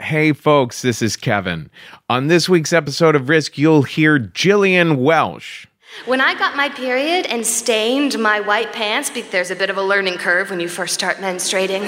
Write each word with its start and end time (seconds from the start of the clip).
Hey, 0.00 0.32
folks, 0.32 0.80
this 0.80 1.02
is 1.02 1.14
Kevin. 1.14 1.70
On 2.08 2.28
this 2.28 2.48
week's 2.48 2.72
episode 2.72 3.14
of 3.14 3.28
Risk, 3.28 3.58
you'll 3.58 3.82
hear 3.82 4.18
Jillian 4.18 4.96
Welsh. 4.96 5.66
When 6.06 6.22
I 6.22 6.32
got 6.38 6.56
my 6.56 6.70
period 6.70 7.26
and 7.26 7.46
stained 7.46 8.18
my 8.18 8.40
white 8.40 8.72
pants, 8.72 9.10
there's 9.30 9.50
a 9.50 9.54
bit 9.56 9.68
of 9.68 9.76
a 9.76 9.82
learning 9.82 10.16
curve 10.16 10.48
when 10.48 10.58
you 10.58 10.68
first 10.68 10.94
start 10.94 11.18
menstruating. 11.18 11.82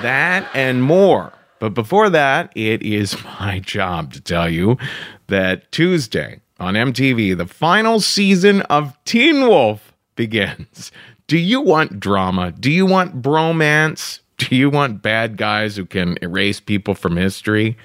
That 0.00 0.48
and 0.54 0.82
more. 0.82 1.34
But 1.58 1.74
before 1.74 2.08
that, 2.08 2.50
it 2.56 2.82
is 2.82 3.22
my 3.38 3.60
job 3.60 4.14
to 4.14 4.22
tell 4.22 4.48
you 4.48 4.78
that 5.26 5.70
Tuesday 5.70 6.40
on 6.58 6.72
MTV, 6.72 7.36
the 7.36 7.46
final 7.46 8.00
season 8.00 8.62
of 8.62 8.96
Teen 9.04 9.46
Wolf 9.46 9.92
begins. 10.16 10.90
Do 11.26 11.36
you 11.36 11.60
want 11.60 12.00
drama? 12.00 12.50
Do 12.50 12.70
you 12.70 12.86
want 12.86 13.20
bromance? 13.20 14.20
Do 14.38 14.56
you 14.56 14.70
want 14.70 15.02
bad 15.02 15.36
guys 15.36 15.76
who 15.76 15.86
can 15.86 16.18
erase 16.22 16.60
people 16.60 16.94
from 16.94 17.16
history? 17.16 17.76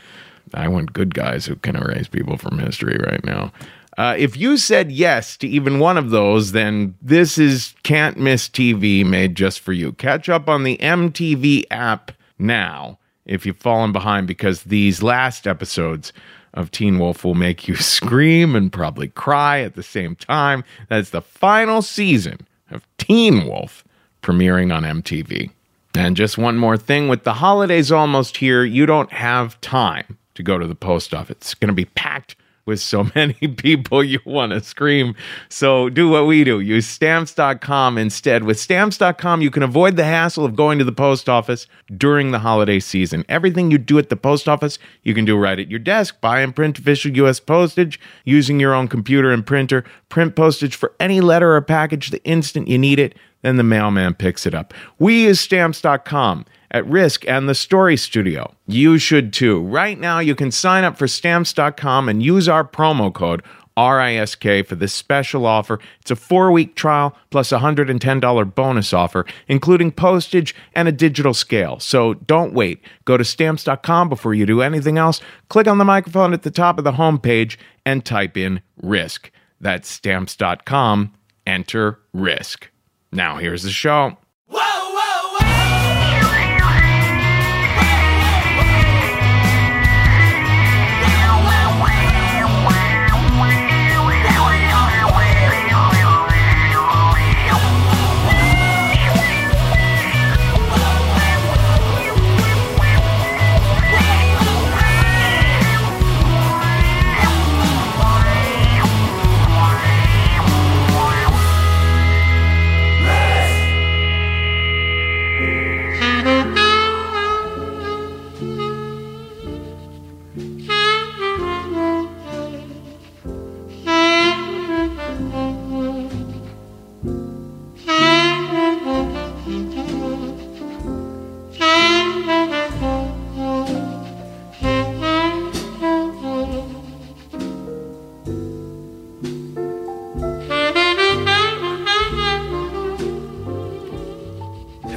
I 0.54 0.68
want 0.68 0.94
good 0.94 1.14
guys 1.14 1.46
who 1.46 1.56
can 1.56 1.76
erase 1.76 2.08
people 2.08 2.38
from 2.38 2.60
history 2.60 2.98
right 3.06 3.24
now. 3.24 3.52
Uh, 3.98 4.16
if 4.18 4.38
you 4.38 4.58
said 4.58 4.92
yes 4.92 5.36
to 5.38 5.48
even 5.48 5.80
one 5.80 5.98
of 5.98 6.10
those, 6.10 6.54
then 6.54 6.96
this 7.02 7.38
is 7.38 7.76
Can't 7.84 8.18
Miss 8.18 8.48
TV 8.48 9.06
made 9.06 9.36
just 9.36 9.60
for 9.60 9.74
you. 9.74 9.92
Catch 9.94 10.30
up 10.30 10.48
on 10.48 10.64
the 10.64 10.78
MTV 10.78 11.66
app 11.70 12.12
now 12.38 12.98
if 13.26 13.46
you've 13.46 13.58
fallen 13.58 13.92
behind 13.92 14.26
because 14.26 14.64
these 14.64 15.04
last 15.04 15.46
episodes 15.46 16.14
of 16.54 16.72
Teen 16.72 16.98
Wolf 16.98 17.24
will 17.24 17.36
make 17.36 17.68
you 17.68 17.76
scream 17.78 18.56
and 18.56 18.72
probably 18.72 19.10
cry 19.10 19.60
at 19.60 19.76
the 19.76 19.84
same 19.84 20.16
time. 20.16 20.64
That's 20.88 21.10
the 21.10 21.22
final 21.22 21.82
season 21.82 22.48
of 22.72 22.88
Teen 22.98 23.46
Wolf 23.46 23.84
premiering 24.22 24.74
on 24.74 24.84
MTV. 24.84 25.52
And 26.00 26.16
just 26.16 26.38
one 26.38 26.58
more 26.58 26.78
thing 26.78 27.10
with 27.10 27.26
the 27.26 27.34
holidays 27.34 27.92
almost 27.92 28.38
here, 28.38 28.64
you 28.64 28.86
don't 28.86 29.12
have 29.12 29.60
time 29.60 30.18
to 30.36 30.42
go 30.42 30.58
to 30.58 30.66
the 30.66 30.74
post 30.74 31.14
office. 31.14 31.32
It's 31.32 31.54
going 31.54 31.68
to 31.68 31.74
be 31.74 31.84
packed 31.84 32.38
with 32.70 32.80
so 32.80 33.10
many 33.16 33.34
people 33.34 34.02
you 34.02 34.20
want 34.24 34.54
to 34.54 34.62
scream. 34.62 35.16
So 35.50 35.90
do 35.90 36.08
what 36.08 36.26
we 36.26 36.46
do. 36.46 36.62
Use 36.62 36.88
stamps.com 36.88 37.98
instead. 37.98 38.44
With 38.46 38.58
stamps.com, 38.58 39.42
you 39.42 39.52
can 39.52 39.64
avoid 39.64 39.98
the 39.98 40.06
hassle 40.06 40.46
of 40.46 40.56
going 40.56 40.80
to 40.80 40.86
the 40.86 40.94
post 40.94 41.28
office 41.28 41.68
during 41.98 42.32
the 42.32 42.40
holiday 42.40 42.80
season. 42.80 43.26
Everything 43.28 43.72
you 43.72 43.78
do 43.78 44.00
at 44.00 44.08
the 44.08 44.16
post 44.16 44.48
office, 44.48 44.80
you 45.04 45.14
can 45.14 45.26
do 45.26 45.38
right 45.38 45.60
at 45.60 45.70
your 45.70 45.80
desk. 45.80 46.22
Buy 46.22 46.40
and 46.40 46.56
print 46.56 46.80
official 46.80 47.12
US 47.18 47.42
postage 47.42 48.00
using 48.24 48.60
your 48.60 48.74
own 48.74 48.88
computer 48.88 49.32
and 49.32 49.46
printer. 49.46 49.84
Print 50.08 50.36
postage 50.36 50.76
for 50.76 50.94
any 51.00 51.20
letter 51.20 51.56
or 51.56 51.62
package 51.62 52.12
the 52.12 52.24
instant 52.24 52.70
you 52.70 52.78
need 52.78 53.00
it. 53.00 53.16
Then 53.42 53.58
the 53.58 53.64
mailman 53.64 54.14
picks 54.14 54.46
it 54.46 54.54
up. 54.54 54.74
We 55.00 55.24
use 55.24 55.40
stamps.com 55.40 56.46
at 56.72 56.86
Risk 56.88 57.28
and 57.28 57.50
the 57.50 57.56
Story 57.56 57.98
Studio. 57.98 58.54
You 58.68 58.98
should 58.98 59.34
too. 59.34 59.62
Right 59.62 60.00
now, 60.00 60.20
you 60.20 60.36
can 60.36 60.52
sign 60.52 60.84
up 60.84 60.98
for 60.98 61.08
stamps.com 61.08 62.10
and 62.10 62.22
use 62.24 62.48
our 62.48 62.64
promo 62.64 63.14
code 63.14 63.44
RISK 63.78 64.66
for 64.68 64.76
this 64.76 64.94
special 64.94 65.46
offer. 65.46 65.80
It's 66.02 66.12
a 66.12 66.16
four 66.16 66.52
week 66.52 66.76
trial 66.76 67.16
plus 67.30 67.52
a 67.52 67.60
$110 67.60 68.56
bonus 68.56 68.94
offer, 68.94 69.26
including 69.48 69.92
postage 69.92 70.56
and 70.74 70.88
a 70.88 70.92
digital 70.92 71.34
scale. 71.34 71.80
So 71.80 72.16
don't 72.16 72.54
wait. 72.54 72.82
Go 73.06 73.18
to 73.18 73.24
stamps.com 73.24 74.10
before 74.10 74.34
you 74.34 74.46
do 74.46 74.62
anything 74.62 74.98
else. 74.98 75.22
Click 75.48 75.68
on 75.68 75.78
the 75.78 75.86
microphone 75.86 76.34
at 76.34 76.44
the 76.44 76.52
top 76.52 76.78
of 76.78 76.84
the 76.84 76.94
homepage 76.94 77.58
and 77.86 78.04
type 78.04 78.38
in 78.38 78.62
RISK. 78.84 79.32
That's 79.62 79.90
stamps.com. 79.90 81.14
Enter 81.48 82.00
RISK. 82.14 82.68
Now, 83.12 83.38
here's 83.38 83.64
the 83.64 83.72
show. 83.72 84.18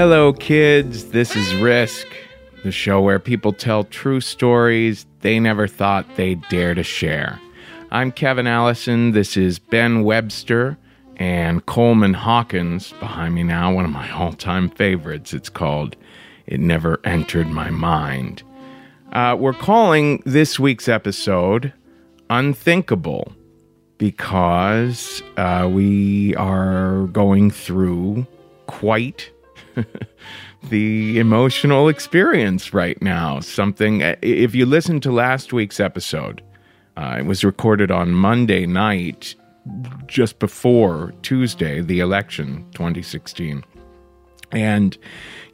Hello, 0.04 0.32
kids. 0.32 1.10
This 1.10 1.36
is 1.36 1.54
Risk, 1.54 2.08
the 2.64 2.72
show 2.72 3.00
where 3.00 3.20
people 3.20 3.52
tell 3.52 3.84
true 3.84 4.20
stories 4.20 5.06
they 5.20 5.38
never 5.38 5.68
thought 5.68 6.16
they'd 6.16 6.42
dare 6.48 6.74
to 6.74 6.82
share. 6.82 7.40
I'm 7.92 8.10
Kevin 8.10 8.48
Allison. 8.48 9.12
This 9.12 9.36
is 9.36 9.60
Ben 9.60 10.02
Webster 10.02 10.76
and 11.18 11.64
Coleman 11.66 12.14
Hawkins 12.14 12.92
behind 12.98 13.36
me 13.36 13.44
now, 13.44 13.72
one 13.72 13.84
of 13.84 13.92
my 13.92 14.10
all 14.10 14.32
time 14.32 14.70
favorites. 14.70 15.32
It's 15.32 15.48
called 15.48 15.94
It 16.46 16.58
Never 16.58 16.98
Entered 17.04 17.46
My 17.46 17.70
Mind. 17.70 18.42
Uh, 19.12 19.36
we're 19.38 19.52
calling 19.52 20.20
this 20.26 20.58
week's 20.58 20.88
episode 20.88 21.72
Unthinkable 22.28 23.32
because 23.98 25.22
uh, 25.36 25.70
we 25.72 26.34
are 26.34 27.06
going 27.12 27.52
through 27.52 28.26
quite 28.66 29.30
the 30.68 31.18
emotional 31.18 31.88
experience 31.88 32.72
right 32.72 33.00
now. 33.02 33.40
Something, 33.40 34.00
if 34.22 34.54
you 34.54 34.66
listen 34.66 35.00
to 35.00 35.12
last 35.12 35.52
week's 35.52 35.80
episode, 35.80 36.42
uh, 36.96 37.16
it 37.18 37.26
was 37.26 37.44
recorded 37.44 37.90
on 37.90 38.12
Monday 38.12 38.66
night, 38.66 39.34
just 40.06 40.38
before 40.38 41.12
Tuesday, 41.22 41.80
the 41.80 42.00
election 42.00 42.66
2016. 42.72 43.64
And 44.50 44.96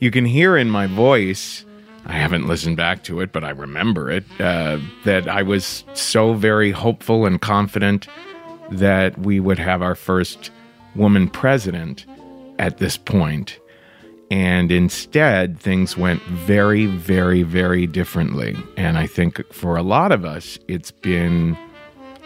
you 0.01 0.11
can 0.11 0.25
hear 0.25 0.57
in 0.57 0.71
my 0.71 0.87
voice, 0.87 1.65
I 2.07 2.13
haven't 2.13 2.49
listened 2.49 2.77
back 2.77 3.05
to 3.05 3.21
it, 3.21 3.33
but 3.33 3.45
I 3.45 3.51
remember 3.51 4.11
it, 4.11 4.25
uh, 4.41 4.79
that 5.05 5.29
I 5.29 5.43
was 5.43 5.85
so 5.95 6.35
very 6.35 6.73
hopeful 6.73 7.27
and 7.27 7.41
confident 7.41 8.09
that 8.71 9.19
we 9.19 9.41
would 9.41 9.59
have 9.59 9.83
our 9.83 9.95
first 9.95 10.51
woman 10.95 11.29
president 11.29 12.05
at 12.59 12.79
this 12.79 12.97
point. 12.97 13.59
And 14.31 14.71
instead, 14.71 15.59
things 15.59 15.97
went 15.97 16.23
very, 16.23 16.87
very, 16.87 17.43
very 17.43 17.87
differently. 17.87 18.57
And 18.77 18.99
I 18.99 19.07
think 19.07 19.43
for 19.53 19.77
a 19.77 19.83
lot 19.83 20.13
of 20.13 20.25
us, 20.25 20.59
it's 20.69 20.91
been 20.91 21.57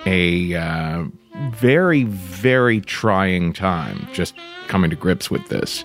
a 0.05 0.55
uh, 0.55 1.05
very, 1.51 2.05
very 2.05 2.81
trying 2.81 3.53
time 3.53 4.09
just 4.13 4.35
coming 4.67 4.91
to 4.91 4.97
grips 4.97 5.31
with 5.31 5.47
this. 5.49 5.85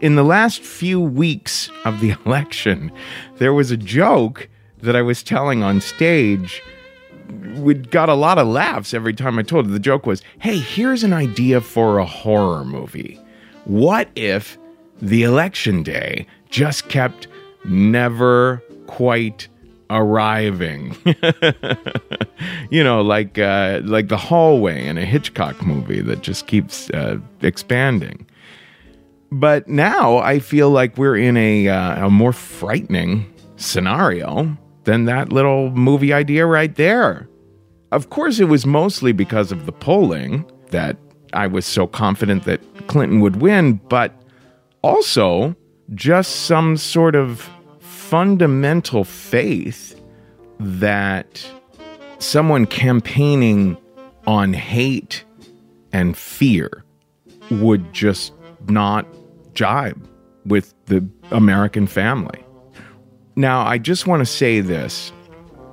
In 0.00 0.14
the 0.14 0.24
last 0.24 0.62
few 0.62 0.98
weeks 0.98 1.70
of 1.84 2.00
the 2.00 2.14
election, 2.24 2.90
there 3.36 3.52
was 3.52 3.70
a 3.70 3.76
joke 3.76 4.48
that 4.78 4.96
I 4.96 5.02
was 5.02 5.22
telling 5.22 5.62
on 5.62 5.82
stage. 5.82 6.62
We 7.56 7.74
got 7.74 8.08
a 8.08 8.14
lot 8.14 8.38
of 8.38 8.46
laughs 8.46 8.94
every 8.94 9.12
time 9.12 9.38
I 9.38 9.42
told 9.42 9.66
it. 9.66 9.70
The 9.70 9.78
joke 9.78 10.06
was, 10.06 10.22
hey, 10.38 10.58
here's 10.58 11.04
an 11.04 11.12
idea 11.12 11.60
for 11.60 11.98
a 11.98 12.06
horror 12.06 12.64
movie. 12.64 13.20
What 13.66 14.08
if 14.16 14.56
the 15.00 15.22
election 15.22 15.82
day 15.82 16.26
just 16.50 16.88
kept 16.88 17.26
never 17.64 18.62
quite 18.86 19.48
arriving. 19.90 20.96
you 22.70 22.82
know, 22.82 23.02
like 23.02 23.38
uh, 23.38 23.80
like 23.84 24.08
the 24.08 24.16
hallway 24.16 24.86
in 24.86 24.98
a 24.98 25.04
Hitchcock 25.04 25.64
movie 25.64 26.00
that 26.00 26.22
just 26.22 26.46
keeps 26.46 26.90
uh, 26.90 27.18
expanding. 27.42 28.26
But 29.32 29.68
now 29.68 30.18
I 30.18 30.40
feel 30.40 30.70
like 30.70 30.96
we're 30.98 31.16
in 31.16 31.36
a, 31.36 31.68
uh, 31.68 32.06
a 32.06 32.10
more 32.10 32.32
frightening 32.32 33.32
scenario 33.56 34.56
than 34.84 35.04
that 35.04 35.32
little 35.32 35.70
movie 35.70 36.12
idea 36.12 36.46
right 36.46 36.74
there. 36.74 37.28
Of 37.92 38.10
course, 38.10 38.40
it 38.40 38.46
was 38.46 38.66
mostly 38.66 39.12
because 39.12 39.52
of 39.52 39.66
the 39.66 39.72
polling 39.72 40.44
that 40.70 40.96
I 41.32 41.46
was 41.46 41.66
so 41.66 41.86
confident 41.86 42.44
that 42.44 42.60
Clinton 42.88 43.20
would 43.20 43.36
win, 43.36 43.74
but 43.88 44.19
also 44.82 45.54
just 45.94 46.46
some 46.46 46.76
sort 46.76 47.14
of 47.14 47.48
fundamental 47.80 49.04
faith 49.04 50.00
that 50.58 51.46
someone 52.18 52.66
campaigning 52.66 53.76
on 54.26 54.52
hate 54.52 55.24
and 55.92 56.16
fear 56.16 56.84
would 57.50 57.92
just 57.92 58.32
not 58.68 59.06
jibe 59.54 60.08
with 60.46 60.74
the 60.86 61.06
American 61.30 61.86
family. 61.86 62.44
Now, 63.36 63.66
I 63.66 63.78
just 63.78 64.06
want 64.06 64.20
to 64.20 64.26
say 64.26 64.60
this. 64.60 65.12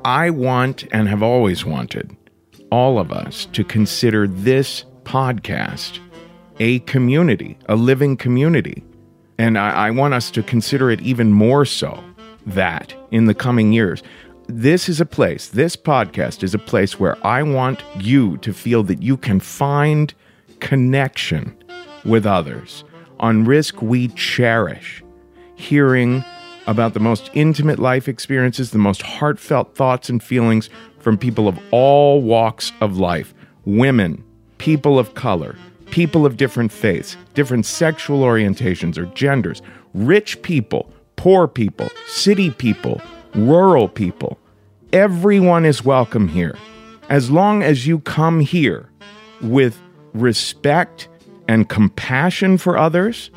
I 0.05 0.29
want 0.29 0.85
and 0.91 1.07
have 1.09 1.21
always 1.21 1.65
wanted 1.65 2.15
all 2.71 2.99
of 2.99 3.11
us 3.11 3.45
to 3.53 3.63
consider 3.63 4.27
this 4.27 4.85
podcast 5.03 5.99
a 6.59 6.79
community, 6.79 7.57
a 7.67 7.75
living 7.75 8.17
community. 8.17 8.83
And 9.37 9.57
I, 9.57 9.87
I, 9.87 9.91
want 9.91 10.13
us 10.13 10.31
to 10.31 10.41
consider 10.43 10.89
it 10.89 11.01
even 11.01 11.31
more 11.31 11.63
so 11.65 12.03
that 12.45 12.93
in 13.11 13.25
the 13.25 13.33
coming 13.33 13.71
years. 13.71 14.01
This 14.47 14.87
is 14.87 15.01
a 15.01 15.05
place, 15.05 15.49
this 15.49 15.75
podcast 15.75 16.41
is 16.41 16.53
a 16.53 16.59
place 16.59 16.99
where 16.99 17.17
I 17.25 17.43
want 17.43 17.83
you 17.99 18.37
to 18.37 18.53
feel 18.53 18.81
that 18.83 19.03
you 19.03 19.17
can 19.17 19.41
find 19.41 20.13
connection 20.61 21.55
with 22.05 22.25
others 22.25 22.85
on 23.19 23.43
risk 23.43 23.81
we 23.81 24.07
cherish, 24.09 25.03
hearing 25.55 26.23
about 26.65 26.93
the 26.93 26.99
most 26.99 27.29
intimate 27.33 27.79
life 27.79 28.07
experiences, 28.07 28.71
the 28.71 28.77
most 28.77 29.01
heartfelt 29.01 29.75
thoughts 29.75 30.09
and 30.09 30.23
feelings 30.23 30.69
from 30.99 31.17
people 31.17 31.47
of 31.47 31.59
all 31.71 32.21
walks 32.21 32.71
of 32.81 32.97
life 32.97 33.33
women, 33.65 34.23
people 34.59 34.97
of 34.97 35.13
color, 35.13 35.57
people 35.91 36.25
of 36.25 36.37
different 36.37 36.71
faiths, 36.71 37.17
different 37.33 37.65
sexual 37.65 38.21
orientations 38.21 38.97
or 38.97 39.05
genders, 39.07 39.61
rich 39.93 40.41
people, 40.41 40.91
poor 41.15 41.47
people, 41.47 41.89
city 42.07 42.51
people, 42.51 43.01
rural 43.35 43.87
people. 43.87 44.37
Everyone 44.93 45.65
is 45.65 45.83
welcome 45.83 46.27
here. 46.27 46.55
As 47.09 47.29
long 47.31 47.63
as 47.63 47.87
you 47.87 47.99
come 47.99 48.39
here 48.39 48.89
with 49.41 49.79
respect 50.13 51.07
and 51.47 51.69
compassion 51.69 52.57
for 52.57 52.77
others, 52.77 53.31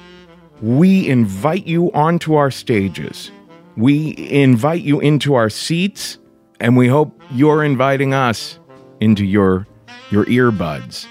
we 0.61 1.09
invite 1.09 1.67
you 1.67 1.91
onto 1.93 2.35
our 2.35 2.51
stages. 2.51 3.31
We 3.77 4.15
invite 4.31 4.83
you 4.83 5.01
into 5.01 5.35
our 5.35 5.49
seats, 5.49 6.19
and 6.59 6.77
we 6.77 6.89
hope 6.89 7.19
you're 7.31 7.65
inviting 7.65 8.13
us 8.13 8.59
into 9.01 9.25
your, 9.25 9.67
your 10.11 10.25
earbuds. 10.27 11.07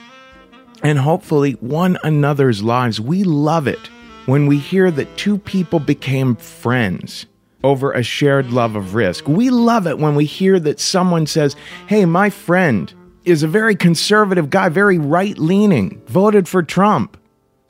And 0.83 0.99
hopefully, 0.99 1.53
one 1.53 1.97
another's 2.03 2.63
lives. 2.63 3.01
We 3.01 3.23
love 3.23 3.67
it 3.67 3.89
when 4.25 4.47
we 4.47 4.57
hear 4.57 4.91
that 4.91 5.17
two 5.17 5.37
people 5.37 5.79
became 5.79 6.35
friends 6.35 7.25
over 7.63 7.91
a 7.91 8.03
shared 8.03 8.51
love 8.51 8.75
of 8.75 8.95
risk. 8.95 9.27
We 9.27 9.49
love 9.49 9.87
it 9.87 9.97
when 9.97 10.15
we 10.15 10.25
hear 10.25 10.59
that 10.59 10.79
someone 10.79 11.27
says, 11.27 11.55
Hey, 11.87 12.05
my 12.05 12.29
friend 12.29 12.93
is 13.25 13.43
a 13.43 13.47
very 13.47 13.75
conservative 13.75 14.49
guy, 14.49 14.69
very 14.69 14.97
right 14.97 15.37
leaning, 15.37 16.01
voted 16.07 16.47
for 16.47 16.63
Trump. 16.63 17.17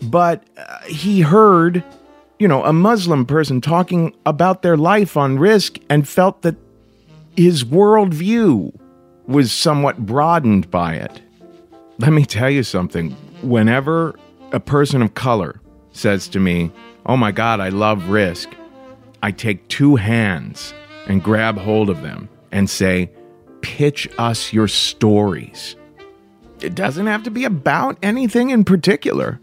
But 0.02 0.44
uh, 0.58 0.80
he 0.86 1.22
heard, 1.22 1.84
you 2.38 2.48
know, 2.48 2.64
a 2.64 2.74
Muslim 2.74 3.26
person 3.26 3.60
talking 3.60 4.16
about 4.26 4.62
their 4.62 4.78
life 4.78 5.18
on 5.18 5.40
risk 5.40 5.78
and 5.90 6.08
felt 6.08 6.44
that 6.44 6.56
his 7.36 7.64
worldview 7.64 8.74
was 9.28 9.52
somewhat 9.52 10.06
broadened 10.06 10.70
by 10.72 10.96
it. 10.96 11.22
Let 12.00 12.14
me 12.14 12.26
tell 12.26 12.50
you 12.50 12.64
something. 12.64 13.12
Whenever 13.42 14.18
a 14.54 14.60
person 14.60 15.02
of 15.02 15.16
color 15.16 15.60
says 15.92 16.30
to 16.30 16.40
me, 16.40 16.72
Oh 17.06 17.18
my 17.18 17.32
God, 17.34 17.60
I 17.60 17.70
love 17.70 18.10
risk, 18.10 18.50
I 19.22 19.32
take 19.32 19.68
two 19.68 19.98
hands 19.98 20.74
and 21.08 21.22
grab 21.22 21.58
hold 21.58 21.90
of 21.90 22.02
them 22.02 22.30
and 22.54 22.70
say, 22.70 23.12
pitch 23.62 24.08
us 24.18 24.54
your 24.54 24.70
stories. 24.70 25.76
It 26.62 26.74
doesn't 26.74 27.08
have 27.08 27.24
to 27.24 27.32
be 27.32 27.44
about 27.44 27.98
anything 28.02 28.50
in 28.50 28.64
particular, 28.64 29.40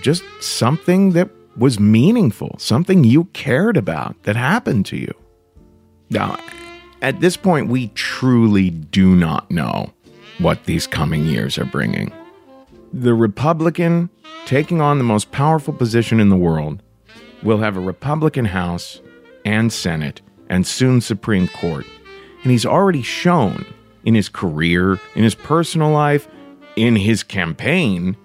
just 0.00 0.22
something 0.40 1.12
that 1.12 1.30
was 1.56 1.80
meaningful, 1.80 2.54
something 2.58 3.02
you 3.02 3.24
cared 3.26 3.76
about 3.76 4.22
that 4.22 4.36
happened 4.36 4.86
to 4.86 4.96
you. 4.96 5.12
Now, 6.10 6.38
at 7.02 7.20
this 7.20 7.36
point, 7.36 7.68
we 7.68 7.88
truly 7.88 8.70
do 8.70 9.16
not 9.16 9.50
know 9.50 9.92
what 10.38 10.64
these 10.64 10.86
coming 10.86 11.26
years 11.26 11.58
are 11.58 11.64
bringing. 11.64 12.12
The 12.92 13.14
Republican 13.14 14.10
taking 14.46 14.80
on 14.80 14.98
the 14.98 15.04
most 15.04 15.30
powerful 15.30 15.74
position 15.74 16.20
in 16.20 16.28
the 16.28 16.36
world 16.36 16.82
will 17.42 17.58
have 17.58 17.76
a 17.76 17.80
Republican 17.80 18.46
House 18.46 19.00
and 19.44 19.72
Senate 19.72 20.20
and 20.48 20.66
soon 20.66 21.00
Supreme 21.00 21.48
Court 21.48 21.86
and 22.42 22.52
he's 22.52 22.66
already 22.66 23.02
shown 23.02 23.64
in 24.04 24.14
his 24.14 24.28
career, 24.28 25.00
in 25.14 25.24
his 25.24 25.34
personal 25.34 25.90
life, 25.90 26.28
in 26.76 26.96
his 26.96 27.22
campaign, 27.22 28.16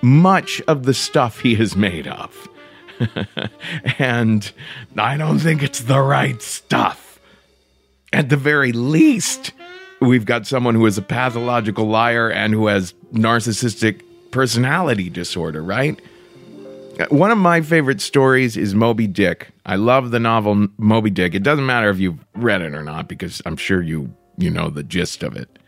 much 0.00 0.62
of 0.62 0.84
the 0.84 0.94
stuff 0.94 1.40
he 1.40 1.54
is 1.54 1.76
made 1.76 2.06
of. 2.06 2.48
and 3.98 4.50
I 4.96 5.16
don't 5.16 5.38
think 5.38 5.62
it's 5.62 5.80
the 5.80 6.00
right 6.00 6.40
stuff. 6.42 7.20
At 8.12 8.30
the 8.30 8.36
very 8.36 8.72
least, 8.72 9.52
we've 10.00 10.24
got 10.24 10.46
someone 10.46 10.74
who 10.74 10.86
is 10.86 10.98
a 10.98 11.02
pathological 11.02 11.86
liar 11.86 12.30
and 12.30 12.52
who 12.52 12.66
has 12.66 12.94
narcissistic 13.12 14.02
personality 14.30 15.10
disorder, 15.10 15.62
right? 15.62 16.00
Uh, 16.98 17.06
one 17.10 17.30
of 17.30 17.38
my 17.38 17.60
favorite 17.60 18.00
stories 18.00 18.56
is 18.56 18.74
Moby 18.74 19.06
Dick. 19.06 19.48
I 19.64 19.76
love 19.76 20.10
the 20.10 20.20
novel 20.20 20.68
Moby 20.78 21.10
Dick. 21.10 21.34
It 21.34 21.42
doesn't 21.42 21.66
matter 21.66 21.90
if 21.90 21.98
you've 21.98 22.24
read 22.34 22.62
it 22.62 22.74
or 22.74 22.82
not 22.82 23.08
because 23.08 23.40
I'm 23.46 23.56
sure 23.56 23.82
you 23.82 24.14
you 24.36 24.50
know 24.50 24.70
the 24.70 24.82
gist 24.82 25.22
of 25.22 25.36
it. 25.36 25.58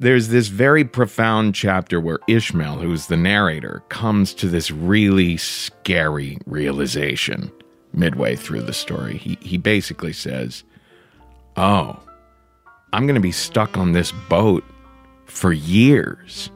There's 0.00 0.28
this 0.28 0.48
very 0.48 0.84
profound 0.84 1.54
chapter 1.54 2.00
where 2.00 2.18
Ishmael, 2.28 2.78
who's 2.78 3.06
the 3.06 3.16
narrator, 3.16 3.82
comes 3.88 4.34
to 4.34 4.48
this 4.48 4.70
really 4.70 5.36
scary 5.36 6.38
realization 6.46 7.50
midway 7.92 8.34
through 8.34 8.62
the 8.62 8.72
story. 8.72 9.18
He 9.18 9.38
he 9.40 9.56
basically 9.56 10.12
says, 10.12 10.64
"Oh, 11.56 11.98
I'm 12.94 13.06
going 13.06 13.14
to 13.14 13.20
be 13.20 13.32
stuck 13.32 13.76
on 13.76 13.92
this 13.92 14.12
boat 14.28 14.64
for 15.26 15.52
years." 15.52 16.50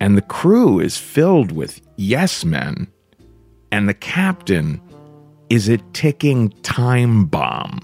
And 0.00 0.16
the 0.16 0.22
crew 0.22 0.80
is 0.80 0.96
filled 0.96 1.52
with 1.52 1.80
yes 1.96 2.44
men 2.44 2.88
and 3.72 3.88
the 3.88 3.94
captain 3.94 4.80
is 5.48 5.68
a 5.68 5.78
ticking 5.92 6.50
time 6.62 7.26
bomb. 7.26 7.80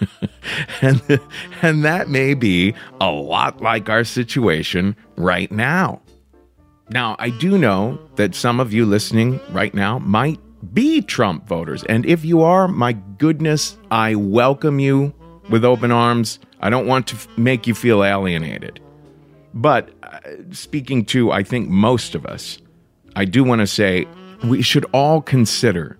and, 0.82 1.20
and 1.62 1.84
that 1.84 2.08
may 2.08 2.34
be 2.34 2.74
a 3.00 3.10
lot 3.10 3.60
like 3.60 3.88
our 3.88 4.04
situation 4.04 4.96
right 5.16 5.50
now. 5.50 6.00
Now, 6.90 7.16
I 7.18 7.30
do 7.30 7.56
know 7.56 8.00
that 8.16 8.34
some 8.34 8.60
of 8.60 8.72
you 8.72 8.84
listening 8.84 9.40
right 9.50 9.74
now 9.74 9.98
might 10.00 10.40
be 10.74 11.00
Trump 11.02 11.46
voters. 11.46 11.84
And 11.84 12.04
if 12.04 12.24
you 12.24 12.42
are, 12.42 12.66
my 12.66 12.92
goodness, 12.92 13.78
I 13.90 14.16
welcome 14.16 14.80
you 14.80 15.14
with 15.48 15.64
open 15.64 15.92
arms. 15.92 16.38
I 16.60 16.70
don't 16.70 16.86
want 16.86 17.06
to 17.08 17.16
f- 17.16 17.28
make 17.36 17.66
you 17.66 17.74
feel 17.74 18.04
alienated. 18.04 18.80
But 19.54 19.90
uh, 20.02 20.18
speaking 20.52 21.04
to, 21.06 21.32
I 21.32 21.42
think, 21.42 21.68
most 21.68 22.14
of 22.14 22.26
us, 22.26 22.58
I 23.16 23.24
do 23.24 23.42
want 23.42 23.60
to 23.60 23.66
say 23.66 24.06
we 24.44 24.62
should 24.62 24.84
all 24.92 25.20
consider 25.20 25.98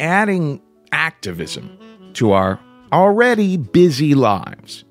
adding 0.00 0.62
activism 0.92 1.76
to 2.14 2.32
our 2.32 2.60
already 2.92 3.56
busy 3.56 4.14
lives. 4.14 4.84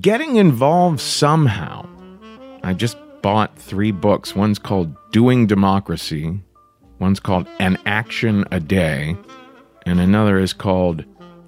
Getting 0.00 0.36
involved 0.36 1.00
somehow. 1.00 1.88
I 2.62 2.74
just 2.74 2.98
bought 3.22 3.56
three 3.58 3.92
books. 3.92 4.34
One's 4.34 4.58
called 4.58 4.94
Doing 5.12 5.46
Democracy, 5.46 6.40
one's 6.98 7.20
called 7.20 7.46
An 7.58 7.78
Action 7.86 8.44
a 8.50 8.60
Day, 8.60 9.16
and 9.86 10.00
another 10.00 10.38
is 10.38 10.52
called 10.52 11.04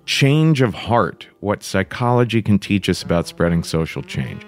Change 0.09 0.63
of 0.63 0.73
Heart 0.73 1.29
What 1.41 1.63
Psychology 1.63 2.41
Can 2.41 2.59
Teach 2.59 2.89
Us 2.89 3.03
About 3.03 3.27
Spreading 3.27 3.63
Social 3.63 4.01
Change. 4.01 4.43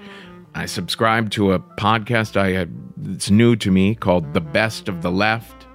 I 0.55 0.65
subscribe 0.65 1.29
to 1.33 1.53
a 1.53 1.59
podcast 1.59 2.35
I 2.39 2.67
that's 2.97 3.31
new 3.31 3.55
to 3.57 3.71
me 3.71 3.95
called 3.95 4.33
The 4.33 4.41
Best 4.41 4.89
of 4.89 5.03
the 5.03 5.11
Left. 5.11 5.67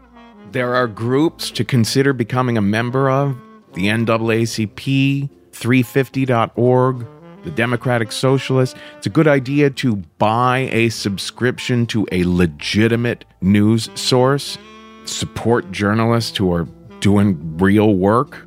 There 0.51 0.73
are 0.73 0.87
groups 0.87 1.51
to 1.51 1.63
consider 1.63 2.13
becoming 2.13 2.57
a 2.57 2.63
member 2.63 3.11
of 3.11 3.37
the 3.73 3.85
NAACP, 3.85 5.29
350.org, 5.51 7.07
the 7.43 7.51
Democratic 7.51 8.11
Socialists. 8.11 8.75
It's 8.97 9.05
a 9.05 9.11
good 9.11 9.27
idea 9.27 9.69
to 9.69 9.97
buy 10.17 10.67
a 10.71 10.89
subscription 10.89 11.85
to 11.85 12.07
a 12.11 12.23
legitimate 12.23 13.23
news 13.41 13.91
source, 13.93 14.57
support 15.05 15.71
journalists 15.71 16.35
who 16.35 16.51
are 16.51 16.67
doing 17.01 17.57
real 17.59 17.93
work. 17.93 18.44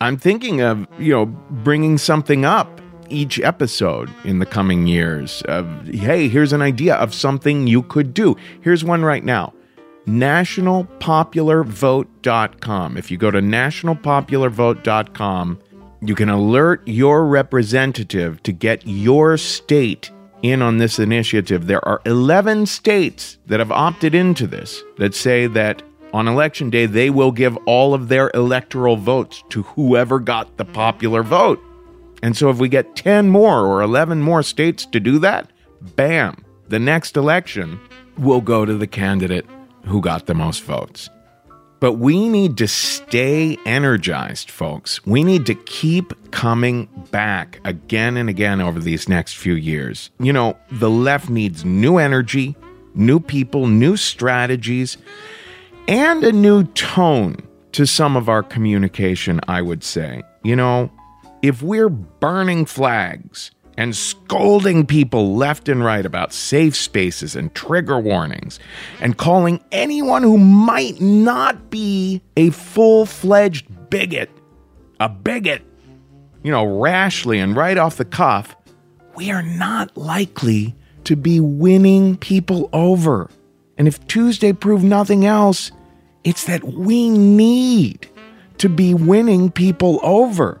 I'm 0.00 0.16
thinking 0.16 0.60
of, 0.60 0.86
you 0.98 1.12
know, 1.12 1.26
bringing 1.26 1.98
something 1.98 2.44
up 2.44 2.80
each 3.08 3.40
episode 3.40 4.10
in 4.24 4.38
the 4.38 4.46
coming 4.46 4.86
years 4.86 5.42
of, 5.42 5.88
hey, 5.88 6.28
here's 6.28 6.52
an 6.52 6.62
idea 6.62 6.94
of 6.96 7.14
something 7.14 7.66
you 7.66 7.82
could 7.82 8.14
do. 8.14 8.36
Here's 8.62 8.84
one 8.84 9.04
right 9.04 9.24
now 9.24 9.52
nationalpopularvote.com. 10.06 12.96
If 12.96 13.10
you 13.10 13.16
go 13.16 13.30
to 13.30 13.40
nationalpopularvote.com, 13.40 15.58
you 16.00 16.14
can 16.16 16.28
alert 16.28 16.82
your 16.86 17.26
representative 17.26 18.42
to 18.42 18.50
get 18.50 18.84
your 18.84 19.36
state 19.36 20.10
in 20.42 20.60
on 20.60 20.78
this 20.78 20.98
initiative. 20.98 21.68
There 21.68 21.86
are 21.86 22.02
11 22.04 22.66
states 22.66 23.38
that 23.46 23.60
have 23.60 23.70
opted 23.70 24.12
into 24.14 24.48
this 24.48 24.82
that 24.98 25.14
say 25.14 25.46
that 25.48 25.82
on 26.12 26.28
election 26.28 26.70
day 26.70 26.86
they 26.86 27.10
will 27.10 27.32
give 27.32 27.56
all 27.66 27.94
of 27.94 28.08
their 28.08 28.30
electoral 28.34 28.96
votes 28.96 29.42
to 29.50 29.62
whoever 29.62 30.18
got 30.18 30.56
the 30.56 30.64
mm-hmm. 30.64 30.74
popular 30.74 31.22
vote. 31.22 31.62
And 32.22 32.36
so 32.36 32.50
if 32.50 32.58
we 32.58 32.68
get 32.68 32.94
10 32.94 33.28
more 33.28 33.66
or 33.66 33.82
11 33.82 34.20
more 34.20 34.42
states 34.42 34.86
to 34.86 35.00
do 35.00 35.18
that, 35.20 35.50
bam, 35.80 36.44
the 36.68 36.78
next 36.78 37.16
election 37.16 37.80
will 38.16 38.40
go 38.40 38.64
to 38.64 38.74
the 38.74 38.86
candidate 38.86 39.46
who 39.86 40.00
got 40.00 40.26
the 40.26 40.34
most 40.34 40.62
votes. 40.62 41.10
But 41.80 41.94
we 41.94 42.28
need 42.28 42.58
to 42.58 42.68
stay 42.68 43.58
energized, 43.66 44.52
folks. 44.52 45.04
We 45.04 45.24
need 45.24 45.46
to 45.46 45.56
keep 45.56 46.30
coming 46.30 46.88
back 47.10 47.58
again 47.64 48.16
and 48.16 48.28
again 48.28 48.60
over 48.60 48.78
these 48.78 49.08
next 49.08 49.36
few 49.36 49.54
years. 49.54 50.10
You 50.20 50.32
know, 50.32 50.56
the 50.70 50.88
left 50.88 51.28
needs 51.28 51.64
new 51.64 51.98
energy, 51.98 52.54
new 52.94 53.18
people, 53.18 53.66
new 53.66 53.96
strategies, 53.96 54.96
and 55.92 56.24
a 56.24 56.32
new 56.32 56.64
tone 56.64 57.36
to 57.72 57.86
some 57.86 58.16
of 58.16 58.28
our 58.28 58.42
communication, 58.42 59.40
I 59.46 59.60
would 59.60 59.84
say. 59.84 60.22
You 60.42 60.56
know, 60.56 60.90
if 61.42 61.62
we're 61.62 61.90
burning 61.90 62.64
flags, 62.64 63.50
and 63.78 63.96
scolding 63.96 64.84
people 64.84 65.34
left 65.34 65.66
and 65.66 65.82
right 65.82 66.04
about 66.04 66.32
safe 66.32 66.76
spaces 66.76 67.34
and 67.34 67.54
trigger 67.54 67.98
warnings, 67.98 68.58
and 69.00 69.16
calling 69.16 69.62
anyone 69.72 70.22
who 70.22 70.36
might 70.36 71.00
not 71.00 71.70
be 71.70 72.20
a 72.36 72.50
full 72.50 73.06
fledged 73.06 73.66
bigot 73.88 74.30
a 75.00 75.08
bigot, 75.08 75.62
you 76.44 76.52
know, 76.52 76.64
rashly 76.64 77.40
and 77.40 77.56
right 77.56 77.76
off 77.76 77.96
the 77.96 78.04
cuff, 78.04 78.54
we 79.16 79.32
are 79.32 79.42
not 79.42 79.96
likely 79.96 80.76
to 81.04 81.16
be 81.16 81.40
winning 81.40 82.16
people 82.16 82.70
over. 82.72 83.28
And 83.76 83.88
if 83.88 84.06
Tuesday 84.06 84.52
proved 84.52 84.84
nothing 84.84 85.26
else, 85.26 85.72
it's 86.24 86.44
that 86.44 86.64
we 86.64 87.08
need 87.08 88.08
to 88.58 88.68
be 88.68 88.94
winning 88.94 89.50
people 89.50 90.00
over. 90.02 90.60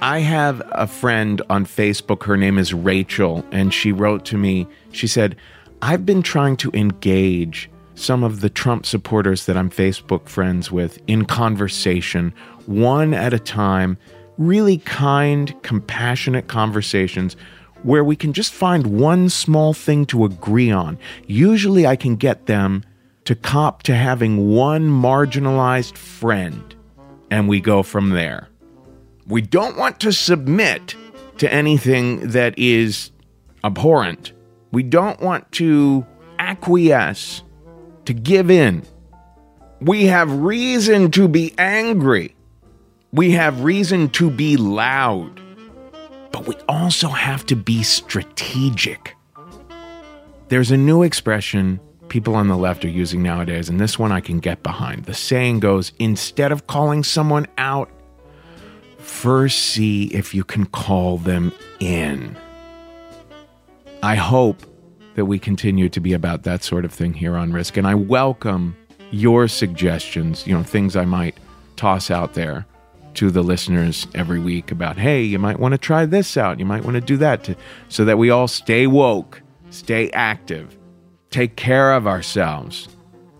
I 0.00 0.20
have 0.20 0.62
a 0.72 0.86
friend 0.86 1.42
on 1.50 1.66
Facebook. 1.66 2.22
Her 2.22 2.36
name 2.36 2.58
is 2.58 2.72
Rachel, 2.72 3.44
and 3.50 3.74
she 3.74 3.90
wrote 3.90 4.24
to 4.26 4.36
me. 4.36 4.66
She 4.92 5.06
said, 5.06 5.36
I've 5.82 6.06
been 6.06 6.22
trying 6.22 6.56
to 6.58 6.70
engage 6.72 7.68
some 7.94 8.22
of 8.22 8.40
the 8.40 8.50
Trump 8.50 8.86
supporters 8.86 9.46
that 9.46 9.56
I'm 9.56 9.70
Facebook 9.70 10.28
friends 10.28 10.70
with 10.70 11.00
in 11.08 11.24
conversation, 11.24 12.32
one 12.66 13.12
at 13.12 13.32
a 13.32 13.40
time, 13.40 13.98
really 14.38 14.78
kind, 14.78 15.52
compassionate 15.62 16.46
conversations 16.46 17.36
where 17.82 18.04
we 18.04 18.16
can 18.16 18.32
just 18.32 18.52
find 18.52 18.86
one 18.86 19.28
small 19.28 19.72
thing 19.72 20.04
to 20.06 20.24
agree 20.24 20.70
on. 20.70 20.98
Usually 21.26 21.86
I 21.86 21.96
can 21.96 22.16
get 22.16 22.46
them 22.46 22.84
to 23.28 23.34
cop 23.34 23.82
to 23.82 23.94
having 23.94 24.48
one 24.54 24.88
marginalized 24.88 25.98
friend, 25.98 26.74
and 27.30 27.46
we 27.46 27.60
go 27.60 27.82
from 27.82 28.08
there. 28.08 28.48
We 29.26 29.42
don't 29.42 29.76
want 29.76 30.00
to 30.00 30.14
submit 30.14 30.94
to 31.36 31.52
anything 31.52 32.28
that 32.28 32.58
is 32.58 33.10
abhorrent. 33.62 34.32
We 34.72 34.82
don't 34.82 35.20
want 35.20 35.52
to 35.52 36.06
acquiesce, 36.38 37.42
to 38.06 38.14
give 38.14 38.50
in. 38.50 38.82
We 39.82 40.06
have 40.06 40.32
reason 40.32 41.10
to 41.10 41.28
be 41.28 41.52
angry. 41.58 42.34
We 43.12 43.32
have 43.32 43.62
reason 43.62 44.08
to 44.12 44.30
be 44.30 44.56
loud. 44.56 45.38
But 46.32 46.46
we 46.46 46.54
also 46.66 47.08
have 47.08 47.44
to 47.44 47.56
be 47.56 47.82
strategic. 47.82 49.14
There's 50.48 50.70
a 50.70 50.78
new 50.78 51.02
expression 51.02 51.78
people 52.08 52.34
on 52.34 52.48
the 52.48 52.56
left 52.56 52.84
are 52.84 52.88
using 52.88 53.22
nowadays, 53.22 53.68
and 53.68 53.80
this 53.80 53.98
one 53.98 54.12
I 54.12 54.20
can 54.20 54.38
get 54.40 54.62
behind. 54.62 55.04
The 55.04 55.14
saying 55.14 55.60
goes 55.60 55.92
instead 55.98 56.52
of 56.52 56.66
calling 56.66 57.04
someone 57.04 57.46
out, 57.58 57.90
first 58.98 59.58
see 59.58 60.04
if 60.06 60.34
you 60.34 60.44
can 60.44 60.66
call 60.66 61.18
them 61.18 61.52
in. 61.80 62.36
I 64.02 64.14
hope 64.14 64.62
that 65.14 65.24
we 65.24 65.38
continue 65.38 65.88
to 65.88 66.00
be 66.00 66.12
about 66.12 66.44
that 66.44 66.62
sort 66.62 66.84
of 66.84 66.92
thing 66.92 67.14
here 67.14 67.36
on 67.36 67.52
Risk, 67.52 67.76
and 67.76 67.86
I 67.86 67.94
welcome 67.94 68.76
your 69.10 69.48
suggestions, 69.48 70.46
you 70.46 70.56
know, 70.56 70.62
things 70.62 70.94
I 70.94 71.04
might 71.04 71.36
toss 71.76 72.10
out 72.10 72.34
there 72.34 72.66
to 73.14 73.30
the 73.30 73.42
listeners 73.42 74.06
every 74.14 74.38
week 74.38 74.70
about, 74.70 74.96
hey, 74.96 75.22
you 75.22 75.38
might 75.38 75.58
want 75.58 75.72
to 75.72 75.78
try 75.78 76.06
this 76.06 76.36
out, 76.36 76.60
you 76.60 76.66
might 76.66 76.84
want 76.84 76.94
to 76.94 77.00
do 77.00 77.16
that, 77.16 77.42
to, 77.44 77.56
so 77.88 78.04
that 78.04 78.18
we 78.18 78.30
all 78.30 78.46
stay 78.46 78.86
woke, 78.86 79.42
stay 79.70 80.10
active, 80.10 80.76
take 81.30 81.56
care 81.56 81.92
of 81.92 82.06
ourselves, 82.06 82.88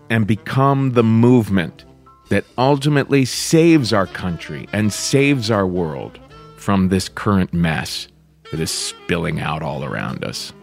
and 0.09 0.25
become 0.25 0.91
the 0.91 1.03
movement 1.03 1.85
that 2.29 2.45
ultimately 2.57 3.25
saves 3.25 3.91
our 3.91 4.07
country 4.07 4.67
and 4.71 4.93
saves 4.93 5.49
our 5.51 5.67
world 5.67 6.19
from 6.57 6.89
this 6.89 7.09
current 7.09 7.53
mess 7.53 8.07
that 8.51 8.59
is 8.59 8.71
spilling 8.71 9.39
out 9.39 9.61
all 9.61 9.83
around 9.83 10.23
us. 10.23 10.53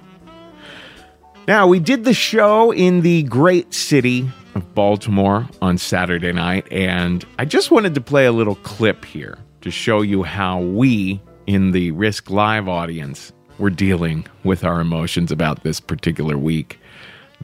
Now, 1.48 1.66
we 1.66 1.78
did 1.78 2.04
the 2.04 2.14
show 2.14 2.72
in 2.72 3.02
the 3.02 3.22
great 3.24 3.72
city 3.72 4.28
of 4.56 4.74
Baltimore 4.74 5.48
on 5.62 5.78
Saturday 5.78 6.32
night, 6.32 6.66
and 6.72 7.24
I 7.38 7.44
just 7.44 7.70
wanted 7.70 7.94
to 7.94 8.00
play 8.00 8.26
a 8.26 8.32
little 8.32 8.56
clip 8.56 9.04
here 9.04 9.38
to 9.60 9.70
show 9.70 10.02
you 10.02 10.24
how 10.24 10.60
we 10.60 11.20
in 11.46 11.70
the 11.70 11.92
Risk 11.92 12.30
Live 12.30 12.68
audience 12.68 13.32
were 13.58 13.70
dealing 13.70 14.26
with 14.42 14.64
our 14.64 14.80
emotions 14.80 15.30
about 15.30 15.62
this 15.62 15.78
particular 15.78 16.36
week 16.36 16.80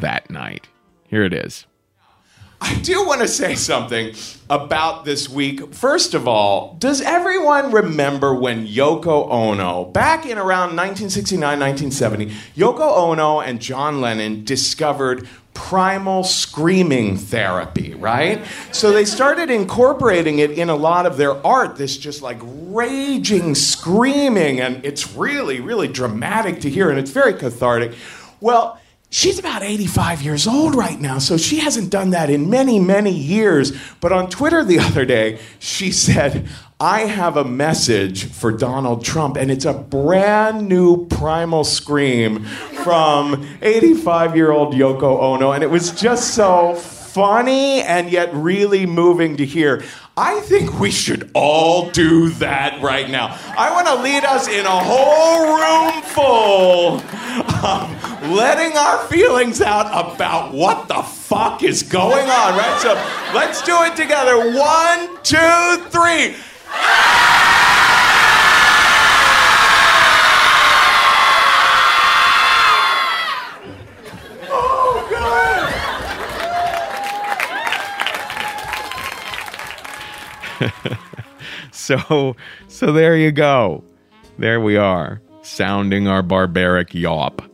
that 0.03 0.31
night. 0.31 0.69
Here 1.09 1.25
it 1.25 1.33
is. 1.33 1.67
I 2.61 2.77
do 2.77 3.05
want 3.05 3.23
to 3.23 3.29
say 3.29 3.57
something 3.57 4.15
about 4.49 5.05
this 5.05 5.29
week. 5.29 5.75
First 5.75 6.15
of 6.15 6.29
all, 6.29 6.77
does 6.79 7.01
everyone 7.01 7.73
remember 7.73 8.33
when 8.33 8.69
Yoko 8.69 9.29
Ono, 9.29 9.87
back 9.87 10.27
in 10.27 10.39
around 10.39 10.77
1969, 10.77 11.41
1970, 11.59 12.27
Yoko 12.55 12.99
Ono 12.99 13.41
and 13.41 13.61
John 13.61 14.01
Lennon 14.01 14.45
discovered 14.45 15.29
primal 15.55 16.23
screaming 16.23 17.17
therapy, 17.17 17.95
right? 17.95 18.45
So 18.71 18.93
they 18.93 19.07
started 19.07 19.51
incorporating 19.51 20.39
it 20.39 20.53
in 20.53 20.69
a 20.69 20.77
lot 20.77 21.05
of 21.05 21.17
their 21.17 21.45
art, 21.45 21.75
this 21.75 21.97
just 21.97 22.23
like 22.23 22.39
raging 22.43 23.57
screaming, 23.57 24.61
and 24.61 24.85
it's 24.85 25.15
really, 25.15 25.59
really 25.59 25.89
dramatic 25.89 26.61
to 26.61 26.71
hear, 26.71 26.91
and 26.91 26.99
it's 26.99 27.11
very 27.11 27.35
cathartic. 27.35 27.93
Well, 28.41 28.79
She's 29.15 29.39
about 29.39 29.63
85 29.63 30.23
years 30.23 30.47
old 30.47 30.75
right 30.75 30.99
now, 30.99 31.19
so 31.19 31.37
she 31.37 31.59
hasn't 31.59 31.91
done 31.91 32.11
that 32.11 32.31
in 32.31 32.49
many, 32.49 32.81
many 32.81 33.13
years. 33.13 33.75
But 34.01 34.11
on 34.11 34.31
Twitter 34.31 34.65
the 34.65 34.79
other 34.81 35.05
day, 35.05 35.39
she 35.59 35.93
said, 35.93 36.49
I 36.81 37.01
have 37.01 37.37
a 37.37 37.45
message 37.45 38.25
for 38.25 38.51
Donald 38.51 39.05
Trump, 39.05 39.37
and 39.37 39.51
it's 39.51 39.67
a 39.67 39.75
brand 39.75 40.67
new 40.67 41.07
primal 41.09 41.63
scream 41.63 42.47
from 42.83 43.47
85 43.61 44.35
year 44.35 44.51
old 44.51 44.73
Yoko 44.73 45.21
Ono, 45.21 45.53
and 45.53 45.63
it 45.63 45.69
was 45.69 45.91
just 45.93 46.35
so 46.35 46.75
funny 46.75 47.83
and 47.83 48.11
yet 48.11 48.35
really 48.35 48.87
moving 48.87 49.37
to 49.37 49.45
hear. 49.45 49.85
I 50.17 50.41
think 50.41 50.79
we 50.79 50.91
should 50.91 51.31
all 51.33 51.91
do 51.91 52.29
that 52.35 52.83
right 52.83 53.09
now. 53.09 53.39
I 53.57 53.71
want 53.71 53.87
to 53.87 53.95
lead 54.03 54.25
us 54.25 54.47
in 54.47 54.67
a 54.67 54.69
whole 54.69 55.57
room 55.57 56.03
full 56.03 57.01
of 57.65 58.31
letting 58.31 58.77
our 58.77 58.99
feelings 59.07 59.63
out 59.63 59.87
about 59.87 60.53
what 60.53 60.87
the 60.89 61.03
fuck 61.03 61.63
is 61.63 61.83
going 61.83 62.29
on, 62.29 62.59
right? 62.59 62.79
So 62.83 62.93
let's 63.35 63.63
do 63.63 63.75
it 63.85 63.97
together. 63.97 64.37
One, 64.37 65.09
two, 65.23 65.83
three. 65.89 66.37
so 81.73 82.37
so 82.69 82.93
there 82.93 83.17
you 83.17 83.33
go. 83.33 83.85
There 84.39 84.61
we 84.61 84.77
are, 84.77 85.21
sounding 85.43 86.09
our 86.09 86.23
barbaric 86.23 86.95
yawp. 86.95 87.49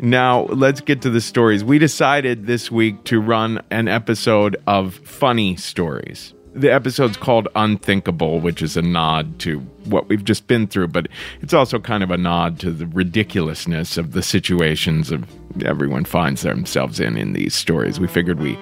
Now, 0.00 0.46
let's 0.46 0.80
get 0.80 1.02
to 1.02 1.10
the 1.10 1.20
stories. 1.20 1.62
We 1.62 1.78
decided 1.78 2.46
this 2.46 2.70
week 2.70 3.04
to 3.04 3.20
run 3.20 3.62
an 3.70 3.88
episode 3.88 4.56
of 4.66 4.94
funny 4.94 5.56
stories. 5.56 6.34
The 6.52 6.72
episode's 6.72 7.16
called 7.16 7.48
Unthinkable, 7.56 8.40
which 8.40 8.62
is 8.62 8.76
a 8.76 8.82
nod 8.82 9.38
to 9.40 9.58
what 9.84 10.08
we've 10.08 10.24
just 10.24 10.46
been 10.46 10.66
through, 10.66 10.88
but 10.88 11.08
it's 11.40 11.54
also 11.54 11.78
kind 11.78 12.02
of 12.02 12.10
a 12.10 12.16
nod 12.16 12.58
to 12.60 12.70
the 12.70 12.86
ridiculousness 12.86 13.96
of 13.96 14.12
the 14.12 14.22
situations 14.22 15.10
of 15.10 15.24
everyone 15.64 16.04
finds 16.04 16.42
themselves 16.42 17.00
in 17.00 17.16
in 17.16 17.32
these 17.32 17.54
stories. 17.54 17.98
We 17.98 18.06
figured 18.06 18.40
we 18.40 18.58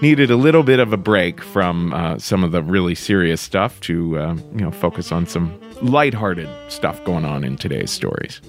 needed 0.00 0.30
a 0.30 0.36
little 0.36 0.62
bit 0.62 0.80
of 0.80 0.92
a 0.92 0.96
break 0.96 1.42
from 1.42 1.92
uh, 1.92 2.18
some 2.18 2.44
of 2.44 2.52
the 2.52 2.62
really 2.62 2.94
serious 2.94 3.40
stuff 3.40 3.80
to 3.80 4.18
uh, 4.18 4.34
you 4.52 4.60
know 4.60 4.70
focus 4.70 5.12
on 5.12 5.26
some 5.26 5.58
lighthearted 5.82 6.48
stuff 6.68 7.02
going 7.04 7.24
on 7.24 7.44
in 7.44 7.56
today's 7.56 7.90
stories. 7.90 8.40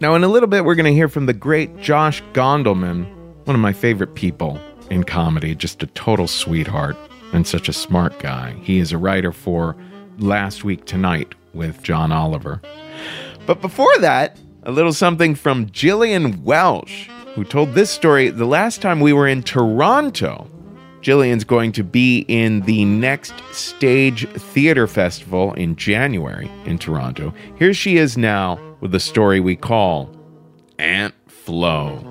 Now, 0.00 0.14
in 0.14 0.24
a 0.24 0.28
little 0.28 0.48
bit, 0.48 0.64
we're 0.64 0.74
going 0.74 0.86
to 0.86 0.92
hear 0.92 1.08
from 1.08 1.24
the 1.26 1.32
great 1.32 1.78
Josh 1.78 2.22
Gondelman, 2.34 3.06
one 3.46 3.56
of 3.56 3.60
my 3.60 3.72
favorite 3.72 4.14
people 4.14 4.60
in 4.90 5.04
comedy, 5.04 5.54
just 5.54 5.82
a 5.82 5.86
total 5.88 6.26
sweetheart 6.26 6.96
and 7.32 7.46
such 7.46 7.68
a 7.68 7.72
smart 7.72 8.18
guy. 8.18 8.54
He 8.62 8.78
is 8.78 8.92
a 8.92 8.98
writer 8.98 9.32
for 9.32 9.76
Last 10.18 10.64
Week 10.64 10.84
Tonight 10.84 11.34
with 11.54 11.82
John 11.82 12.12
Oliver. 12.12 12.60
But 13.46 13.60
before 13.62 13.96
that, 13.98 14.38
a 14.64 14.72
little 14.72 14.92
something 14.92 15.34
from 15.34 15.66
Jillian 15.66 16.42
Welsh, 16.42 17.08
who 17.34 17.44
told 17.44 17.72
this 17.72 17.90
story 17.90 18.28
the 18.30 18.44
last 18.44 18.82
time 18.82 19.00
we 19.00 19.12
were 19.12 19.28
in 19.28 19.42
Toronto. 19.42 20.50
Jillian's 21.06 21.44
going 21.44 21.70
to 21.70 21.84
be 21.84 22.24
in 22.26 22.62
the 22.62 22.84
next 22.84 23.32
Stage 23.52 24.28
Theater 24.30 24.88
Festival 24.88 25.52
in 25.52 25.76
January 25.76 26.50
in 26.64 26.78
Toronto. 26.78 27.32
Here 27.60 27.72
she 27.72 27.96
is 27.96 28.18
now 28.18 28.58
with 28.80 28.90
the 28.90 28.98
story 28.98 29.38
we 29.38 29.54
call 29.54 30.10
Aunt 30.80 31.14
Flo. 31.28 32.02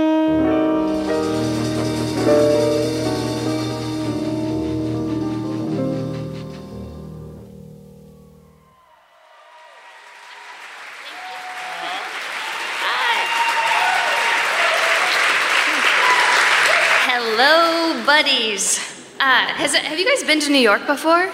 buddies. 18.06 18.80
Uh, 19.20 19.46
has, 19.54 19.76
have 19.76 20.00
you 20.00 20.06
guys 20.06 20.24
been 20.24 20.40
to 20.40 20.52
New 20.52 20.60
York 20.60 20.86
before? 20.88 21.26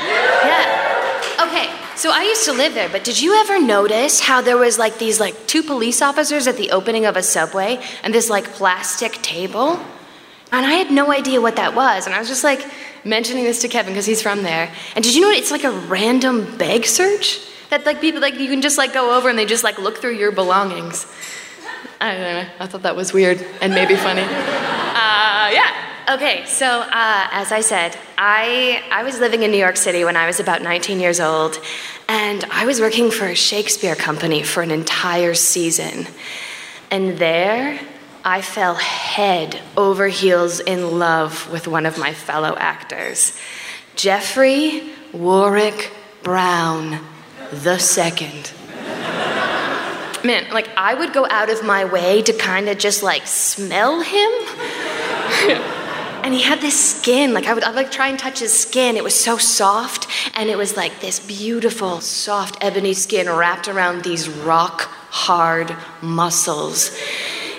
Yeah. 0.00 0.94
Okay, 1.42 1.70
so 1.96 2.10
I 2.12 2.22
used 2.22 2.44
to 2.46 2.52
live 2.52 2.74
there, 2.74 2.88
but 2.88 3.04
did 3.04 3.20
you 3.20 3.34
ever 3.40 3.60
notice 3.60 4.20
how 4.20 4.40
there 4.40 4.56
was 4.56 4.78
like 4.78 4.98
these 4.98 5.20
like 5.20 5.46
two 5.46 5.62
police 5.62 6.00
officers 6.00 6.46
at 6.46 6.56
the 6.56 6.70
opening 6.70 7.06
of 7.06 7.16
a 7.16 7.22
subway 7.22 7.80
and 8.02 8.14
this 8.14 8.30
like 8.30 8.44
plastic 8.44 9.12
table? 9.22 9.78
And 10.52 10.64
I 10.64 10.72
had 10.72 10.90
no 10.90 11.10
idea 11.10 11.40
what 11.40 11.56
that 11.56 11.74
was, 11.74 12.06
and 12.06 12.14
I 12.14 12.18
was 12.18 12.28
just 12.28 12.44
like 12.44 12.64
mentioning 13.04 13.44
this 13.44 13.60
to 13.62 13.68
Kevin 13.68 13.92
because 13.92 14.06
he's 14.06 14.22
from 14.22 14.42
there. 14.42 14.72
And 14.94 15.04
did 15.04 15.14
you 15.14 15.20
know 15.20 15.30
it's 15.30 15.50
like 15.50 15.64
a 15.64 15.70
random 15.70 16.56
bag 16.56 16.86
search? 16.86 17.40
That 17.70 17.84
like 17.84 18.00
people 18.00 18.20
like 18.20 18.38
you 18.38 18.48
can 18.48 18.62
just 18.62 18.78
like 18.78 18.92
go 18.92 19.16
over 19.16 19.28
and 19.28 19.38
they 19.38 19.46
just 19.46 19.64
like 19.64 19.78
look 19.78 19.98
through 19.98 20.14
your 20.14 20.32
belongings. 20.32 21.06
I 22.00 22.12
don't 22.12 22.20
know. 22.20 22.46
I 22.60 22.66
thought 22.66 22.82
that 22.82 22.96
was 22.96 23.12
weird 23.12 23.44
and 23.60 23.74
maybe 23.74 23.96
funny. 23.96 24.22
Uh, 24.22 25.50
yeah. 25.50 25.93
Okay, 26.06 26.44
so 26.44 26.66
uh, 26.66 27.28
as 27.30 27.50
I 27.50 27.62
said, 27.62 27.96
I, 28.18 28.82
I 28.90 29.04
was 29.04 29.20
living 29.20 29.42
in 29.42 29.50
New 29.50 29.58
York 29.58 29.78
City 29.78 30.04
when 30.04 30.18
I 30.18 30.26
was 30.26 30.38
about 30.38 30.60
19 30.60 31.00
years 31.00 31.18
old, 31.18 31.58
and 32.10 32.44
I 32.50 32.66
was 32.66 32.78
working 32.78 33.10
for 33.10 33.24
a 33.24 33.34
Shakespeare 33.34 33.94
company 33.94 34.42
for 34.42 34.62
an 34.62 34.70
entire 34.70 35.32
season. 35.32 36.06
And 36.90 37.16
there, 37.16 37.80
I 38.22 38.42
fell 38.42 38.74
head 38.74 39.62
over 39.78 40.08
heels 40.08 40.60
in 40.60 40.98
love 40.98 41.50
with 41.50 41.66
one 41.66 41.86
of 41.86 41.96
my 41.96 42.12
fellow 42.12 42.54
actors, 42.58 43.38
Jeffrey 43.96 44.82
Warwick 45.14 45.90
Brown 46.22 47.00
the 47.50 47.78
second. 47.78 48.52
Man, 50.22 50.52
like 50.52 50.68
I 50.76 50.92
would 50.92 51.14
go 51.14 51.26
out 51.30 51.48
of 51.48 51.64
my 51.64 51.86
way 51.86 52.20
to 52.22 52.32
kind 52.34 52.68
of 52.68 52.76
just 52.76 53.02
like 53.02 53.26
smell 53.26 54.02
him. 54.02 55.70
and 56.24 56.32
he 56.32 56.40
had 56.40 56.62
this 56.62 56.96
skin, 56.96 57.34
like 57.34 57.44
I 57.44 57.52
would 57.52 57.62
I'd 57.62 57.74
like 57.74 57.90
try 57.90 58.08
and 58.08 58.18
touch 58.18 58.38
his 58.38 58.58
skin. 58.58 58.96
It 58.96 59.04
was 59.04 59.14
so 59.14 59.36
soft, 59.36 60.08
and 60.34 60.48
it 60.48 60.56
was 60.56 60.74
like 60.74 61.00
this 61.00 61.20
beautiful, 61.20 62.00
soft 62.00 62.56
ebony 62.64 62.94
skin 62.94 63.28
wrapped 63.28 63.68
around 63.68 64.02
these 64.02 64.26
rock 64.26 64.88
hard 65.10 65.76
muscles. 66.00 66.98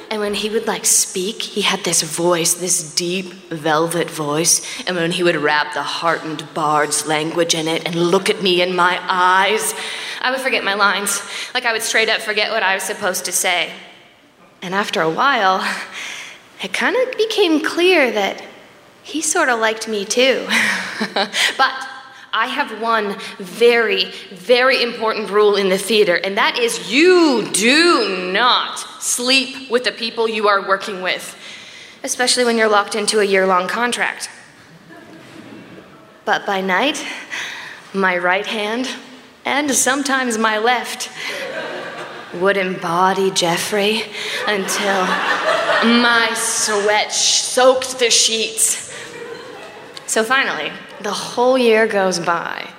And 0.09 0.19
when 0.19 0.33
he 0.33 0.49
would 0.49 0.65
like 0.65 0.83
speak, 0.85 1.43
he 1.43 1.61
had 1.61 1.83
this 1.83 2.01
voice, 2.01 2.55
this 2.55 2.95
deep 2.95 3.33
velvet 3.51 4.09
voice. 4.09 4.61
And 4.87 4.95
when 4.95 5.11
he 5.11 5.21
would 5.21 5.35
rap 5.35 5.75
the 5.75 5.83
heartened 5.83 6.47
bard's 6.55 7.05
language 7.05 7.53
in 7.53 7.67
it 7.67 7.85
and 7.85 7.95
look 7.95 8.31
at 8.31 8.41
me 8.41 8.63
in 8.63 8.75
my 8.75 8.99
eyes, 9.07 9.75
I 10.21 10.31
would 10.31 10.41
forget 10.41 10.63
my 10.63 10.73
lines. 10.73 11.21
Like 11.53 11.65
I 11.65 11.71
would 11.71 11.83
straight 11.83 12.09
up 12.09 12.19
forget 12.19 12.49
what 12.49 12.63
I 12.63 12.73
was 12.73 12.83
supposed 12.83 13.25
to 13.25 13.31
say. 13.31 13.71
And 14.63 14.73
after 14.73 15.01
a 15.01 15.09
while, 15.09 15.63
it 16.63 16.73
kind 16.73 16.95
of 16.95 17.15
became 17.15 17.63
clear 17.63 18.11
that 18.11 18.41
he 19.05 19.21
sort 19.21 19.49
of 19.49 19.59
liked 19.59 19.87
me 19.87 20.03
too. 20.03 20.45
but 21.57 21.87
I 22.33 22.47
have 22.47 22.81
one 22.81 23.15
very, 23.37 24.05
very 24.31 24.81
important 24.81 25.29
rule 25.29 25.55
in 25.55 25.69
the 25.69 25.77
theater, 25.77 26.15
and 26.15 26.35
that 26.37 26.57
is 26.57 26.91
you 26.91 27.47
do 27.53 28.31
not 28.33 28.79
sleep 28.99 29.69
with 29.69 29.83
the 29.83 29.91
people 29.91 30.27
you 30.27 30.47
are 30.47 30.67
working 30.67 31.03
with, 31.03 31.37
especially 32.03 32.45
when 32.45 32.57
you're 32.57 32.67
locked 32.67 32.95
into 32.95 33.19
a 33.19 33.23
year 33.23 33.45
long 33.45 33.67
contract. 33.67 34.29
But 36.25 36.47
by 36.47 36.61
night, 36.61 37.05
my 37.93 38.17
right 38.17 38.47
hand, 38.47 38.89
and 39.45 39.69
sometimes 39.71 40.39
my 40.39 40.57
left, 40.57 41.11
would 42.33 42.57
embody 42.57 43.31
Jeffrey 43.31 44.01
until 44.47 45.05
my 46.01 46.31
sweat 46.33 47.13
soaked 47.13 47.99
the 47.99 48.09
sheets. 48.09 48.84
So 50.07 50.23
finally, 50.23 50.71
the 51.01 51.11
whole 51.11 51.57
year 51.57 51.87
goes 51.87 52.19
by. 52.19 52.69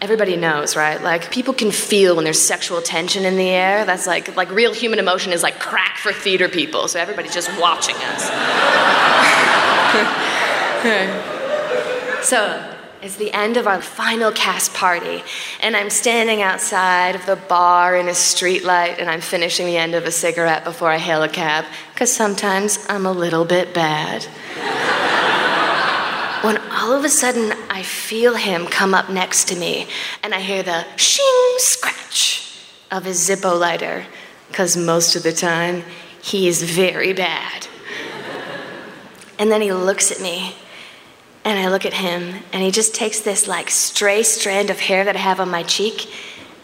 Everybody 0.00 0.36
knows, 0.36 0.74
right? 0.74 1.00
Like 1.00 1.30
people 1.30 1.54
can 1.54 1.70
feel 1.70 2.16
when 2.16 2.24
there's 2.24 2.40
sexual 2.40 2.82
tension 2.82 3.24
in 3.24 3.36
the 3.36 3.50
air. 3.50 3.84
That's 3.84 4.06
like 4.06 4.34
like 4.36 4.50
real 4.50 4.74
human 4.74 4.98
emotion 4.98 5.32
is 5.32 5.42
like 5.42 5.60
crack 5.60 5.98
for 5.98 6.12
theater 6.12 6.48
people. 6.48 6.88
So 6.88 6.98
everybody's 6.98 7.34
just 7.34 7.50
watching 7.60 7.94
us. 7.96 8.24
so 12.26 12.68
it's 13.02 13.16
the 13.16 13.32
end 13.32 13.56
of 13.56 13.66
our 13.66 13.82
final 13.82 14.32
cast 14.32 14.74
party, 14.74 15.22
and 15.60 15.76
I'm 15.76 15.90
standing 15.90 16.40
outside 16.40 17.14
of 17.14 17.26
the 17.26 17.36
bar 17.36 17.96
in 17.96 18.08
a 18.08 18.12
streetlight, 18.12 18.98
and 18.98 19.10
I'm 19.10 19.20
finishing 19.20 19.66
the 19.66 19.76
end 19.76 19.94
of 19.94 20.04
a 20.04 20.12
cigarette 20.12 20.64
before 20.64 20.88
I 20.88 20.98
hail 20.98 21.22
a 21.22 21.28
cab, 21.28 21.64
because 21.92 22.12
sometimes 22.12 22.84
I'm 22.88 23.06
a 23.06 23.12
little 23.12 23.44
bit 23.44 23.74
bad 23.74 24.26
when 26.42 26.58
all 26.70 26.92
of 26.92 27.04
a 27.04 27.08
sudden 27.08 27.52
I 27.70 27.82
feel 27.82 28.34
him 28.34 28.66
come 28.66 28.94
up 28.94 29.08
next 29.08 29.48
to 29.48 29.56
me 29.56 29.86
and 30.22 30.34
I 30.34 30.40
hear 30.40 30.62
the 30.62 30.84
shing 30.96 31.54
scratch 31.58 32.58
of 32.90 33.04
his 33.04 33.18
Zippo 33.28 33.58
lighter, 33.58 34.04
because 34.48 34.76
most 34.76 35.16
of 35.16 35.22
the 35.22 35.32
time 35.32 35.84
he 36.20 36.46
is 36.46 36.62
very 36.62 37.12
bad. 37.12 37.66
And 39.38 39.50
then 39.50 39.62
he 39.62 39.72
looks 39.72 40.10
at 40.12 40.20
me 40.20 40.54
and 41.44 41.58
I 41.58 41.68
look 41.68 41.86
at 41.86 41.94
him 41.94 42.42
and 42.52 42.62
he 42.62 42.70
just 42.70 42.94
takes 42.94 43.20
this 43.20 43.48
like 43.48 43.70
stray 43.70 44.22
strand 44.22 44.70
of 44.70 44.80
hair 44.80 45.04
that 45.04 45.16
I 45.16 45.20
have 45.20 45.40
on 45.40 45.50
my 45.50 45.62
cheek 45.62 46.12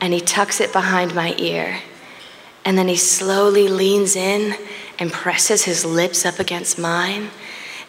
and 0.01 0.13
he 0.13 0.21
tucks 0.21 0.61
it 0.61 0.73
behind 0.73 1.15
my 1.15 1.35
ear. 1.39 1.81
And 2.65 2.77
then 2.77 2.89
he 2.89 2.97
slowly 2.97 3.69
leans 3.69 4.15
in 4.15 4.55
and 4.99 5.13
presses 5.13 5.65
his 5.65 5.85
lips 5.85 6.27
up 6.27 6.39
against 6.39 6.79
mine. 6.79 7.31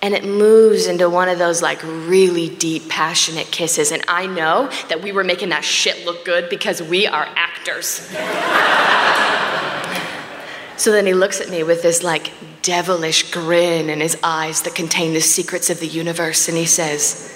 And 0.02 0.14
it 0.14 0.24
moves 0.24 0.88
into 0.88 1.10
one 1.10 1.28
of 1.28 1.40
those 1.40 1.62
like 1.62 1.82
really 1.84 2.48
deep, 2.48 2.88
passionate 2.88 3.52
kisses. 3.52 3.92
And 3.92 4.04
I 4.08 4.28
know 4.28 4.70
that 4.88 5.02
we 5.02 5.12
were 5.12 5.26
making 5.26 5.50
that 5.50 5.66
shit 5.66 6.06
look 6.06 6.24
good 6.24 6.50
because 6.50 6.82
we 6.82 7.06
are 7.06 7.28
actors. 7.36 7.88
so 10.78 10.92
then 10.92 11.06
he 11.06 11.14
looks 11.14 11.42
at 11.42 11.50
me 11.50 11.64
with 11.64 11.82
this 11.82 12.02
like 12.02 12.32
devilish 12.62 13.30
grin 13.32 13.90
in 13.90 14.00
his 14.00 14.18
eyes 14.24 14.62
that 14.62 14.76
contain 14.76 15.14
the 15.14 15.22
secrets 15.22 15.70
of 15.70 15.82
the 15.82 15.88
universe. 15.88 16.48
And 16.48 16.58
he 16.58 16.66
says, 16.66 17.30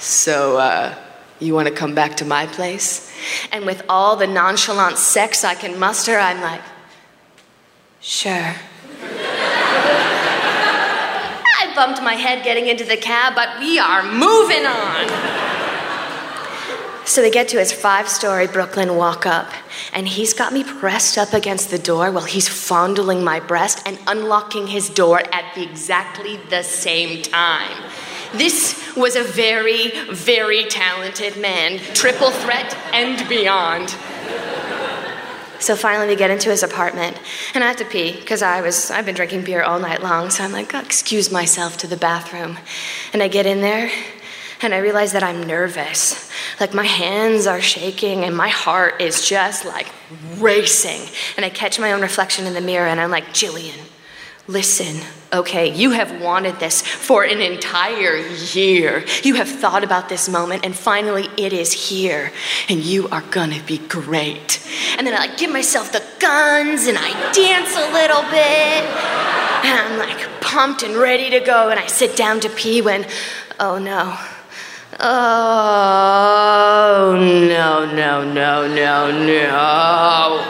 So, 0.00 0.58
uh, 0.58 0.96
you 1.38 1.54
want 1.54 1.68
to 1.68 1.74
come 1.74 1.94
back 1.94 2.16
to 2.16 2.24
my 2.24 2.46
place? 2.46 3.12
And 3.52 3.64
with 3.64 3.84
all 3.88 4.16
the 4.16 4.26
nonchalant 4.26 4.98
sex 4.98 5.44
I 5.44 5.54
can 5.54 5.78
muster, 5.78 6.18
I'm 6.18 6.40
like, 6.40 6.62
Sure. 8.00 8.56
Bumped 11.74 12.02
my 12.02 12.14
head 12.14 12.44
getting 12.44 12.66
into 12.66 12.84
the 12.84 12.96
cab, 12.96 13.34
but 13.34 13.58
we 13.58 13.78
are 13.78 14.02
moving 14.02 14.66
on. 14.66 15.08
So 17.06 17.22
we 17.22 17.30
get 17.30 17.48
to 17.48 17.58
his 17.58 17.72
five 17.72 18.08
story 18.08 18.46
Brooklyn 18.46 18.96
walk 18.96 19.26
up, 19.26 19.50
and 19.92 20.06
he's 20.06 20.34
got 20.34 20.52
me 20.52 20.64
pressed 20.64 21.18
up 21.18 21.32
against 21.32 21.70
the 21.70 21.78
door 21.78 22.12
while 22.12 22.24
he's 22.24 22.48
fondling 22.48 23.24
my 23.24 23.40
breast 23.40 23.82
and 23.86 23.98
unlocking 24.06 24.66
his 24.68 24.88
door 24.88 25.22
at 25.32 25.54
the 25.54 25.62
exactly 25.62 26.36
the 26.50 26.62
same 26.62 27.22
time. 27.22 27.90
This 28.34 28.94
was 28.96 29.16
a 29.16 29.24
very, 29.24 29.90
very 30.10 30.64
talented 30.64 31.36
man, 31.36 31.78
triple 31.94 32.30
threat 32.30 32.76
and 32.92 33.28
beyond. 33.28 33.94
So 35.62 35.76
finally, 35.76 36.08
we 36.08 36.16
get 36.16 36.32
into 36.32 36.50
his 36.50 36.64
apartment, 36.64 37.16
and 37.54 37.62
I 37.62 37.68
have 37.68 37.76
to 37.76 37.84
pee 37.84 38.18
because 38.18 38.42
I 38.42 38.60
was 38.62 38.90
I've 38.90 39.06
been 39.06 39.14
drinking 39.14 39.44
beer 39.44 39.62
all 39.62 39.78
night 39.78 40.02
long. 40.02 40.28
So 40.28 40.42
I'm 40.42 40.50
like, 40.50 40.74
I'll 40.74 40.84
excuse 40.84 41.30
myself 41.30 41.76
to 41.78 41.86
the 41.86 41.96
bathroom, 41.96 42.58
and 43.12 43.22
I 43.22 43.28
get 43.28 43.46
in 43.46 43.60
there, 43.60 43.88
and 44.60 44.74
I 44.74 44.78
realize 44.78 45.12
that 45.12 45.22
I'm 45.22 45.40
nervous. 45.40 46.28
Like 46.58 46.74
my 46.74 46.84
hands 46.84 47.46
are 47.46 47.60
shaking, 47.60 48.24
and 48.24 48.36
my 48.36 48.48
heart 48.48 49.00
is 49.00 49.24
just 49.28 49.64
like 49.64 49.86
racing. 50.38 51.08
And 51.36 51.46
I 51.46 51.48
catch 51.48 51.78
my 51.78 51.92
own 51.92 52.00
reflection 52.00 52.44
in 52.44 52.54
the 52.54 52.60
mirror, 52.60 52.88
and 52.88 53.00
I'm 53.00 53.12
like, 53.12 53.28
Jillian, 53.28 53.78
Listen, 54.48 55.00
okay, 55.32 55.72
you 55.72 55.92
have 55.92 56.20
wanted 56.20 56.58
this 56.58 56.82
for 56.82 57.22
an 57.22 57.40
entire 57.40 58.16
year. 58.16 59.04
You 59.22 59.34
have 59.36 59.48
thought 59.48 59.84
about 59.84 60.08
this 60.08 60.28
moment, 60.28 60.64
and 60.64 60.74
finally 60.74 61.28
it 61.36 61.52
is 61.52 61.72
here, 61.72 62.32
and 62.68 62.80
you 62.80 63.06
are 63.10 63.22
gonna 63.30 63.62
be 63.62 63.78
great. 63.78 64.58
And 64.98 65.06
then 65.06 65.14
I 65.14 65.18
like 65.26 65.38
give 65.38 65.52
myself 65.52 65.92
the 65.92 66.02
guns, 66.18 66.88
and 66.88 66.98
I 67.00 67.12
dance 67.32 67.76
a 67.76 67.92
little 67.92 68.22
bit, 68.22 68.82
and 69.64 69.78
I'm 69.78 69.96
like 69.96 70.28
pumped 70.40 70.82
and 70.82 70.96
ready 70.96 71.30
to 71.30 71.38
go, 71.38 71.68
and 71.68 71.78
I 71.78 71.86
sit 71.86 72.16
down 72.16 72.40
to 72.40 72.48
pee 72.48 72.82
when, 72.82 73.06
oh 73.60 73.78
no. 73.78 74.18
Oh, 74.98 75.06
no, 77.48 77.86
no, 77.86 78.24
no, 78.24 78.66
no, 78.66 79.10
no. 79.24 80.42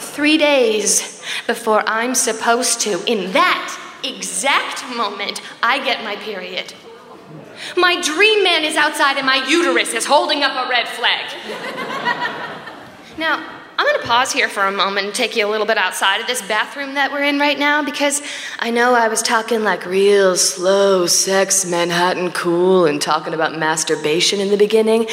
Three 0.00 0.36
days 0.36 1.11
before 1.46 1.82
I'm 1.86 2.14
supposed 2.14 2.80
to. 2.82 3.02
In 3.06 3.32
that 3.32 3.78
exact 4.04 4.84
moment, 4.96 5.40
I 5.62 5.84
get 5.84 6.04
my 6.04 6.16
period. 6.16 6.74
My 7.76 8.00
dream 8.00 8.42
man 8.42 8.64
is 8.64 8.76
outside 8.76 9.16
and 9.16 9.26
my 9.26 9.46
uterus 9.48 9.92
is 9.92 10.04
holding 10.04 10.42
up 10.42 10.66
a 10.66 10.68
red 10.68 10.88
flag. 10.88 11.30
now, 13.18 13.58
I'm 13.78 13.86
gonna 13.86 14.06
pause 14.06 14.32
here 14.32 14.48
for 14.48 14.64
a 14.64 14.70
moment 14.70 15.06
and 15.06 15.14
take 15.14 15.34
you 15.34 15.46
a 15.46 15.50
little 15.50 15.66
bit 15.66 15.78
outside 15.78 16.20
of 16.20 16.26
this 16.26 16.42
bathroom 16.42 16.94
that 16.94 17.10
we're 17.10 17.24
in 17.24 17.38
right 17.38 17.58
now 17.58 17.82
because 17.82 18.22
I 18.58 18.70
know 18.70 18.94
I 18.94 19.08
was 19.08 19.22
talking 19.22 19.64
like 19.64 19.86
real 19.86 20.36
slow 20.36 21.06
sex, 21.06 21.64
Manhattan 21.64 22.32
cool, 22.32 22.86
and 22.86 23.00
talking 23.00 23.34
about 23.34 23.58
masturbation 23.58 24.40
in 24.40 24.50
the 24.50 24.56
beginning. 24.56 25.08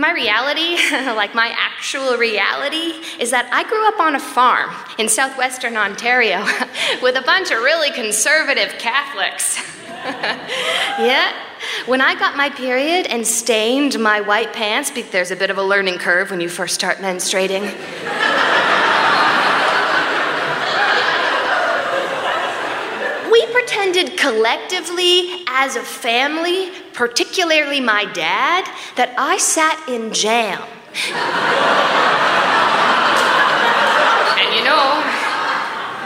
My 0.00 0.12
reality, 0.12 0.76
like 1.14 1.34
my 1.34 1.52
actual 1.54 2.16
reality, 2.16 2.94
is 3.18 3.30
that 3.32 3.52
I 3.52 3.68
grew 3.68 3.86
up 3.86 4.00
on 4.00 4.14
a 4.14 4.18
farm 4.18 4.70
in 4.98 5.10
southwestern 5.10 5.76
Ontario 5.76 6.42
with 7.02 7.16
a 7.16 7.20
bunch 7.20 7.50
of 7.50 7.58
really 7.58 7.90
conservative 7.90 8.72
Catholics. 8.78 9.60
yeah. 9.86 11.34
When 11.84 12.00
I 12.00 12.14
got 12.14 12.34
my 12.34 12.48
period 12.48 13.08
and 13.08 13.26
stained 13.26 14.00
my 14.00 14.22
white 14.22 14.54
pants, 14.54 14.90
there's 15.10 15.32
a 15.32 15.36
bit 15.36 15.50
of 15.50 15.58
a 15.58 15.62
learning 15.62 15.98
curve 15.98 16.30
when 16.30 16.40
you 16.40 16.48
first 16.48 16.74
start 16.74 16.96
menstruating. 16.96 17.70
we 23.30 23.46
pretended 23.52 24.16
collectively 24.16 25.44
as 25.46 25.76
a 25.76 25.82
family 25.82 26.72
particularly 26.94 27.80
my 27.80 28.04
dad, 28.12 28.64
that 28.96 29.14
I 29.18 29.38
sat 29.38 29.88
in 29.88 30.12
jam. 30.12 30.62
and 34.38 34.56
you 34.56 34.64
know, 34.64 35.02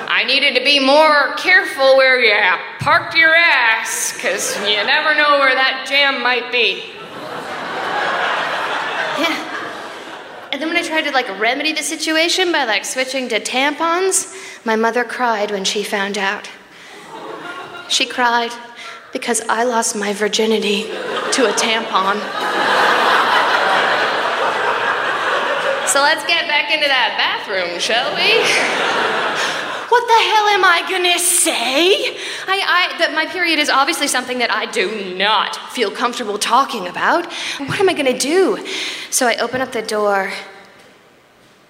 I 0.08 0.24
needed 0.26 0.54
to 0.58 0.64
be 0.64 0.78
more 0.78 1.34
careful 1.36 1.96
where 1.96 2.20
you 2.20 2.34
parked 2.80 3.14
your 3.16 3.34
ass, 3.34 4.12
because 4.14 4.56
you 4.60 4.76
never 4.84 5.14
know 5.14 5.38
where 5.38 5.54
that 5.54 5.86
jam 5.88 6.22
might 6.22 6.52
be. 6.52 6.84
Yeah. 9.18 9.54
And 10.52 10.62
then 10.62 10.68
when 10.68 10.76
I 10.76 10.82
tried 10.82 11.02
to 11.02 11.10
like 11.10 11.28
remedy 11.40 11.72
the 11.72 11.82
situation 11.82 12.52
by 12.52 12.64
like 12.64 12.84
switching 12.84 13.28
to 13.30 13.40
tampons, 13.40 14.32
my 14.64 14.76
mother 14.76 15.02
cried 15.02 15.50
when 15.50 15.64
she 15.64 15.82
found 15.82 16.16
out. 16.16 16.48
She 17.88 18.06
cried 18.06 18.52
because 19.14 19.40
I 19.48 19.62
lost 19.62 19.94
my 19.94 20.12
virginity 20.12 20.82
to 20.82 21.46
a 21.46 21.52
tampon. 21.54 22.18
so 25.88 26.02
let's 26.02 26.26
get 26.26 26.48
back 26.48 26.70
into 26.74 26.88
that 26.88 27.14
bathroom, 27.16 27.78
shall 27.78 28.12
we? 28.14 28.42
What 29.88 30.06
the 30.08 30.14
hell 30.14 30.48
am 30.48 30.64
I 30.64 30.84
gonna 30.90 31.18
say? 31.20 32.16
I, 32.48 32.90
I, 32.94 32.98
that 32.98 33.12
my 33.14 33.26
period 33.26 33.60
is 33.60 33.70
obviously 33.70 34.08
something 34.08 34.38
that 34.38 34.50
I 34.50 34.66
do 34.66 35.14
not 35.16 35.54
feel 35.70 35.92
comfortable 35.92 36.36
talking 36.36 36.88
about. 36.88 37.32
What 37.58 37.78
am 37.78 37.88
I 37.88 37.94
gonna 37.94 38.18
do? 38.18 38.66
So 39.10 39.28
I 39.28 39.36
open 39.36 39.60
up 39.60 39.70
the 39.70 39.82
door, 39.82 40.32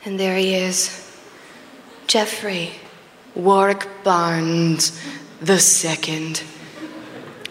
and 0.07 0.19
there 0.19 0.39
he 0.39 0.55
is 0.55 1.15
Jeffrey 2.07 2.71
Warwick 3.35 3.87
Barnes 4.03 4.99
the 5.43 5.59
second 5.59 6.43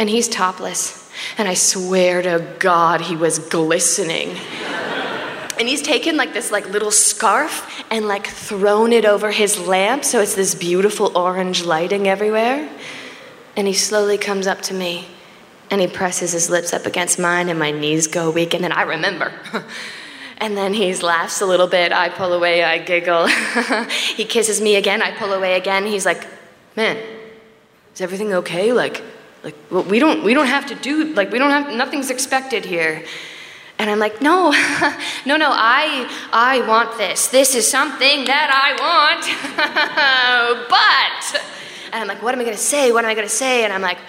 and 0.04 0.10
he's 0.10 0.28
topless. 0.28 1.10
And 1.38 1.48
I 1.48 1.54
swear 1.54 2.22
to 2.24 2.46
God, 2.60 3.00
he 3.00 3.16
was 3.16 3.40
glistening. 3.40 4.36
and 5.58 5.66
he's 5.66 5.82
taken 5.82 6.18
like 6.18 6.34
this 6.34 6.52
like 6.52 6.68
little 6.68 6.92
scarf 6.92 7.86
and 7.90 8.06
like 8.06 8.28
thrown 8.28 8.92
it 8.92 9.06
over 9.06 9.32
his 9.32 9.58
lamp 9.58 10.04
so 10.04 10.20
it's 10.20 10.36
this 10.36 10.56
beautiful 10.56 11.18
orange 11.18 11.64
lighting 11.64 12.06
everywhere. 12.06 12.70
And 13.56 13.66
he 13.66 13.72
slowly 13.72 14.18
comes 14.18 14.46
up 14.46 14.62
to 14.64 14.74
me 14.74 15.08
and 15.72 15.80
he 15.80 15.88
presses 15.88 16.34
his 16.34 16.50
lips 16.50 16.74
up 16.74 16.86
against 16.86 17.18
mine 17.18 17.48
and 17.48 17.58
my 17.58 17.72
knees 17.72 18.08
go 18.08 18.30
weak 18.30 18.54
and 18.54 18.62
then 18.62 18.74
I 18.74 18.82
remember. 18.82 19.32
and 20.40 20.58
then 20.58 20.74
he 20.74 20.94
laughs 20.96 21.40
a 21.40 21.46
little 21.46 21.68
bit. 21.68 21.94
I 21.94 22.10
pull 22.10 22.34
away, 22.34 22.62
I 22.62 22.80
giggle. 22.80 23.28
he 24.18 24.26
kisses 24.26 24.60
me 24.60 24.76
again, 24.76 25.02
I 25.02 25.12
pull 25.12 25.32
away 25.32 25.56
again. 25.56 25.86
He's 25.86 26.06
like, 26.06 26.28
"Man, 26.76 26.98
is 27.94 28.02
everything 28.02 28.34
okay? 28.34 28.74
Like 28.74 29.02
like 29.44 29.56
well, 29.70 29.84
we 29.84 30.00
don't 30.00 30.24
we 30.24 30.34
don't 30.34 30.48
have 30.48 30.66
to 30.68 30.76
do 30.76 31.14
like 31.14 31.32
we 31.32 31.38
don't 31.38 31.52
have 31.52 31.76
nothing's 31.76 32.10
expected 32.10 32.66
here. 32.66 33.04
And 33.80 33.90
i'm 33.90 34.00
like 34.00 34.22
no 34.22 34.52
no 35.26 35.36
no 35.38 35.50
i 35.52 36.10
i 36.32 36.66
want 36.68 36.98
this. 36.98 37.28
This 37.28 37.56
is 37.56 37.70
something 37.70 38.26
that 38.26 38.50
i 38.52 38.70
want. 38.82 39.24
But 40.70 41.42
and 41.92 42.02
i'm 42.02 42.08
like 42.08 42.24
what 42.24 42.34
am 42.34 42.40
i 42.40 42.44
going 42.44 42.56
to 42.56 42.62
say? 42.62 42.92
What 42.92 43.04
am 43.04 43.12
i 43.12 43.14
going 43.14 43.28
to 43.28 43.34
say? 43.34 43.64
And 43.64 43.74
i'm 43.74 43.82
like 43.82 44.00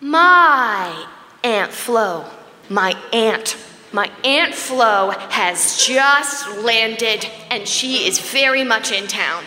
my 0.00 1.06
aunt 1.44 1.72
flo 1.72 2.24
my 2.68 2.94
aunt 3.12 3.56
my 3.92 4.10
aunt 4.24 4.54
flo 4.54 5.10
has 5.30 5.84
just 5.84 6.58
landed 6.58 7.26
and 7.50 7.66
she 7.68 8.06
is 8.06 8.18
very 8.18 8.64
much 8.64 8.90
in 8.90 9.06
town 9.06 9.44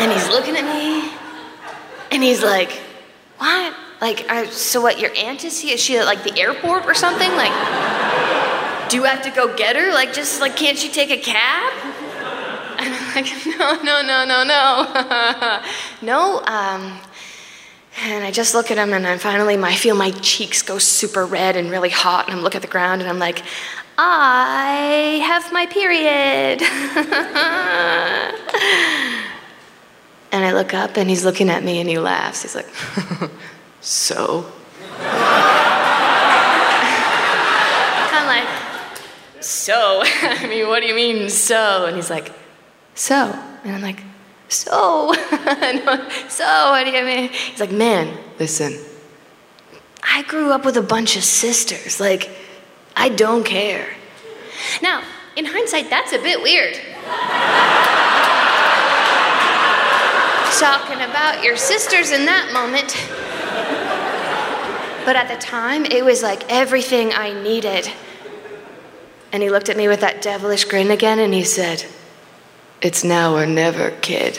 And 0.00 0.12
he's 0.12 0.28
looking 0.28 0.56
at 0.56 0.64
me, 0.64 1.10
and 2.10 2.22
he's 2.22 2.42
like, 2.42 2.72
What? 3.38 3.74
Like, 4.00 4.26
so 4.52 4.80
what, 4.82 5.00
your 5.00 5.12
aunt 5.16 5.44
is 5.44 5.60
here? 5.60 5.74
Is 5.74 5.80
she 5.80 5.96
at 5.96 6.04
like 6.04 6.24
the 6.24 6.38
airport 6.38 6.84
or 6.84 6.94
something? 6.94 7.30
Like, 7.32 7.52
do 8.90 8.96
you 8.96 9.04
have 9.04 9.22
to 9.22 9.30
go 9.30 9.56
get 9.56 9.76
her? 9.76 9.92
Like, 9.92 10.12
just 10.12 10.40
like, 10.40 10.56
can't 10.56 10.76
she 10.76 10.88
take 10.88 11.10
a 11.10 11.16
cab? 11.16 11.72
And 12.76 12.92
I'm 12.92 13.14
like, 13.14 13.32
No, 13.46 13.80
no, 13.82 14.02
no, 14.02 14.24
no, 14.24 14.42
no. 14.42 15.62
no, 16.02 16.40
um, 16.44 17.00
And 18.02 18.24
I 18.24 18.30
just 18.32 18.52
look 18.52 18.70
at 18.72 18.78
him 18.78 18.92
and 18.92 19.06
I 19.06 19.16
finally 19.16 19.56
I 19.56 19.74
feel 19.74 19.94
my 19.94 20.10
cheeks 20.10 20.60
go 20.60 20.78
super 20.78 21.24
red 21.24 21.56
and 21.56 21.70
really 21.70 21.88
hot 21.88 22.26
and 22.26 22.36
I'm 22.36 22.42
looking 22.42 22.58
at 22.58 22.62
the 22.62 22.68
ground 22.68 23.00
and 23.00 23.08
I'm 23.08 23.20
like, 23.20 23.42
I 23.96 25.22
have 25.24 25.52
my 25.52 25.66
period. 25.66 26.60
And 30.34 30.44
I 30.44 30.52
look 30.52 30.74
up 30.74 30.96
and 30.96 31.08
he's 31.08 31.24
looking 31.24 31.48
at 31.48 31.62
me 31.62 31.78
and 31.78 31.88
he 31.88 31.96
laughs. 31.96 32.42
He's 32.42 32.56
like, 32.56 32.66
so? 33.80 34.44
I'm 38.10 38.26
like, 38.26 38.48
so? 39.40 40.02
I 40.04 40.44
mean, 40.48 40.66
what 40.66 40.80
do 40.80 40.86
you 40.86 40.94
mean, 40.96 41.30
so? 41.30 41.86
And 41.86 41.94
he's 41.94 42.10
like, 42.10 42.32
so? 42.96 43.32
And 43.62 43.76
I'm 43.76 43.82
like, 43.82 44.02
so? 44.48 45.12
so, 46.28 46.70
what 46.70 46.82
do 46.82 46.90
you 46.90 47.04
mean? 47.04 47.28
He's 47.28 47.60
like, 47.60 47.70
man, 47.70 48.18
listen, 48.40 48.76
I 50.02 50.22
grew 50.22 50.50
up 50.50 50.64
with 50.64 50.76
a 50.76 50.82
bunch 50.82 51.16
of 51.16 51.22
sisters. 51.22 52.00
Like, 52.00 52.28
I 52.96 53.08
don't 53.08 53.44
care. 53.44 53.86
Now, 54.82 55.04
in 55.36 55.44
hindsight, 55.44 55.90
that's 55.90 56.12
a 56.12 56.18
bit 56.18 56.42
weird. 56.42 56.76
Talking 60.60 61.00
about 61.00 61.42
your 61.42 61.56
sisters 61.56 62.12
in 62.12 62.26
that 62.26 62.52
moment. 62.52 62.96
But 65.04 65.16
at 65.16 65.28
the 65.28 65.36
time, 65.36 65.84
it 65.84 66.04
was 66.04 66.22
like 66.22 66.50
everything 66.50 67.12
I 67.12 67.32
needed. 67.42 67.90
And 69.32 69.42
he 69.42 69.50
looked 69.50 69.68
at 69.68 69.76
me 69.76 69.88
with 69.88 70.00
that 70.00 70.22
devilish 70.22 70.64
grin 70.64 70.90
again 70.90 71.18
and 71.18 71.34
he 71.34 71.42
said, 71.44 71.84
It's 72.80 73.02
now 73.02 73.34
or 73.36 73.46
never, 73.46 73.90
kid. 74.00 74.38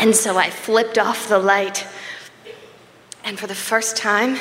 and 0.00 0.14
so 0.14 0.36
I 0.36 0.50
flipped 0.50 0.98
off 0.98 1.28
the 1.28 1.38
light. 1.38 1.86
And 3.24 3.38
for 3.38 3.46
the 3.46 3.54
first 3.54 3.96
time 3.96 4.36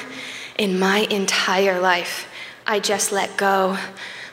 in 0.57 0.79
my 0.79 1.07
entire 1.11 1.79
life, 1.79 2.27
I 2.65 2.79
just 2.79 3.11
let 3.11 3.37
go. 3.37 3.77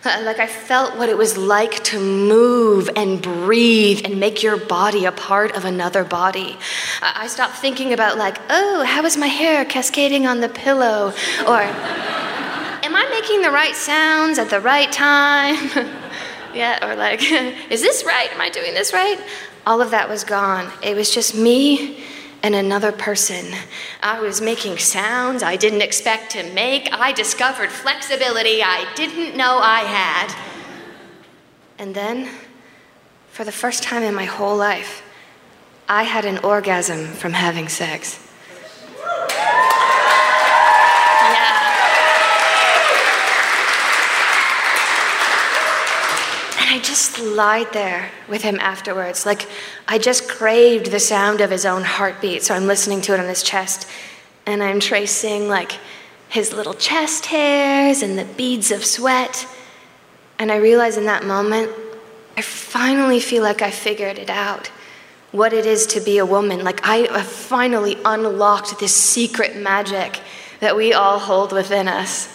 Like 0.22 0.40
I 0.40 0.46
felt 0.46 0.96
what 0.98 1.08
it 1.08 1.16
was 1.16 1.36
like 1.36 1.82
to 1.84 2.00
move 2.00 2.90
and 2.96 3.22
breathe 3.22 4.02
and 4.04 4.18
make 4.18 4.42
your 4.42 4.56
body 4.56 5.04
a 5.04 5.12
part 5.12 5.52
of 5.56 5.64
another 5.64 6.04
body. 6.04 6.56
I 7.00 7.26
stopped 7.28 7.56
thinking 7.56 7.92
about, 7.92 8.18
like, 8.18 8.38
oh, 8.50 8.84
how 8.84 9.04
is 9.04 9.16
my 9.16 9.26
hair 9.26 9.64
cascading 9.64 10.26
on 10.26 10.40
the 10.40 10.48
pillow? 10.48 11.12
Or, 11.46 11.60
am 11.62 12.96
I 12.96 13.08
making 13.10 13.42
the 13.42 13.50
right 13.50 13.74
sounds 13.74 14.38
at 14.38 14.50
the 14.50 14.60
right 14.60 14.90
time? 14.90 15.56
yeah, 16.54 16.84
or 16.84 16.96
like, 16.96 17.22
is 17.70 17.80
this 17.80 18.04
right? 18.04 18.32
Am 18.32 18.40
I 18.40 18.48
doing 18.48 18.74
this 18.74 18.92
right? 18.92 19.20
All 19.66 19.80
of 19.80 19.90
that 19.90 20.08
was 20.08 20.24
gone. 20.24 20.70
It 20.82 20.96
was 20.96 21.14
just 21.14 21.36
me 21.36 22.02
and 22.42 22.54
another 22.54 22.92
person. 22.92 23.54
I 24.02 24.20
was 24.20 24.40
making 24.40 24.78
sounds 24.78 25.42
I 25.42 25.56
didn't 25.56 25.82
expect 25.82 26.32
to 26.32 26.42
make. 26.52 26.92
I 26.92 27.12
discovered 27.12 27.70
flexibility 27.70 28.62
I 28.62 28.92
didn't 28.94 29.36
know 29.36 29.58
I 29.58 29.80
had. 29.80 30.34
And 31.78 31.94
then, 31.94 32.28
for 33.30 33.44
the 33.44 33.52
first 33.52 33.82
time 33.82 34.02
in 34.02 34.14
my 34.14 34.24
whole 34.24 34.56
life, 34.56 35.02
I 35.88 36.04
had 36.04 36.24
an 36.24 36.38
orgasm 36.38 37.06
from 37.06 37.32
having 37.32 37.68
sex. 37.68 38.18
Yeah. 41.32 41.62
And 46.60 46.61
I 46.72 46.78
just 46.78 47.18
lied 47.18 47.70
there 47.74 48.10
with 48.30 48.40
him 48.40 48.58
afterwards. 48.58 49.26
Like, 49.26 49.46
I 49.86 49.98
just 49.98 50.26
craved 50.26 50.90
the 50.90 51.00
sound 51.00 51.42
of 51.42 51.50
his 51.50 51.66
own 51.66 51.82
heartbeat, 51.82 52.42
so 52.44 52.54
I'm 52.54 52.66
listening 52.66 53.02
to 53.02 53.12
it 53.12 53.20
on 53.20 53.26
his 53.26 53.42
chest. 53.42 53.86
And 54.46 54.62
I'm 54.62 54.80
tracing, 54.80 55.48
like, 55.48 55.72
his 56.30 56.54
little 56.54 56.72
chest 56.72 57.26
hairs 57.26 58.00
and 58.00 58.16
the 58.16 58.24
beads 58.24 58.70
of 58.70 58.86
sweat. 58.86 59.46
And 60.38 60.50
I 60.50 60.56
realize 60.56 60.96
in 60.96 61.04
that 61.04 61.26
moment, 61.26 61.70
I 62.38 62.40
finally 62.40 63.20
feel 63.20 63.42
like 63.42 63.60
I 63.60 63.70
figured 63.70 64.18
it 64.18 64.30
out 64.30 64.68
what 65.30 65.52
it 65.52 65.66
is 65.66 65.86
to 65.88 66.00
be 66.00 66.16
a 66.16 66.24
woman. 66.24 66.64
Like, 66.64 66.88
I 66.88 67.06
have 67.14 67.26
finally 67.26 67.98
unlocked 68.02 68.80
this 68.80 68.94
secret 68.94 69.56
magic 69.56 70.20
that 70.60 70.74
we 70.74 70.94
all 70.94 71.18
hold 71.18 71.52
within 71.52 71.86
us. 71.86 72.34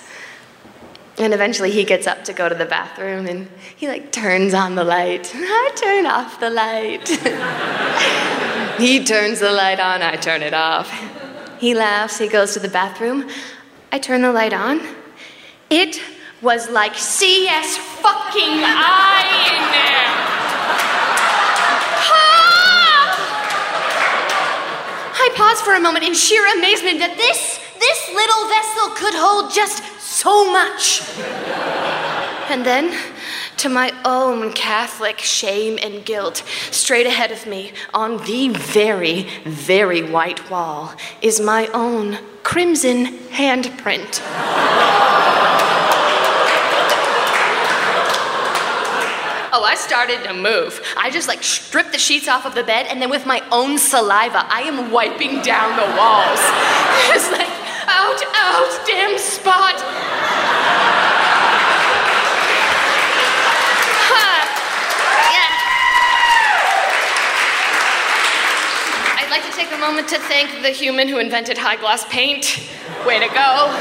And 1.19 1.33
eventually 1.33 1.71
he 1.71 1.83
gets 1.83 2.05
up 2.05 2.23
to 2.25 2.33
go 2.33 2.47
to 2.47 2.53
the 2.53 2.65
bathroom 2.65 3.25
and 3.25 3.49
he 3.75 3.87
like 3.87 4.11
turns 4.11 4.53
on 4.53 4.75
the 4.75 4.83
light. 4.83 5.31
I 5.35 5.71
turn 5.75 6.05
off 6.05 6.39
the 6.39 6.51
light. 6.51 7.09
he 8.79 9.03
turns 9.03 9.39
the 9.39 9.51
light 9.51 9.79
on, 9.79 10.03
I 10.03 10.15
turn 10.15 10.43
it 10.43 10.53
off. 10.53 10.91
He 11.59 11.73
laughs, 11.73 12.19
he 12.19 12.27
goes 12.27 12.53
to 12.53 12.59
the 12.59 12.69
bathroom. 12.69 13.27
I 13.91 13.97
turn 13.97 14.21
the 14.21 14.31
light 14.31 14.53
on. 14.53 14.81
It 15.71 15.99
was 16.41 16.69
like 16.69 16.93
CS 16.93 17.77
fucking 17.77 18.61
I 18.63 19.25
in 19.49 19.71
there. 19.71 20.27
I 25.19 25.29
paused 25.35 25.63
for 25.63 25.73
a 25.73 25.79
moment 25.79 26.05
in 26.05 26.13
sheer 26.13 26.45
amazement 26.55 26.99
that 26.99 27.17
this 27.17 27.59
this 27.79 27.99
little 28.13 28.47
vessel 28.47 28.95
could 28.95 29.13
hold 29.13 29.53
just 29.53 29.83
so 30.27 30.51
much. 30.51 31.01
And 32.49 32.65
then, 32.65 32.93
to 33.57 33.69
my 33.69 33.93
own 34.03 34.51
Catholic 34.51 35.19
shame 35.19 35.79
and 35.81 36.03
guilt, 36.03 36.43
straight 36.69 37.07
ahead 37.07 37.31
of 37.31 37.45
me 37.45 37.71
on 37.93 38.17
the 38.25 38.49
very, 38.49 39.27
very 39.45 40.03
white 40.03 40.49
wall 40.51 40.93
is 41.21 41.39
my 41.39 41.67
own 41.67 42.19
crimson 42.43 43.05
handprint. 43.39 44.21
Oh, 49.53 49.63
I 49.63 49.75
started 49.75 50.23
to 50.25 50.33
move. 50.33 50.81
I 50.97 51.09
just 51.09 51.29
like 51.29 51.41
stripped 51.41 51.93
the 51.93 51.97
sheets 51.97 52.27
off 52.27 52.45
of 52.45 52.53
the 52.53 52.63
bed, 52.63 52.87
and 52.89 53.01
then 53.01 53.09
with 53.09 53.25
my 53.25 53.41
own 53.49 53.77
saliva, 53.77 54.45
I 54.59 54.61
am 54.63 54.91
wiping 54.91 55.41
down 55.41 55.69
the 55.81 55.89
walls. 55.97 56.41
It's 57.15 57.31
like, 57.31 57.66
out, 57.87 58.21
out, 58.35 58.85
damn 58.85 59.17
spot. 59.17 59.75
I'd 69.19 69.29
like 69.29 69.43
to 69.43 69.51
take 69.51 69.71
a 69.73 69.77
moment 69.77 70.07
to 70.09 70.19
thank 70.19 70.61
the 70.61 70.69
human 70.69 71.07
who 71.07 71.17
invented 71.17 71.57
high 71.57 71.77
gloss 71.77 72.05
paint. 72.05 72.69
Way 73.05 73.19
to 73.19 73.27
go. 73.27 73.73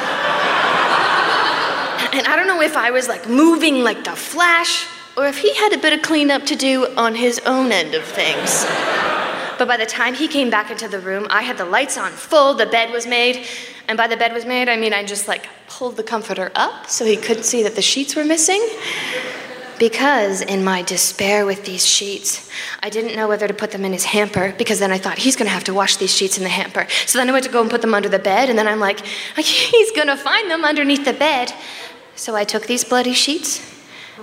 And 2.13 2.27
I 2.27 2.35
don't 2.37 2.47
know 2.47 2.63
if 2.63 2.77
I 2.77 2.91
was 2.91 3.09
like 3.09 3.29
moving 3.29 3.83
like 3.85 4.05
the 4.05 4.17
Flash 4.17 4.87
or 5.17 5.27
if 5.27 5.39
he 5.39 5.55
had 5.55 5.73
a 5.73 5.79
bit 5.79 5.93
of 5.93 6.03
cleanup 6.03 6.45
to 6.47 6.57
do 6.57 6.87
on 6.97 7.15
his 7.15 7.41
own 7.41 7.73
end 7.73 7.95
of 7.95 8.05
things. 8.05 8.65
But 9.59 9.69
by 9.69 9.77
the 9.77 9.87
time 9.87 10.15
he 10.15 10.29
came 10.29 10.51
back 10.51 10.71
into 10.71 10.89
the 10.89 10.99
room, 11.01 11.27
I 11.31 11.43
had 11.43 11.57
the 11.57 11.65
lights 11.65 11.97
on 11.97 12.13
full, 12.13 12.55
the 12.55 12.67
bed 12.67 12.93
was 12.93 13.07
made. 13.07 13.47
And 13.89 13.97
by 13.97 14.09
the 14.09 14.17
bed 14.17 14.33
was 14.33 14.45
made, 14.45 14.69
I 14.69 14.77
mean 14.77 14.93
I 14.93 15.05
just 15.05 15.29
like 15.29 15.49
pulled 15.69 15.97
the 15.97 16.03
comforter 16.03 16.51
up 16.55 16.89
so 16.89 17.05
he 17.05 17.17
couldn't 17.17 17.45
see 17.45 17.63
that 17.63 17.77
the 17.77 17.83
sheets 17.83 18.17
were 18.17 18.25
missing. 18.25 18.67
Because 19.79 20.41
in 20.41 20.65
my 20.65 20.81
despair 20.83 21.45
with 21.45 21.67
these 21.67 21.87
sheets, 21.87 22.51
I 22.83 22.89
didn't 22.89 23.15
know 23.15 23.29
whether 23.29 23.47
to 23.47 23.53
put 23.53 23.73
them 23.73 23.85
in 23.85 23.93
his 23.93 24.05
hamper 24.05 24.55
because 24.57 24.79
then 24.79 24.91
I 24.91 24.97
thought 24.97 25.19
he's 25.19 25.37
gonna 25.37 25.51
have 25.51 25.65
to 25.65 25.75
wash 25.75 25.97
these 25.97 26.15
sheets 26.15 26.39
in 26.39 26.45
the 26.45 26.51
hamper. 26.51 26.87
So 27.05 27.19
then 27.19 27.29
I 27.29 27.33
went 27.33 27.45
to 27.45 27.51
go 27.51 27.61
and 27.61 27.71
put 27.71 27.83
them 27.83 27.93
under 27.93 28.09
the 28.09 28.19
bed, 28.19 28.49
and 28.49 28.59
then 28.59 28.67
I'm 28.67 28.81
like, 28.81 29.01
he's 29.37 29.93
gonna 29.93 30.17
find 30.17 30.51
them 30.51 30.65
underneath 30.65 31.05
the 31.05 31.13
bed. 31.13 31.53
So 32.15 32.35
I 32.35 32.45
took 32.45 32.67
these 32.67 32.85
bloody 32.85 33.13
sheets 33.13 33.61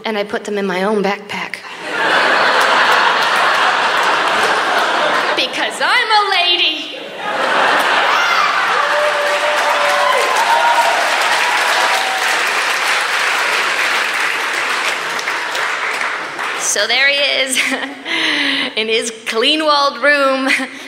and 0.04 0.18
I 0.18 0.24
put 0.24 0.46
them 0.46 0.58
in 0.58 0.66
my 0.66 0.82
own 0.82 1.04
backpack. 1.04 1.54
because 5.36 5.80
I'm 5.80 6.10
a 6.10 6.30
lady. 6.32 6.93
So 16.74 16.88
there 16.88 17.08
he 17.08 17.18
is 17.18 17.56
in 18.76 18.88
his 18.88 19.12
clean 19.28 19.64
walled 19.64 20.02
room 20.02 20.46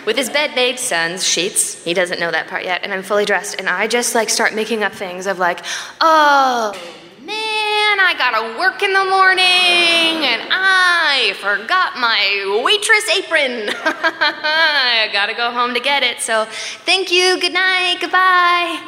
with 0.07 0.17
his 0.17 0.31
bed 0.31 0.55
made 0.55 0.79
son's 0.79 1.23
sheets. 1.23 1.83
He 1.83 1.93
doesn't 1.93 2.19
know 2.19 2.31
that 2.31 2.47
part 2.47 2.63
yet. 2.63 2.81
And 2.83 2.91
I'm 2.91 3.03
fully 3.03 3.23
dressed. 3.23 3.59
And 3.59 3.69
I 3.69 3.85
just 3.85 4.15
like 4.15 4.31
start 4.31 4.55
making 4.55 4.83
up 4.83 4.93
things 4.93 5.27
of 5.27 5.37
like, 5.37 5.59
oh 6.01 6.73
man, 7.21 7.99
I 7.99 8.15
gotta 8.17 8.57
work 8.57 8.81
in 8.81 8.93
the 8.93 9.05
morning 9.05 10.25
and 10.25 10.49
I 10.51 11.35
forgot 11.37 11.99
my 11.99 12.61
waitress 12.65 13.07
apron. 13.15 13.69
I 13.85 15.07
gotta 15.13 15.35
go 15.35 15.51
home 15.51 15.75
to 15.75 15.79
get 15.79 16.01
it. 16.01 16.19
So 16.19 16.45
thank 16.85 17.11
you, 17.11 17.39
good 17.39 17.53
night, 17.53 17.97
goodbye. 18.01 18.83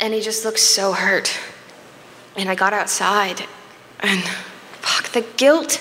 And 0.00 0.12
he 0.12 0.20
just 0.20 0.44
looks 0.44 0.60
so 0.60 0.92
hurt. 0.92 1.34
And 2.36 2.50
I 2.50 2.56
got 2.56 2.74
outside 2.74 3.46
and 4.00 4.22
fuck, 4.82 5.12
the 5.12 5.22
guilt 5.36 5.72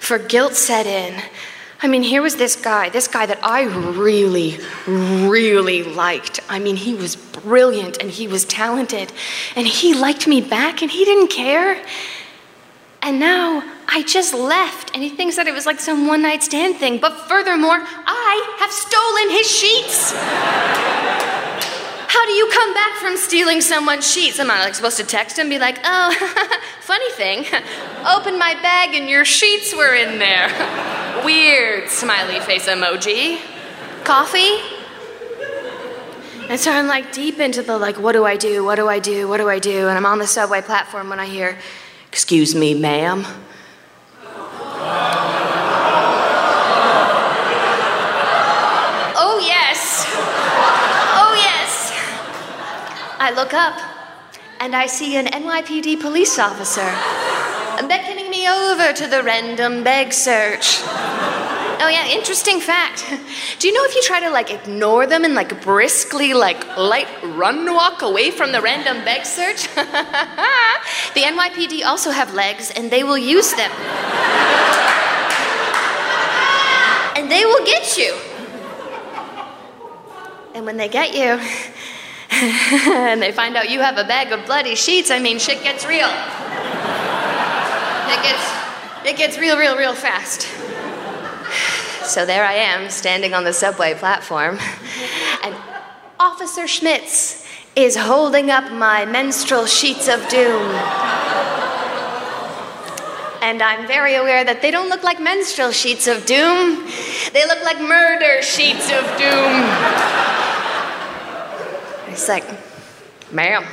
for 0.00 0.18
guilt 0.18 0.54
set 0.54 0.86
in. 0.86 1.22
I 1.82 1.86
mean, 1.86 2.02
here 2.02 2.22
was 2.22 2.36
this 2.36 2.56
guy, 2.56 2.88
this 2.88 3.08
guy 3.08 3.26
that 3.26 3.38
I 3.42 3.64
really, 3.64 4.58
really 4.86 5.82
liked. 5.82 6.40
I 6.48 6.58
mean, 6.58 6.76
he 6.76 6.94
was 6.94 7.14
brilliant 7.14 8.00
and 8.00 8.10
he 8.10 8.26
was 8.26 8.44
talented 8.46 9.12
and 9.54 9.66
he 9.66 9.92
liked 9.92 10.26
me 10.26 10.40
back 10.40 10.80
and 10.80 10.90
he 10.90 11.04
didn't 11.04 11.28
care. 11.28 11.84
And 13.02 13.20
now 13.20 13.62
I 13.86 14.02
just 14.02 14.32
left 14.32 14.92
and 14.94 15.02
he 15.02 15.10
thinks 15.10 15.36
that 15.36 15.46
it 15.46 15.52
was 15.52 15.66
like 15.66 15.78
some 15.78 16.06
one 16.06 16.22
night 16.22 16.42
stand 16.42 16.76
thing. 16.76 16.98
But 16.98 17.28
furthermore, 17.28 17.76
I 17.78 18.56
have 18.60 18.72
stolen 18.72 19.30
his 19.30 19.50
sheets. 19.50 20.14
How 22.14 22.26
do 22.26 22.32
you 22.32 22.48
come 22.48 22.72
back 22.74 22.96
from 22.98 23.16
stealing 23.16 23.60
someone's 23.60 24.08
sheets? 24.08 24.38
Am 24.38 24.48
I 24.48 24.60
like 24.60 24.76
supposed 24.76 24.98
to 24.98 25.04
text 25.04 25.36
him, 25.36 25.48
be 25.48 25.58
like, 25.58 25.80
oh, 25.82 26.14
funny 26.80 27.10
thing, 27.10 27.44
open 28.08 28.38
my 28.38 28.54
bag 28.62 28.94
and 28.94 29.08
your 29.08 29.24
sheets 29.24 29.74
were 29.74 29.96
in 29.96 30.20
there. 30.20 30.48
Weird 31.24 31.90
smiley 31.90 32.38
face 32.38 32.68
emoji. 32.68 33.40
Coffee? 34.04 34.60
And 36.48 36.60
so 36.60 36.70
I'm 36.70 36.86
like 36.86 37.10
deep 37.12 37.40
into 37.40 37.62
the 37.62 37.76
like, 37.78 37.98
what 37.98 38.12
do 38.12 38.24
I 38.24 38.36
do? 38.36 38.64
What 38.64 38.76
do 38.76 38.86
I 38.88 39.00
do? 39.00 39.26
What 39.26 39.38
do 39.38 39.48
I 39.48 39.58
do? 39.58 39.88
And 39.88 39.98
I'm 39.98 40.06
on 40.06 40.20
the 40.20 40.26
subway 40.28 40.62
platform 40.62 41.08
when 41.08 41.18
I 41.18 41.26
hear, 41.26 41.58
excuse 42.12 42.54
me, 42.54 42.74
ma'am. 42.74 43.24
Oh, 49.16 49.42
yes. 49.44 50.04
Oh, 51.16 51.34
yes. 51.34 51.90
I 53.24 53.30
look 53.30 53.54
up 53.54 53.80
and 54.60 54.76
I 54.76 54.84
see 54.84 55.16
an 55.16 55.24
NYPD 55.24 55.98
police 55.98 56.38
officer 56.38 56.84
beckoning 57.88 58.28
me 58.28 58.46
over 58.46 58.92
to 58.92 59.06
the 59.06 59.22
random 59.22 59.82
bag 59.82 60.12
search. 60.12 60.82
Oh 60.84 61.88
yeah, 61.90 62.06
interesting 62.08 62.60
fact. 62.60 63.06
Do 63.60 63.66
you 63.66 63.72
know 63.72 63.82
if 63.86 63.94
you 63.94 64.02
try 64.02 64.20
to 64.20 64.28
like 64.28 64.50
ignore 64.50 65.06
them 65.06 65.24
and 65.24 65.34
like 65.34 65.62
briskly 65.62 66.34
like 66.34 66.76
light 66.76 67.08
run 67.22 67.64
walk 67.72 68.02
away 68.02 68.30
from 68.30 68.52
the 68.52 68.60
random 68.60 69.02
bag 69.06 69.24
search? 69.24 69.74
the 69.74 71.22
NYPD 71.22 71.82
also 71.86 72.10
have 72.10 72.34
legs 72.34 72.70
and 72.76 72.90
they 72.90 73.04
will 73.04 73.16
use 73.16 73.54
them. 73.54 73.70
and 77.16 77.30
they 77.30 77.46
will 77.46 77.64
get 77.64 77.96
you. 77.96 78.14
And 80.54 80.66
when 80.66 80.76
they 80.76 80.88
get 80.88 81.14
you, 81.14 81.40
and 82.90 83.22
they 83.22 83.30
find 83.30 83.56
out 83.56 83.70
you 83.70 83.80
have 83.80 83.96
a 83.96 84.04
bag 84.04 84.32
of 84.32 84.44
bloody 84.46 84.74
sheets, 84.74 85.10
I 85.10 85.20
mean, 85.20 85.38
shit 85.38 85.62
gets 85.62 85.86
real. 85.86 86.08
It 88.08 88.22
gets, 88.22 89.06
it 89.06 89.16
gets 89.16 89.38
real, 89.38 89.56
real, 89.56 89.76
real 89.76 89.94
fast. 89.94 90.48
So 92.04 92.26
there 92.26 92.44
I 92.44 92.52
am, 92.52 92.90
standing 92.90 93.32
on 93.32 93.44
the 93.44 93.54
subway 93.54 93.94
platform, 93.94 94.58
and 95.42 95.56
Officer 96.20 96.68
Schmitz 96.68 97.46
is 97.74 97.96
holding 97.96 98.50
up 98.50 98.70
my 98.70 99.06
menstrual 99.06 99.64
sheets 99.64 100.06
of 100.06 100.28
doom. 100.28 100.68
And 103.40 103.62
I'm 103.62 103.86
very 103.86 104.16
aware 104.16 104.44
that 104.44 104.60
they 104.60 104.70
don't 104.70 104.90
look 104.90 105.02
like 105.02 105.18
menstrual 105.18 105.72
sheets 105.72 106.06
of 106.06 106.26
doom, 106.26 106.86
they 107.32 107.46
look 107.46 107.62
like 107.64 107.80
murder 107.80 108.42
sheets 108.42 108.92
of 108.92 109.04
doom. 109.16 110.43
He's 112.14 112.28
like, 112.28 112.44
ma'am, 113.32 113.64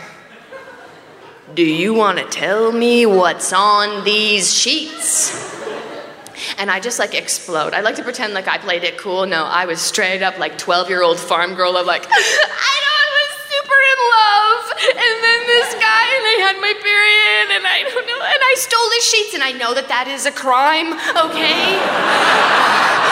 do 1.54 1.62
you 1.62 1.94
want 1.94 2.18
to 2.18 2.26
tell 2.26 2.72
me 2.72 3.06
what's 3.06 3.54
on 3.54 4.04
these 4.04 4.52
sheets? 4.52 5.30
And 6.58 6.72
I 6.72 6.80
just 6.80 6.98
like 6.98 7.14
explode. 7.14 7.76
I 7.76 7.82
like 7.82 7.98
to 7.98 8.04
pretend 8.04 8.34
like 8.34 8.48
I 8.48 8.58
played 8.58 8.84
it 8.84 8.98
cool. 8.98 9.28
No, 9.28 9.44
I 9.46 9.66
was 9.66 9.80
straight 9.80 10.24
up 10.24 10.40
like 10.40 10.58
12 10.58 10.90
year 10.90 11.04
old 11.04 11.20
farm 11.20 11.54
girl 11.54 11.78
of 11.78 11.86
like, 11.86 12.08
I 12.10 12.10
don't 12.10 13.12
was 13.14 13.32
super 13.46 13.80
in 13.94 14.00
love. 14.10 14.64
And 14.90 15.16
then 15.22 15.40
this 15.46 15.74
guy, 15.76 16.06
and 16.10 16.26
I 16.26 16.38
had 16.42 16.58
my 16.58 16.74
period, 16.82 17.62
and 17.62 17.68
I 17.68 17.84
don't 17.94 18.08
know, 18.08 18.26
and 18.26 18.42
I 18.42 18.56
stole 18.58 18.90
his 18.90 19.06
sheets, 19.06 19.34
and 19.36 19.44
I 19.44 19.52
know 19.52 19.76
that 19.76 19.88
that 19.90 20.08
is 20.08 20.26
a 20.26 20.32
crime, 20.32 20.94
okay? 21.30 23.11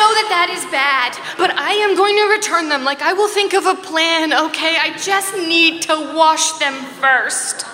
Know 0.00 0.14
that 0.14 0.28
that 0.30 0.48
is 0.48 0.64
bad, 0.72 1.12
but 1.36 1.50
I 1.58 1.72
am 1.72 1.94
going 1.94 2.16
to 2.16 2.22
return 2.22 2.70
them. 2.70 2.84
Like, 2.84 3.02
I 3.02 3.12
will 3.12 3.28
think 3.28 3.52
of 3.52 3.66
a 3.66 3.74
plan, 3.74 4.32
okay? 4.32 4.78
I 4.80 4.96
just 4.96 5.34
need 5.36 5.82
to 5.82 6.14
wash 6.16 6.52
them 6.52 6.72
first. 7.02 7.66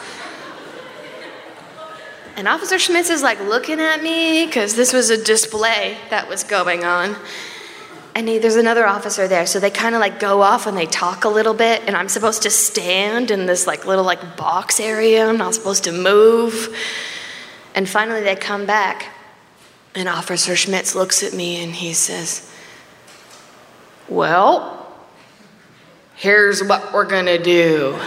And 2.34 2.48
Officer 2.48 2.80
Schmitz 2.80 3.10
is 3.10 3.22
like 3.22 3.38
looking 3.40 3.78
at 3.78 4.02
me 4.02 4.44
because 4.44 4.74
this 4.74 4.92
was 4.92 5.10
a 5.10 5.22
display 5.22 5.98
that 6.10 6.28
was 6.28 6.42
going 6.42 6.84
on. 6.84 7.14
And 8.16 8.28
he, 8.28 8.38
there's 8.38 8.56
another 8.56 8.88
officer 8.88 9.28
there, 9.28 9.46
so 9.46 9.60
they 9.60 9.70
kind 9.70 9.94
of 9.94 10.00
like 10.00 10.18
go 10.18 10.42
off 10.42 10.66
and 10.66 10.76
they 10.76 10.86
talk 10.86 11.24
a 11.24 11.28
little 11.28 11.54
bit. 11.54 11.82
And 11.86 11.96
I'm 11.96 12.08
supposed 12.08 12.42
to 12.42 12.50
stand 12.50 13.30
in 13.30 13.46
this 13.46 13.68
like 13.68 13.86
little 13.86 14.04
like 14.04 14.36
box 14.36 14.80
area. 14.80 15.28
I'm 15.28 15.38
not 15.38 15.54
supposed 15.54 15.84
to 15.84 15.92
move. 15.92 16.76
And 17.76 17.88
finally, 17.88 18.22
they 18.22 18.34
come 18.34 18.66
back, 18.66 19.12
and 19.96 20.10
Officer 20.10 20.54
Schmitz 20.54 20.94
looks 20.94 21.22
at 21.22 21.32
me 21.32 21.62
and 21.64 21.74
he 21.74 21.94
says, 21.94 22.52
Well, 24.08 24.94
here's 26.14 26.62
what 26.62 26.92
we're 26.92 27.06
gonna 27.06 27.42
do. 27.42 27.98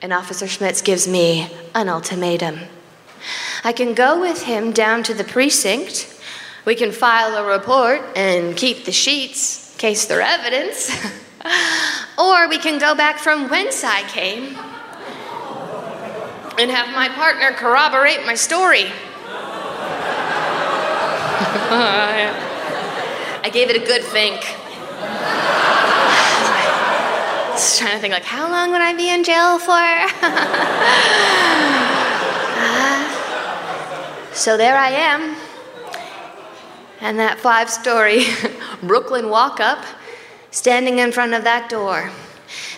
And 0.00 0.12
Officer 0.12 0.46
Schmitz 0.46 0.80
gives 0.80 1.08
me 1.08 1.50
an 1.74 1.88
ultimatum. 1.88 2.60
I 3.64 3.72
can 3.72 3.92
go 3.94 4.20
with 4.20 4.44
him 4.44 4.70
down 4.70 5.02
to 5.02 5.14
the 5.14 5.24
precinct. 5.24 6.14
We 6.64 6.76
can 6.76 6.92
file 6.92 7.34
a 7.36 7.58
report 7.58 8.00
and 8.16 8.56
keep 8.56 8.84
the 8.84 8.92
sheets 8.92 9.72
in 9.72 9.78
case 9.80 10.06
they're 10.06 10.22
evidence. 10.22 10.90
or 12.18 12.48
we 12.48 12.58
can 12.58 12.78
go 12.78 12.94
back 12.94 13.18
from 13.18 13.50
whence 13.50 13.82
I 13.82 14.02
came 14.02 14.56
and 16.56 16.70
have 16.70 16.94
my 16.94 17.08
partner 17.08 17.50
corroborate 17.50 18.24
my 18.24 18.36
story. 18.36 18.86
I 23.44 23.50
gave 23.52 23.70
it 23.70 23.76
a 23.76 23.84
good 23.84 24.02
think. 24.02 24.40
Just 27.52 27.78
trying 27.80 27.94
to 27.94 27.98
think 27.98 28.12
like 28.12 28.24
how 28.24 28.50
long 28.50 28.72
would 28.72 28.80
I 28.80 28.94
be 28.94 29.10
in 29.10 29.24
jail 29.24 29.58
for? 29.58 29.72
So 34.38 34.56
there 34.56 34.78
I 34.78 34.90
am. 34.90 35.36
And 37.00 37.18
that 37.18 37.40
five 37.40 37.68
story 37.68 38.26
Brooklyn 38.84 39.30
walk 39.30 39.58
up, 39.58 39.84
standing 40.52 41.00
in 41.00 41.10
front 41.10 41.34
of 41.34 41.42
that 41.42 41.68
door. 41.68 42.12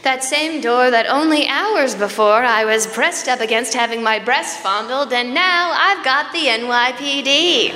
That 0.03 0.25
same 0.25 0.63
door 0.63 0.91
that 0.91 1.07
only 1.07 1.47
hours 1.47 1.95
before 1.95 2.45
I 2.45 2.65
was 2.65 2.87
pressed 2.87 3.29
up 3.29 3.41
against 3.41 3.75
having 3.75 4.03
my 4.03 4.19
breast 4.19 4.61
fondled, 4.61 5.13
and 5.13 5.35
now 5.35 5.75
I've 5.77 6.03
got 6.03 6.33
the 6.33 6.47
NYPD. 6.47 7.75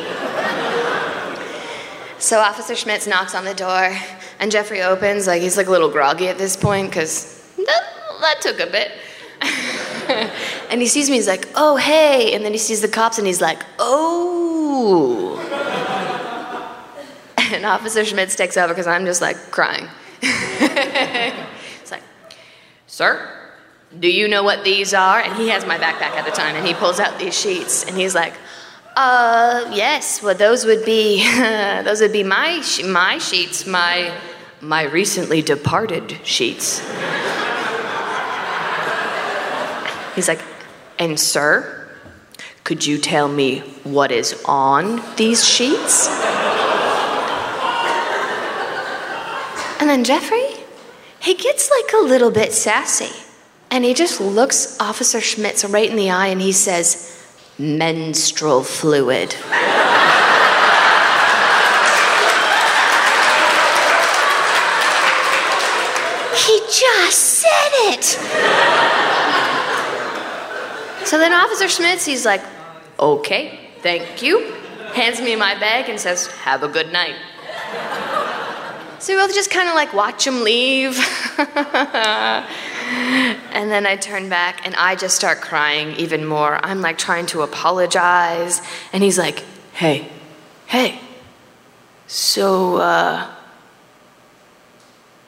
So 2.24 2.40
Officer 2.40 2.74
Schmitz 2.74 3.06
knocks 3.06 3.34
on 3.34 3.44
the 3.44 3.52
door, 3.54 3.94
and 4.40 4.50
Jeffrey 4.50 4.80
opens, 4.80 5.26
like 5.26 5.42
he's 5.42 5.58
like 5.58 5.66
a 5.66 5.70
little 5.70 5.90
groggy 5.90 6.28
at 6.28 6.38
this 6.38 6.56
point, 6.56 6.88
because 6.88 7.46
that, 7.58 7.82
that 8.20 8.40
took 8.40 8.60
a 8.60 8.66
bit. 8.66 8.92
and 10.70 10.80
he 10.80 10.86
sees 10.86 11.10
me, 11.10 11.16
he's 11.16 11.28
like, 11.28 11.48
oh, 11.54 11.76
hey. 11.76 12.34
And 12.34 12.42
then 12.44 12.52
he 12.52 12.58
sees 12.58 12.80
the 12.80 12.88
cops 12.88 13.18
and 13.18 13.26
he's 13.26 13.42
like, 13.42 13.62
oh. 13.78 15.38
and 17.52 17.66
Officer 17.66 18.04
Schmitz 18.04 18.34
takes 18.36 18.56
over 18.56 18.72
because 18.72 18.86
I'm 18.86 19.04
just 19.04 19.20
like 19.20 19.36
crying. 19.50 19.86
it's 20.22 21.90
like, 21.90 22.02
sir, 22.86 23.52
do 24.00 24.10
you 24.10 24.28
know 24.28 24.42
what 24.42 24.64
these 24.64 24.94
are? 24.94 25.20
And 25.20 25.34
he 25.34 25.48
has 25.48 25.66
my 25.66 25.76
backpack 25.76 26.16
at 26.16 26.24
the 26.24 26.32
time 26.32 26.56
and 26.56 26.66
he 26.66 26.72
pulls 26.72 27.00
out 27.00 27.18
these 27.18 27.38
sheets 27.38 27.84
and 27.84 27.96
he's 27.96 28.14
like, 28.14 28.32
uh, 28.96 29.70
yes, 29.72 30.22
well, 30.22 30.34
those 30.34 30.64
would 30.64 30.84
be, 30.84 31.28
those 31.84 32.00
would 32.00 32.12
be 32.12 32.22
my, 32.22 32.62
my 32.84 33.18
sheets, 33.18 33.66
my, 33.66 34.16
my 34.60 34.82
recently 34.84 35.42
departed 35.42 36.18
sheets. 36.24 36.80
He's 40.14 40.28
like, 40.28 40.40
and 40.98 41.18
sir, 41.18 41.88
could 42.62 42.86
you 42.86 42.98
tell 42.98 43.28
me 43.28 43.60
what 43.82 44.12
is 44.12 44.40
on 44.46 45.02
these 45.16 45.46
sheets? 45.46 46.08
And 49.80 49.90
then 49.90 50.04
Jeffrey, 50.04 50.46
he 51.20 51.34
gets 51.34 51.70
like 51.70 51.92
a 51.92 52.04
little 52.04 52.30
bit 52.30 52.52
sassy. 52.52 53.14
And 53.70 53.84
he 53.84 53.92
just 53.92 54.20
looks 54.20 54.78
Officer 54.80 55.20
Schmitz 55.20 55.64
right 55.64 55.90
in 55.90 55.96
the 55.96 56.10
eye 56.10 56.28
and 56.28 56.40
he 56.40 56.52
says, 56.52 57.23
menstrual 57.58 58.62
fluid. 58.64 59.32
he 66.46 66.60
just 66.70 67.20
said 67.40 67.70
it. 67.92 68.04
So 71.06 71.18
then 71.18 71.32
Officer 71.32 71.68
Schmitz, 71.68 72.04
he's 72.04 72.26
like, 72.26 72.42
okay, 72.98 73.60
thank 73.80 74.22
you. 74.22 74.52
hands 74.94 75.20
me 75.20 75.36
my 75.36 75.58
bag 75.58 75.88
and 75.88 75.98
says, 75.98 76.26
Have 76.38 76.62
a 76.62 76.68
good 76.68 76.92
night. 76.92 77.16
So 78.98 79.14
we 79.14 79.20
both 79.20 79.34
just 79.34 79.50
kind 79.50 79.68
of 79.68 79.74
like 79.74 79.92
watch 79.92 80.26
him 80.26 80.42
leave. 80.42 80.96
and 82.84 83.70
then 83.70 83.86
I 83.86 83.96
turn 83.96 84.28
back 84.28 84.66
and 84.66 84.74
I 84.76 84.94
just 84.96 85.16
start 85.16 85.40
crying 85.40 85.96
even 85.96 86.26
more. 86.26 86.58
I'm 86.64 86.80
like 86.80 86.98
trying 86.98 87.26
to 87.26 87.42
apologize. 87.42 88.60
And 88.92 89.02
he's 89.02 89.18
like, 89.18 89.44
Hey, 89.72 90.08
hey. 90.66 91.00
So, 92.06 92.76
uh, 92.76 93.30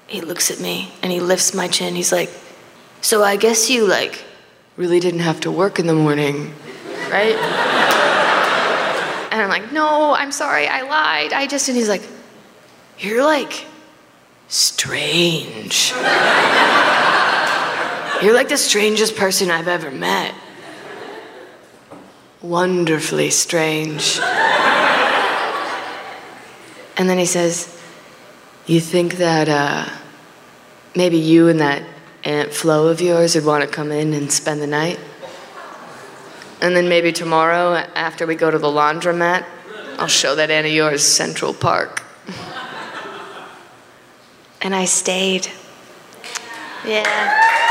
he 0.06 0.20
looks 0.20 0.50
at 0.50 0.60
me 0.60 0.92
and 1.02 1.10
he 1.10 1.20
lifts 1.20 1.54
my 1.54 1.68
chin. 1.68 1.94
He's 1.94 2.12
like, 2.12 2.30
So 3.00 3.22
I 3.22 3.36
guess 3.36 3.70
you 3.70 3.86
like 3.86 4.22
really 4.76 5.00
didn't 5.00 5.20
have 5.20 5.40
to 5.40 5.50
work 5.50 5.78
in 5.78 5.86
the 5.86 5.94
morning, 5.94 6.52
right? 7.10 7.34
and 9.32 9.42
I'm 9.42 9.48
like, 9.48 9.72
No, 9.72 10.14
I'm 10.14 10.32
sorry, 10.32 10.68
I 10.68 10.82
lied. 10.82 11.32
I 11.32 11.46
just, 11.46 11.68
and 11.68 11.76
he's 11.76 11.88
like, 11.88 12.02
You're 12.98 13.24
like 13.24 13.64
strange. 14.48 15.92
You're 18.22 18.34
like 18.34 18.48
the 18.48 18.56
strangest 18.56 19.16
person 19.16 19.50
I've 19.50 19.68
ever 19.68 19.90
met. 19.90 20.34
Wonderfully 22.40 23.30
strange. 23.30 24.18
And 26.96 27.10
then 27.10 27.18
he 27.18 27.26
says, 27.26 27.78
You 28.66 28.80
think 28.80 29.16
that 29.16 29.48
uh, 29.48 29.86
maybe 30.94 31.18
you 31.18 31.48
and 31.48 31.60
that 31.60 31.82
Aunt 32.24 32.52
Flo 32.52 32.88
of 32.88 33.00
yours 33.00 33.34
would 33.34 33.44
want 33.44 33.62
to 33.62 33.68
come 33.68 33.92
in 33.92 34.14
and 34.14 34.32
spend 34.32 34.62
the 34.62 34.66
night? 34.66 34.98
And 36.62 36.74
then 36.74 36.88
maybe 36.88 37.12
tomorrow, 37.12 37.74
after 37.94 38.26
we 38.26 38.34
go 38.34 38.50
to 38.50 38.58
the 38.58 38.66
laundromat, 38.66 39.44
I'll 39.98 40.06
show 40.06 40.34
that 40.34 40.50
aunt 40.50 40.66
of 40.66 40.72
yours 40.72 41.04
Central 41.04 41.52
Park. 41.52 42.02
And 44.62 44.74
I 44.74 44.86
stayed. 44.86 45.48
Yeah. 46.84 47.65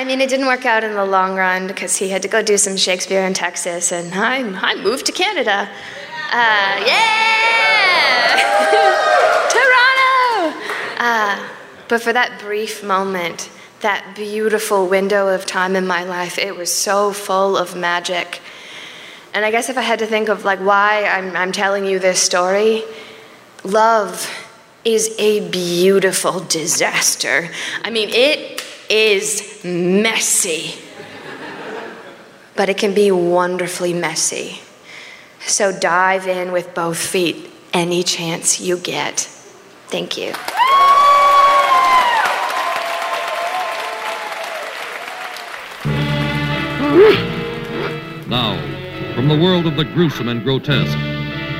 I 0.00 0.04
mean, 0.04 0.22
it 0.22 0.30
didn't 0.30 0.46
work 0.46 0.64
out 0.64 0.82
in 0.82 0.94
the 0.94 1.04
long 1.04 1.36
run 1.36 1.66
because 1.66 1.94
he 1.98 2.08
had 2.08 2.22
to 2.22 2.28
go 2.28 2.40
do 2.40 2.56
some 2.56 2.74
Shakespeare 2.74 3.22
in 3.22 3.34
Texas, 3.34 3.92
and 3.92 4.14
I, 4.14 4.38
I 4.38 4.74
moved 4.76 5.04
to 5.04 5.12
Canada. 5.12 5.68
Uh, 6.32 6.84
yeah! 6.86 8.38
Toronto! 10.48 10.58
Uh, 10.96 11.48
but 11.88 12.00
for 12.00 12.14
that 12.14 12.40
brief 12.40 12.82
moment, 12.82 13.50
that 13.80 14.14
beautiful 14.16 14.88
window 14.88 15.28
of 15.28 15.44
time 15.44 15.76
in 15.76 15.86
my 15.86 16.02
life, 16.02 16.38
it 16.38 16.56
was 16.56 16.72
so 16.72 17.12
full 17.12 17.58
of 17.58 17.76
magic. 17.76 18.40
And 19.34 19.44
I 19.44 19.50
guess 19.50 19.68
if 19.68 19.76
I 19.76 19.82
had 19.82 19.98
to 19.98 20.06
think 20.06 20.30
of 20.30 20.46
like 20.46 20.60
why 20.60 21.04
I'm, 21.04 21.36
I'm 21.36 21.52
telling 21.52 21.84
you 21.84 21.98
this 21.98 22.22
story, 22.22 22.84
love 23.64 24.34
is 24.82 25.14
a 25.18 25.46
beautiful 25.50 26.40
disaster. 26.40 27.50
I 27.84 27.90
mean, 27.90 28.08
it 28.08 28.59
is 28.90 29.60
messy, 29.64 30.74
but 32.56 32.68
it 32.68 32.76
can 32.76 32.92
be 32.92 33.10
wonderfully 33.10 33.94
messy. 33.94 34.60
So 35.46 35.72
dive 35.72 36.26
in 36.26 36.52
with 36.52 36.74
both 36.74 36.98
feet 36.98 37.50
any 37.72 38.02
chance 38.02 38.60
you 38.60 38.76
get. 38.76 39.20
Thank 39.88 40.18
you. 40.18 40.32
Now, 48.28 48.56
from 49.14 49.28
the 49.28 49.36
world 49.36 49.66
of 49.66 49.76
the 49.76 49.84
gruesome 49.84 50.28
and 50.28 50.42
grotesque, 50.42 50.96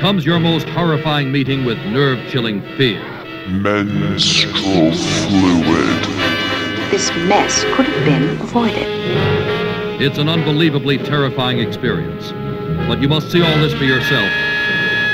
comes 0.01 0.25
your 0.25 0.39
most 0.41 0.69
horrifying 0.69 1.31
meeting 1.31 1.65
with 1.65 1.79
nerve 1.79 2.19
chilling 2.31 2.63
fear. 2.77 3.03
Menstrual 3.49 4.93
fluid. 4.95 6.20
This 6.91 7.11
mess 7.29 7.63
could 7.77 7.87
have 7.87 8.05
been 8.05 8.31
avoided. 8.41 8.89
It's 10.03 10.19
an 10.19 10.29
unbelievably 10.29 10.99
terrifying 10.99 11.61
experience. 11.61 12.33
But 12.89 13.01
you 13.01 13.09
must 13.09 13.31
see 13.31 13.41
all 13.41 13.59
this 13.59 13.73
for 13.75 13.85
yourself, 13.85 14.29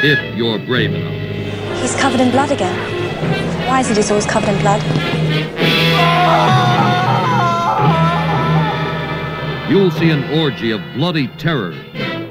if 0.02 0.18
you're 0.34 0.58
brave 0.60 0.94
enough. 0.94 1.82
He's 1.82 1.94
covered 1.96 2.20
in 2.20 2.30
blood 2.30 2.50
again. 2.50 2.74
Why 3.68 3.80
is 3.80 3.90
it 3.90 3.98
he's 3.98 4.10
always 4.10 4.24
covered 4.24 4.48
in 4.48 4.58
blood? 4.62 4.80
You'll 9.68 9.90
see 9.90 10.08
an 10.08 10.24
orgy 10.40 10.70
of 10.70 10.80
bloody 10.94 11.28
terror. 11.36 11.74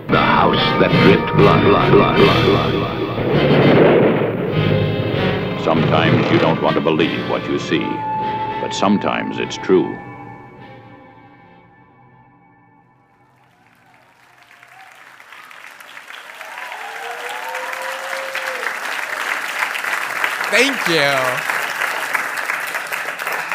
The 0.10 0.18
house 0.18 0.56
that 0.82 0.90
dripped 1.04 1.36
blood, 1.38 1.64
blood, 1.66 1.92
blood, 1.92 2.18
blood, 2.18 2.46
blood, 2.46 2.72
blood. 2.72 2.96
Sometimes 5.64 6.32
you 6.32 6.40
don't 6.40 6.62
want 6.64 6.76
to 6.78 6.82
believe 6.82 7.30
what 7.30 7.46
you 7.48 7.60
see, 7.60 7.86
but 8.66 8.74
sometimes 8.74 9.38
it's 9.38 9.58
true. 9.58 9.96
Thank 20.50 20.88
you. 20.88 21.14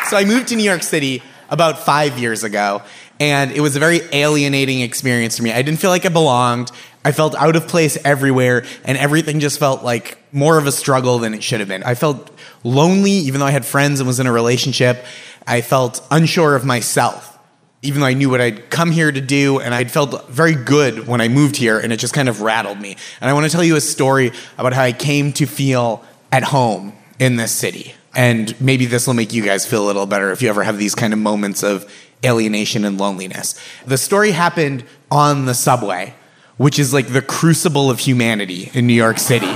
So 0.09 0.17
I 0.17 0.25
moved 0.25 0.47
to 0.51 0.55
New 0.55 0.63
York 0.63 0.85
City 0.85 1.25
about 1.49 1.81
five 1.81 2.17
years 2.17 2.45
ago, 2.45 2.83
and 3.19 3.51
it 3.51 3.61
was 3.61 3.75
a 3.75 3.81
very 3.81 4.03
alienating 4.13 4.81
experience 4.81 5.37
for 5.39 5.43
me. 5.43 5.51
I 5.51 5.63
didn't 5.63 5.81
feel 5.81 5.91
like 5.91 6.07
I 6.07 6.11
belonged. 6.11 6.71
I 7.05 7.13
felt 7.13 7.35
out 7.35 7.57
of 7.57 7.67
place 7.67 7.97
everywhere, 8.05 8.65
and 8.85 8.99
everything 8.99 9.41
just 9.41 9.59
felt 9.59 9.83
like 9.83 10.19
more 10.33 10.59
of 10.59 10.67
a 10.67 10.73
struggle 10.73 11.19
than 11.19 11.33
it 11.33 11.43
should 11.43 11.61
have 11.61 11.69
been. 11.69 11.83
I 11.83 11.95
felt 11.95 12.31
lonely, 12.63 13.13
even 13.13 13.41
though 13.41 13.47
I 13.47 13.53
had 13.53 13.65
friends 13.65 14.01
and 14.01 14.07
was 14.07 14.21
in 14.21 14.27
a 14.27 14.33
relationship. 14.33 15.05
I 15.47 15.63
felt 15.63 16.07
unsure 16.11 16.55
of 16.55 16.65
myself, 16.65 17.39
even 17.83 18.01
though 18.01 18.07
I 18.07 18.13
knew 18.13 18.29
what 18.29 18.43
I'd 18.43 18.69
come 18.69 18.91
here 18.91 19.11
to 19.11 19.21
do, 19.21 19.61
and 19.61 19.75
I'd 19.75 19.91
felt 19.91 20.29
very 20.29 20.55
good 20.55 21.07
when 21.07 21.23
I 21.23 21.29
moved 21.29 21.57
here, 21.57 21.79
and 21.79 21.93
it 21.93 21.97
just 21.97 22.13
kind 22.13 22.29
of 22.29 22.43
rattled 22.43 22.79
me. 22.79 22.97
And 23.21 23.31
I 23.31 23.33
want 23.33 23.47
to 23.47 23.51
tell 23.51 23.65
you 23.65 23.77
a 23.77 23.81
story 23.81 24.33
about 24.59 24.75
how 24.75 24.83
I 24.83 24.93
came 24.93 25.33
to 25.35 25.47
feel 25.47 26.05
at 26.31 26.43
home 26.43 26.93
in 27.19 27.37
this 27.37 27.53
city. 27.53 27.95
And 28.15 28.61
maybe 28.61 28.87
this 28.87 29.07
will 29.07 29.15
make 29.15 29.33
you 29.33 29.43
guys 29.43 29.65
feel 29.65 29.85
a 29.85 29.87
little 29.87 30.07
better 30.07 30.33
if 30.33 30.43
you 30.43 30.49
ever 30.49 30.65
have 30.65 30.79
these 30.79 30.95
kind 30.95 31.13
of 31.13 31.19
moments 31.19 31.63
of 31.63 31.91
alienation 32.25 32.85
and 32.85 32.99
loneliness. 32.99 33.59
The 33.87 33.97
story 33.97 34.33
happened 34.33 34.85
on 35.11 35.47
the 35.47 35.55
subway, 35.55 36.15
which 36.61 36.79
is 36.79 36.93
like 36.93 37.07
the 37.07 37.23
crucible 37.23 37.89
of 37.89 37.99
humanity 37.99 38.71
in 38.75 38.87
New 38.87 38.93
York 38.93 39.19
City. 39.19 39.49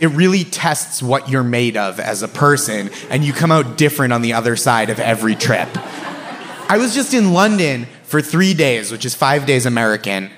It 0.00 0.12
really 0.12 0.44
tests 0.44 1.02
what 1.02 1.28
you're 1.28 1.42
made 1.42 1.76
of 1.76 1.98
as 1.98 2.22
a 2.22 2.28
person, 2.28 2.90
and 3.10 3.24
you 3.24 3.32
come 3.32 3.50
out 3.50 3.76
different 3.76 4.12
on 4.12 4.22
the 4.22 4.34
other 4.34 4.54
side 4.54 4.90
of 4.90 5.00
every 5.00 5.34
trip. 5.34 5.68
I 6.70 6.76
was 6.78 6.94
just 6.94 7.14
in 7.14 7.32
London 7.32 7.88
for 8.04 8.22
three 8.22 8.54
days, 8.54 8.92
which 8.92 9.04
is 9.04 9.12
five 9.12 9.44
days 9.44 9.66
American. 9.66 10.30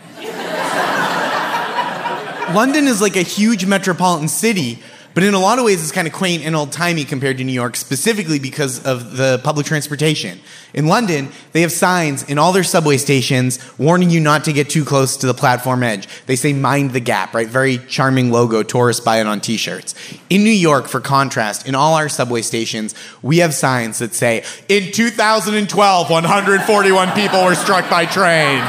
London 2.54 2.88
is 2.88 3.02
like 3.02 3.16
a 3.16 3.22
huge 3.22 3.66
metropolitan 3.66 4.28
city, 4.28 4.78
but 5.14 5.22
in 5.22 5.34
a 5.34 5.38
lot 5.38 5.58
of 5.58 5.64
ways, 5.64 5.82
it's 5.82 5.92
kind 5.92 6.06
of 6.06 6.12
quaint 6.12 6.44
and 6.44 6.56
old 6.56 6.72
timey 6.72 7.04
compared 7.04 7.38
to 7.38 7.44
New 7.44 7.52
York, 7.52 7.76
specifically 7.76 8.38
because 8.38 8.84
of 8.84 9.16
the 9.16 9.40
public 9.44 9.66
transportation. 9.66 10.40
In 10.74 10.86
London, 10.86 11.28
they 11.52 11.60
have 11.60 11.72
signs 11.72 12.22
in 12.22 12.38
all 12.38 12.52
their 12.52 12.64
subway 12.64 12.96
stations 12.96 13.58
warning 13.78 14.08
you 14.08 14.20
not 14.20 14.44
to 14.44 14.52
get 14.52 14.70
too 14.70 14.84
close 14.84 15.18
to 15.18 15.26
the 15.26 15.34
platform 15.34 15.82
edge. 15.82 16.08
They 16.26 16.36
say 16.36 16.52
mind 16.52 16.92
the 16.92 17.00
gap, 17.00 17.34
right? 17.34 17.46
Very 17.46 17.78
charming 17.78 18.30
logo. 18.30 18.62
Tourists 18.62 19.04
buy 19.04 19.20
it 19.20 19.26
on 19.26 19.40
t 19.40 19.56
shirts. 19.56 19.94
In 20.30 20.44
New 20.44 20.50
York, 20.50 20.88
for 20.88 21.00
contrast, 21.00 21.68
in 21.68 21.74
all 21.74 21.94
our 21.94 22.08
subway 22.08 22.42
stations, 22.42 22.94
we 23.20 23.38
have 23.38 23.52
signs 23.52 23.98
that 23.98 24.14
say, 24.14 24.44
in 24.68 24.92
2012, 24.92 26.10
141 26.10 27.12
people 27.12 27.44
were 27.44 27.54
struck 27.54 27.88
by 27.90 28.06
trains, 28.06 28.64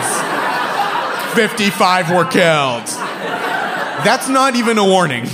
55 1.35 2.11
were 2.11 2.25
killed. 2.25 2.87
That's 4.03 4.27
not 4.27 4.55
even 4.57 4.77
a 4.77 4.85
warning. 4.85 5.25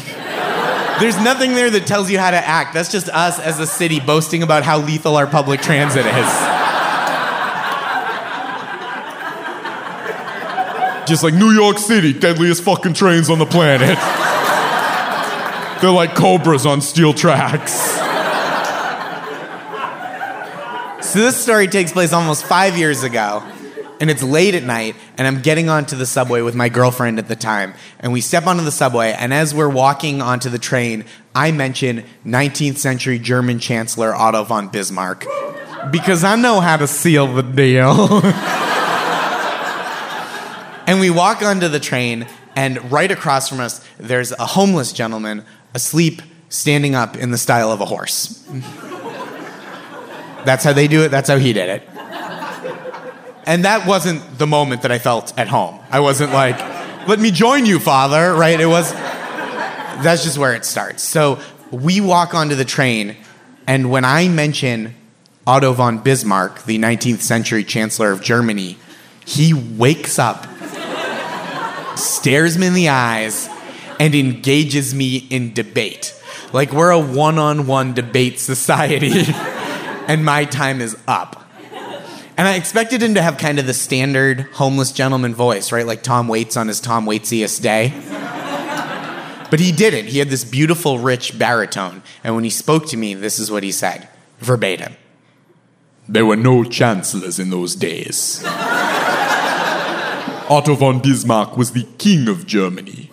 There's 1.00 1.18
nothing 1.22 1.54
there 1.54 1.70
that 1.70 1.88
tells 1.88 2.12
you 2.12 2.20
how 2.20 2.32
to 2.32 2.38
act. 2.38 2.74
That's 2.74 2.92
just 2.92 3.08
us 3.10 3.40
as 3.40 3.60
a 3.60 3.66
city 3.66 4.00
boasting 4.00 4.44
about 4.44 4.64
how 4.64 4.80
lethal 4.80 5.16
our 5.16 5.28
public 5.28 5.62
transit 5.62 6.06
is. 6.06 6.60
Just 11.08 11.24
like 11.24 11.34
New 11.34 11.52
York 11.52 11.78
City, 11.78 12.12
deadliest 12.12 12.64
fucking 12.64 12.94
trains 12.94 13.30
on 13.30 13.40
the 13.40 13.46
planet. 13.46 13.98
They're 15.82 15.92
like 15.92 16.16
cobras 16.16 16.66
on 16.66 16.82
steel 16.82 17.14
tracks. 17.14 17.72
So 21.06 21.20
this 21.20 21.42
story 21.42 21.68
takes 21.68 21.94
place 21.94 22.14
almost 22.14 22.46
five 22.46 22.78
years 22.78 23.04
ago 23.04 23.44
and 24.00 24.10
it's 24.10 24.24
late 24.24 24.56
at 24.56 24.64
night, 24.64 24.96
and 25.18 25.28
I'm 25.28 25.42
getting 25.42 25.70
onto 25.70 25.96
the 25.96 26.06
subway 26.06 26.42
with 26.42 26.56
my 26.56 26.70
girlfriend 26.70 27.20
at 27.20 27.28
the 27.28 27.36
time. 27.36 27.74
And 28.00 28.14
we 28.14 28.22
step 28.22 28.48
onto 28.48 28.64
the 28.64 28.72
subway, 28.72 29.14
and 29.18 29.34
as 29.34 29.54
we're 29.54 29.70
walking 29.70 30.22
onto 30.22 30.50
the 30.50 30.60
train, 30.60 31.06
I 31.36 31.52
mention 31.52 32.06
19th 32.26 32.78
century 32.78 33.20
German 33.20 33.60
Chancellor 33.60 34.16
Otto 34.16 34.44
von 34.46 34.70
Bismarck. 34.70 35.26
because 35.92 36.24
I 36.24 36.36
know 36.36 36.60
how 36.60 36.78
to 36.78 36.88
seal 36.88 37.28
the 37.34 37.44
deal. 37.44 38.22
and 40.88 41.00
we 41.00 41.10
walk 41.10 41.42
onto 41.42 41.68
the 41.68 41.80
train, 41.80 42.26
and 42.56 42.92
right 42.92 43.12
across 43.12 43.50
from 43.50 43.60
us, 43.60 43.86
there's 43.98 44.32
a 44.32 44.46
homeless 44.46 44.94
gentleman 44.94 45.46
asleep, 45.74 46.22
standing 46.50 46.96
up 46.96 47.16
in 47.16 47.32
the 47.32 47.38
style 47.38 47.72
of 47.72 47.80
a 47.80 47.86
horse. 47.86 48.44
That's 50.46 50.64
how 50.64 50.74
they 50.74 50.88
do 50.88 51.04
it, 51.04 51.10
that's 51.10 51.30
how 51.30 51.38
he 51.38 51.52
did 51.52 51.70
it. 51.70 51.84
And 53.46 53.66
that 53.66 53.88
wasn't 53.88 54.38
the 54.38 54.48
moment 54.48 54.84
that 54.84 54.92
I 54.92 55.00
felt 55.00 55.38
at 55.38 55.48
home. 55.48 55.80
I 55.90 56.00
wasn't 56.00 56.34
like, 56.34 56.60
let 57.08 57.20
me 57.20 57.32
join 57.32 57.66
you, 57.66 57.80
father, 57.80 58.34
right? 58.34 58.60
It 58.60 58.68
was, 58.68 58.92
that's 58.92 60.24
just 60.24 60.38
where 60.38 60.54
it 60.54 60.66
starts. 60.66 61.04
So 61.04 61.40
we 61.72 62.02
walk 62.02 62.34
onto 62.34 62.56
the 62.56 62.66
train, 62.66 63.16
and 63.68 63.92
when 63.92 64.06
I 64.06 64.28
mention 64.28 64.96
Otto 65.46 65.74
von 65.74 66.00
Bismarck, 66.00 66.64
the 66.64 66.78
19th 66.78 67.22
century 67.22 67.64
chancellor 67.64 68.12
of 68.12 68.22
Germany, 68.22 68.78
he 69.26 69.54
wakes 69.54 70.20
up, 70.20 70.48
stares 71.98 72.58
me 72.58 72.68
in 72.68 72.74
the 72.74 72.90
eyes, 72.90 73.50
and 74.00 74.16
engages 74.16 74.94
me 74.96 75.18
in 75.18 75.54
debate. 75.54 76.16
Like 76.54 76.72
we're 76.72 76.92
a 76.92 77.00
one 77.00 77.38
on 77.38 77.68
one 77.68 77.94
debate 77.94 78.40
society, 78.40 79.12
and 80.08 80.26
my 80.26 80.46
time 80.46 80.82
is 80.82 80.98
up. 81.08 81.39
And 82.40 82.48
I 82.48 82.56
expected 82.56 83.04
him 83.04 83.16
to 83.16 83.22
have 83.22 83.38
kind 83.38 83.60
of 83.60 83.68
the 83.68 83.74
standard 83.74 84.44
homeless 84.54 84.94
gentleman 84.94 85.36
voice, 85.36 85.74
right? 85.74 85.86
Like 85.86 86.04
Tom 86.04 86.30
Waits 86.30 86.56
on 86.56 86.70
his 86.70 86.80
Tom 86.80 87.06
Waitsiest 87.06 87.62
day. 87.62 87.92
But 89.52 89.60
he 89.60 89.74
didn't. 89.74 90.06
He 90.06 90.20
had 90.20 90.30
this 90.30 90.46
beautiful, 90.46 91.00
rich 91.00 91.38
baritone. 91.38 92.02
And 92.24 92.36
when 92.36 92.46
he 92.46 92.50
spoke 92.50 92.88
to 92.88 92.96
me, 92.96 93.14
this 93.14 93.40
is 93.40 93.52
what 93.52 93.64
he 93.64 93.74
said 93.74 94.08
verbatim 94.40 94.96
There 96.08 96.26
were 96.26 96.38
no 96.38 96.64
chancellors 96.64 97.40
in 97.40 97.50
those 97.50 97.76
days. 97.76 98.42
Otto 100.50 100.76
von 100.76 101.02
Bismarck 101.02 101.58
was 101.58 101.74
the 101.74 101.88
king 101.98 102.30
of 102.30 102.48
Germany. 102.48 103.12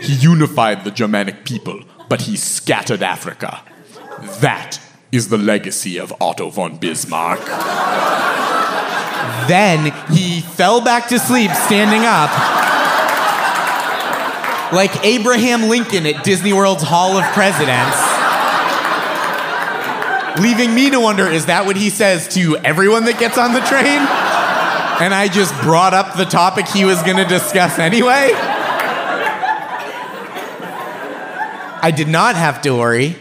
He 0.00 0.14
unified 0.14 0.84
the 0.84 0.90
Germanic 0.90 1.44
people, 1.44 1.82
but 2.08 2.22
he 2.22 2.34
scattered 2.38 3.02
Africa. 3.02 3.62
That 4.40 4.80
is 5.14 5.28
the 5.28 5.38
legacy 5.38 5.98
of 5.98 6.12
Otto 6.20 6.50
von 6.50 6.76
Bismarck. 6.76 7.38
then 9.48 9.92
he 10.12 10.40
fell 10.40 10.80
back 10.82 11.08
to 11.08 11.18
sleep 11.18 11.52
standing 11.52 12.02
up. 12.04 12.30
Like 14.72 15.04
Abraham 15.04 15.68
Lincoln 15.68 16.04
at 16.06 16.24
Disney 16.24 16.52
World's 16.52 16.82
Hall 16.82 17.16
of 17.16 17.24
Presidents. 17.32 17.96
Leaving 20.40 20.74
me 20.74 20.90
to 20.90 20.98
wonder 20.98 21.28
is 21.28 21.46
that 21.46 21.64
what 21.64 21.76
he 21.76 21.90
says 21.90 22.26
to 22.34 22.56
everyone 22.58 23.04
that 23.04 23.20
gets 23.20 23.38
on 23.38 23.52
the 23.52 23.60
train? 23.60 24.02
And 25.00 25.14
I 25.14 25.28
just 25.28 25.54
brought 25.62 25.94
up 25.94 26.16
the 26.16 26.24
topic 26.24 26.66
he 26.66 26.84
was 26.84 27.00
going 27.02 27.18
to 27.18 27.24
discuss 27.24 27.78
anyway? 27.78 28.30
I 31.82 31.92
did 31.94 32.08
not 32.08 32.34
have 32.34 32.62
to 32.62 32.70
worry. 32.70 33.16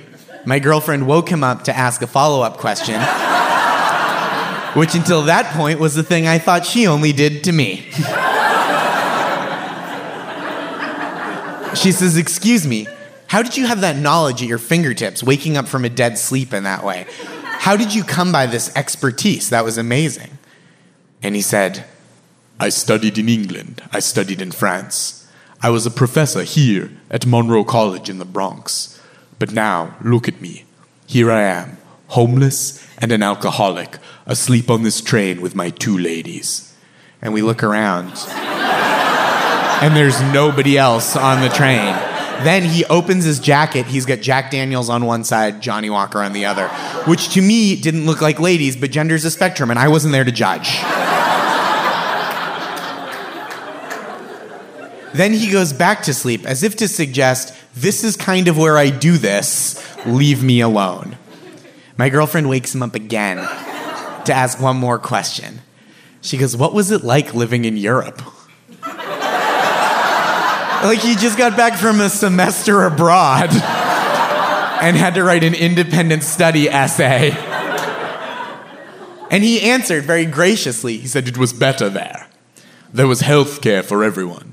My 0.46 0.60
girlfriend 0.60 1.08
woke 1.08 1.30
him 1.30 1.44
up 1.44 1.64
to 1.66 1.76
ask 1.76 2.02
a 2.02 2.08
follow 2.08 2.42
up 2.42 2.58
question, 2.58 3.00
which 4.78 4.94
until 4.94 5.24
that 5.24 5.54
point 5.54 5.80
was 5.80 5.96
the 5.96 6.04
thing 6.04 6.28
I 6.28 6.38
thought 6.38 6.66
she 6.66 6.86
only 6.86 7.14
did 7.14 7.46
to 7.46 7.52
me. 7.52 7.88
she 11.76 11.92
says, 11.92 12.18
Excuse 12.18 12.68
me, 12.68 12.88
how 13.28 13.42
did 13.42 13.56
you 13.56 13.68
have 13.68 13.82
that 13.82 13.96
knowledge 13.96 14.42
at 14.42 14.48
your 14.48 14.58
fingertips, 14.58 15.24
waking 15.24 15.56
up 15.58 15.68
from 15.68 15.86
a 15.86 15.90
dead 15.90 16.18
sleep 16.18 16.54
in 16.54 16.64
that 16.64 16.84
way? 16.84 17.06
How 17.44 17.78
did 17.78 17.94
you 17.96 18.04
come 18.04 18.32
by 18.32 18.46
this 18.46 18.76
expertise? 18.76 19.50
That 19.50 19.64
was 19.64 19.78
amazing. 19.78 20.38
And 21.22 21.36
he 21.36 21.42
said, 21.42 21.86
I 22.60 22.70
studied 22.70 23.18
in 23.18 23.30
England, 23.30 23.82
I 23.92 24.00
studied 24.00 24.42
in 24.42 24.52
France. 24.52 25.26
I 25.62 25.70
was 25.70 25.86
a 25.86 25.92
professor 25.92 26.44
here 26.44 26.92
at 27.10 27.26
Monroe 27.26 27.64
College 27.64 28.10
in 28.10 28.20
the 28.20 28.26
Bronx. 28.26 29.00
But 29.40 29.52
now, 29.52 29.96
look 30.04 30.28
at 30.28 30.42
me. 30.42 30.66
Here 31.06 31.32
I 31.32 31.42
am, 31.42 31.78
homeless 32.08 32.86
and 33.00 33.12
an 33.12 33.22
alcoholic, 33.22 33.98
asleep 34.26 34.70
on 34.70 34.84
this 34.84 35.02
train 35.02 35.42
with 35.42 35.56
my 35.56 35.70
two 35.70 35.98
ladies. 35.98 36.74
And 37.22 37.34
we 37.34 37.42
look 37.42 37.64
around, 37.64 38.14
and 38.30 39.96
there's 39.96 40.22
nobody 40.34 40.78
else 40.78 41.16
on 41.16 41.42
the 41.42 41.50
train. 41.50 41.94
Then 42.44 42.64
he 42.64 42.84
opens 42.86 43.24
his 43.24 43.40
jacket. 43.40 43.86
He's 43.86 44.06
got 44.06 44.20
Jack 44.20 44.52
Daniels 44.52 44.90
on 44.90 45.06
one 45.06 45.24
side, 45.24 45.62
Johnnie 45.62 45.90
Walker 45.90 46.22
on 46.22 46.34
the 46.34 46.46
other, 46.46 46.68
which 47.06 47.30
to 47.34 47.42
me 47.42 47.76
didn't 47.80 48.06
look 48.06 48.22
like 48.22 48.40
ladies, 48.40 48.76
but 48.76 48.92
gender's 48.92 49.24
a 49.24 49.32
spectrum, 49.32 49.70
and 49.70 49.80
I 49.80 49.88
wasn't 49.88 50.12
there 50.14 50.24
to 50.24 50.32
judge. 50.32 50.80
Then 55.14 55.34
he 55.34 55.52
goes 55.52 55.74
back 55.74 56.04
to 56.04 56.14
sleep 56.14 56.46
as 56.46 56.64
if 56.64 56.76
to 56.78 56.88
suggest, 56.88 57.54
This 57.76 58.04
is 58.04 58.18
kind 58.18 58.48
of 58.48 58.58
where 58.58 58.78
I 58.78 58.90
do 58.90 59.18
this. 59.18 59.80
Leave 60.06 60.44
me 60.44 60.62
alone. 60.62 61.18
My 61.98 62.10
girlfriend 62.10 62.50
wakes 62.50 62.74
him 62.74 62.82
up 62.82 62.96
again 62.96 63.38
to 63.38 64.34
ask 64.34 64.60
one 64.60 64.78
more 64.78 64.98
question. 64.98 65.62
She 66.22 66.38
goes, 66.38 66.58
What 66.58 66.74
was 66.74 66.90
it 66.92 67.04
like 67.04 67.36
living 67.36 67.66
in 67.66 67.78
Europe? 67.78 68.22
like 70.84 71.00
he 71.00 71.16
just 71.16 71.38
got 71.38 71.56
back 71.56 71.78
from 71.78 72.02
a 72.02 72.10
semester 72.10 72.84
abroad 72.84 73.50
and 74.82 74.98
had 74.98 75.14
to 75.16 75.24
write 75.24 75.44
an 75.44 75.54
independent 75.54 76.24
study 76.24 76.68
essay. 76.68 77.32
And 79.30 79.44
he 79.44 79.62
answered 79.62 80.04
very 80.04 80.26
graciously. 80.26 80.98
He 80.98 81.08
said, 81.08 81.28
It 81.28 81.38
was 81.38 81.54
better 81.54 81.90
there. 81.90 82.28
There 82.94 83.08
was 83.08 83.22
health 83.22 83.62
care 83.62 83.84
for 83.84 84.04
everyone. 84.04 84.53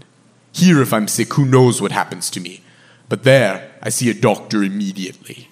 Here, 0.53 0.83
if 0.83 0.93
I'm 0.93 1.09
sick, 1.09 1.33
who 1.35 1.45
knows 1.45 1.81
what 1.81 1.93
happens 1.93 2.31
to 2.31 2.41
me? 2.41 2.63
But 3.09 3.25
there, 3.25 3.73
I 3.83 3.89
see 3.89 4.11
a 4.11 4.15
doctor 4.15 4.63
immediately. 4.63 5.49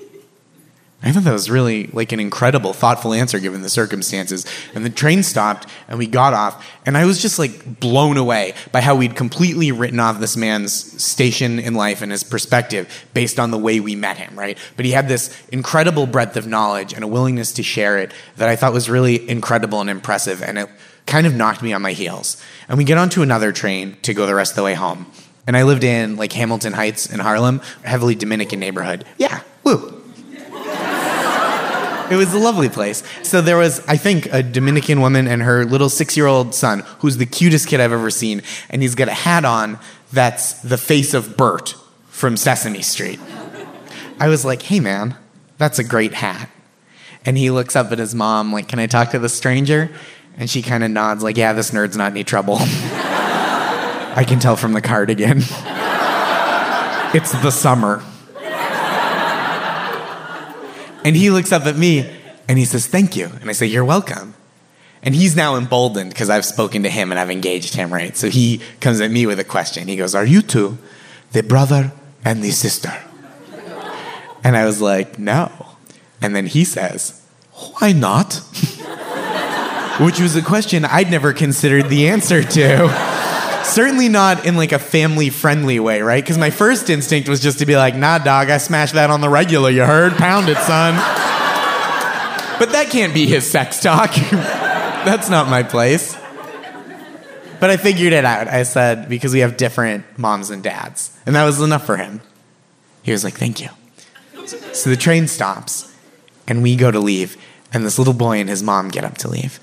I 1.01 1.13
thought 1.13 1.23
that 1.25 1.33
was 1.33 1.49
really 1.49 1.87
like 1.93 2.11
an 2.11 2.19
incredible, 2.19 2.73
thoughtful 2.73 3.13
answer 3.13 3.39
given 3.39 3.63
the 3.63 3.69
circumstances. 3.69 4.45
And 4.75 4.85
the 4.85 4.91
train 4.91 5.23
stopped 5.23 5.69
and 5.87 5.97
we 5.97 6.09
got 6.09 6.35
off, 6.35 6.69
and 6.85 6.99
I 6.99 7.05
was 7.05 7.23
just 7.23 7.39
like 7.39 7.79
blown 7.79 8.17
away 8.17 8.55
by 8.73 8.81
how 8.81 8.97
we'd 8.97 9.15
completely 9.15 9.71
written 9.71 10.01
off 10.01 10.19
this 10.19 10.37
man's 10.37 10.73
station 11.01 11.61
in 11.61 11.75
life 11.75 12.03
and 12.03 12.11
his 12.11 12.25
perspective 12.25 13.07
based 13.15 13.39
on 13.39 13.53
the 13.53 13.59
way 13.59 13.79
we 13.79 13.95
met 13.95 14.17
him, 14.17 14.37
right? 14.37 14.59
But 14.77 14.87
he 14.87 14.91
had 14.91 15.07
this 15.07 15.41
incredible 15.51 16.09
breadth 16.09 16.37
of 16.37 16.49
knowledge 16.49 16.93
and 16.93 17.05
a 17.05 17.09
willingness 17.09 17.53
to 17.53 17.63
share 17.63 17.99
it 17.99 18.13
that 18.37 18.49
I 18.49 18.57
thought 18.57 18.73
was 18.73 18.91
really 18.91 19.29
incredible 19.29 19.81
and 19.81 19.89
impressive. 19.89 20.43
And 20.43 20.59
it 20.59 20.69
kind 21.09 21.27
of 21.27 21.35
knocked 21.35 21.63
me 21.63 21.73
on 21.73 21.83
my 21.83 21.93
heels. 21.93 22.41
And 22.69 22.79
we 22.79 22.85
get 22.85 22.99
onto 22.99 23.23
another 23.23 23.51
train 23.51 23.97
to 24.03 24.15
go 24.15 24.27
the 24.27 24.35
rest 24.35 24.53
of 24.53 24.57
the 24.57 24.63
way 24.63 24.75
home. 24.75 25.07
And 25.47 25.57
I 25.57 25.65
lived 25.65 25.83
in 25.83 26.17
like 26.17 26.33
Hamilton 26.33 26.75
Heights 26.75 27.07
in 27.07 27.19
Harlem, 27.19 27.61
heavily 27.83 28.15
Dominican 28.15 28.61
neighborhood. 28.61 29.05
Yeah, 29.17 29.41
woo. 29.65 29.95
It 32.11 32.17
was 32.17 32.33
a 32.33 32.39
lovely 32.39 32.71
place. 32.71 33.03
So 33.23 33.43
there 33.43 33.59
was, 33.59 33.81
I 33.87 33.99
think, 33.99 34.33
a 34.33 34.43
Dominican 34.43 35.03
woman 35.03 35.29
and 35.29 35.43
her 35.43 35.67
little 35.67 35.91
six 35.91 36.17
year 36.17 36.27
old 36.27 36.55
son, 36.55 36.81
who's 37.01 37.19
the 37.19 37.27
cutest 37.27 37.69
kid 37.69 37.81
I've 37.81 37.93
ever 37.93 38.11
seen. 38.11 38.43
And 38.71 38.81
he's 38.81 38.95
got 38.95 39.09
a 39.09 39.15
hat 39.15 39.45
on 39.45 39.79
that's 40.13 40.55
the 40.63 40.79
face 40.79 41.13
of 41.13 41.37
Bert 41.37 41.75
from 42.09 42.37
Sesame 42.37 42.81
Street. 42.81 43.21
I 44.19 44.29
was 44.29 44.45
like, 44.45 44.63
hey 44.63 44.81
man, 44.81 45.17
that's 45.59 45.79
a 45.79 45.85
great 45.85 46.15
hat. 46.15 46.49
And 47.27 47.37
he 47.37 47.51
looks 47.51 47.77
up 47.77 47.93
at 47.93 47.99
his 47.99 48.15
mom, 48.15 48.53
like, 48.53 48.69
can 48.69 48.79
I 48.79 48.87
talk 48.87 49.11
to 49.11 49.19
the 49.19 49.29
stranger? 49.29 49.91
And 50.39 50.49
she 50.49 50.63
kind 50.63 50.85
of 50.85 50.91
nods, 50.91 51.23
like, 51.23 51.37
yeah, 51.37 51.53
this 51.53 51.73
nerd's 51.73 51.97
not 51.97 52.13
any 52.13 52.25
trouble. 52.25 52.57
I 52.61 54.25
can 54.27 54.39
tell 54.39 54.57
from 54.57 54.73
the 54.73 54.81
cardigan. 54.81 55.39
it's 57.15 57.33
the 57.43 57.51
summer. 57.51 58.03
And 61.05 61.17
he 61.17 61.31
looks 61.31 61.53
up 61.53 61.67
at 61.67 61.77
me 61.77 62.11
and 62.49 62.59
he 62.59 62.65
says, 62.65 62.87
Thank 62.87 63.17
you. 63.17 63.27
And 63.41 63.49
I 63.49 63.53
say, 63.53 63.67
You're 63.67 63.85
welcome. 63.85 64.35
And 65.03 65.15
he's 65.15 65.37
now 65.37 65.57
emboldened 65.57 66.11
because 66.11 66.29
I've 66.29 66.45
spoken 66.45 66.83
to 66.83 66.91
him 66.91 67.13
and 67.13 67.21
I've 67.21 67.31
engaged 67.31 67.75
him, 67.75 67.93
right? 67.93 68.17
So 68.17 68.29
he 68.29 68.61
comes 68.81 69.01
at 69.01 69.11
me 69.11 69.27
with 69.27 69.39
a 69.39 69.45
question. 69.45 69.87
He 69.87 69.97
goes, 69.97 70.15
Are 70.15 70.25
you 70.25 70.43
two 70.43 70.79
the 71.33 71.43
brother 71.43 71.93
and 72.25 72.43
the 72.43 72.51
sister? 72.51 72.93
And 74.43 74.57
I 74.57 74.67
was 74.67 74.81
like, 74.81 75.19
No. 75.19 75.51
And 76.21 76.35
then 76.35 76.47
he 76.47 76.65
says, 76.65 77.25
Why 77.53 77.93
not? 77.93 78.43
Which 80.01 80.21
was 80.21 80.37
a 80.37 80.43
question 80.43 80.85
I'd 80.85 81.11
never 81.11 81.33
considered 81.33 81.89
the 81.89 82.09
answer 82.09 82.43
to. 82.43 83.65
Certainly 83.65 84.09
not 84.09 84.47
in 84.47 84.57
like 84.57 84.73
a 84.73 84.79
family 84.79 85.29
friendly 85.29 85.81
way, 85.81 86.01
right? 86.03 86.23
Because 86.23 86.39
my 86.39 86.51
first 86.51 86.89
instinct 86.89 87.29
was 87.29 87.41
just 87.41 87.59
to 87.59 87.67
be 87.67 87.77
like, 87.77 87.95
nah, 87.95 88.19
dog, 88.19 88.49
I 88.49 88.59
smashed 88.59 88.95
that 88.95 89.11
on 89.11 89.21
the 89.21 89.29
regular, 89.29 89.71
you 89.71 89.85
heard? 89.85 90.13
Pound 90.15 90.49
it, 90.49 90.57
son. 90.59 90.95
But 92.59 92.73
that 92.73 92.89
can't 92.91 93.13
be 93.13 93.27
his 93.27 93.49
sex 93.49 93.81
talk. 93.81 94.15
That's 94.31 95.29
not 95.29 95.49
my 95.49 95.63
place. 95.63 96.17
But 97.61 97.71
I 97.71 97.77
figured 97.77 98.13
it 98.13 98.25
out. 98.25 98.47
I 98.49 98.63
said, 98.63 99.09
because 99.09 99.33
we 99.33 99.41
have 99.41 99.57
different 99.57 100.05
moms 100.17 100.51
and 100.51 100.63
dads. 100.63 101.17
And 101.27 101.35
that 101.35 101.45
was 101.45 101.61
enough 101.61 101.85
for 101.85 101.97
him. 101.97 102.21
He 103.03 103.11
was 103.11 103.25
like, 103.25 103.35
thank 103.35 103.61
you. 103.61 103.69
So 104.73 104.91
the 104.91 104.97
train 104.97 105.27
stops, 105.29 105.93
and 106.47 106.63
we 106.63 106.77
go 106.77 106.91
to 106.91 107.01
leave. 107.01 107.37
and 107.73 107.85
this 107.85 107.99
little 107.99 108.15
boy 108.15 108.39
and 108.39 108.49
his 108.49 108.63
mom 108.63 108.89
get 108.89 109.05
up 109.05 109.19
to 109.19 109.29
leave. 109.29 109.61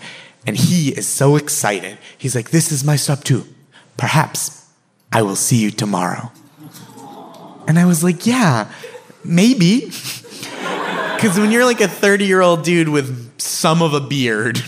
And 0.47 0.55
he 0.55 0.89
is 0.89 1.07
so 1.07 1.35
excited. 1.35 1.97
He's 2.17 2.35
like, 2.35 2.51
This 2.51 2.71
is 2.71 2.83
my 2.83 2.95
stop 2.95 3.23
too. 3.23 3.45
Perhaps 3.97 4.65
I 5.11 5.21
will 5.21 5.35
see 5.35 5.57
you 5.57 5.71
tomorrow. 5.71 6.31
And 7.67 7.79
I 7.79 7.85
was 7.85 8.03
like, 8.03 8.25
Yeah, 8.25 8.71
maybe. 9.23 9.91
Because 11.15 11.39
when 11.39 11.49
you're 11.49 11.65
like 11.65 11.79
a 11.79 11.87
30 11.87 12.25
year 12.25 12.41
old 12.41 12.63
dude 12.63 12.89
with 12.89 13.39
some 13.39 13.81
of 13.81 13.93
a 13.93 14.01
beard, 14.01 14.61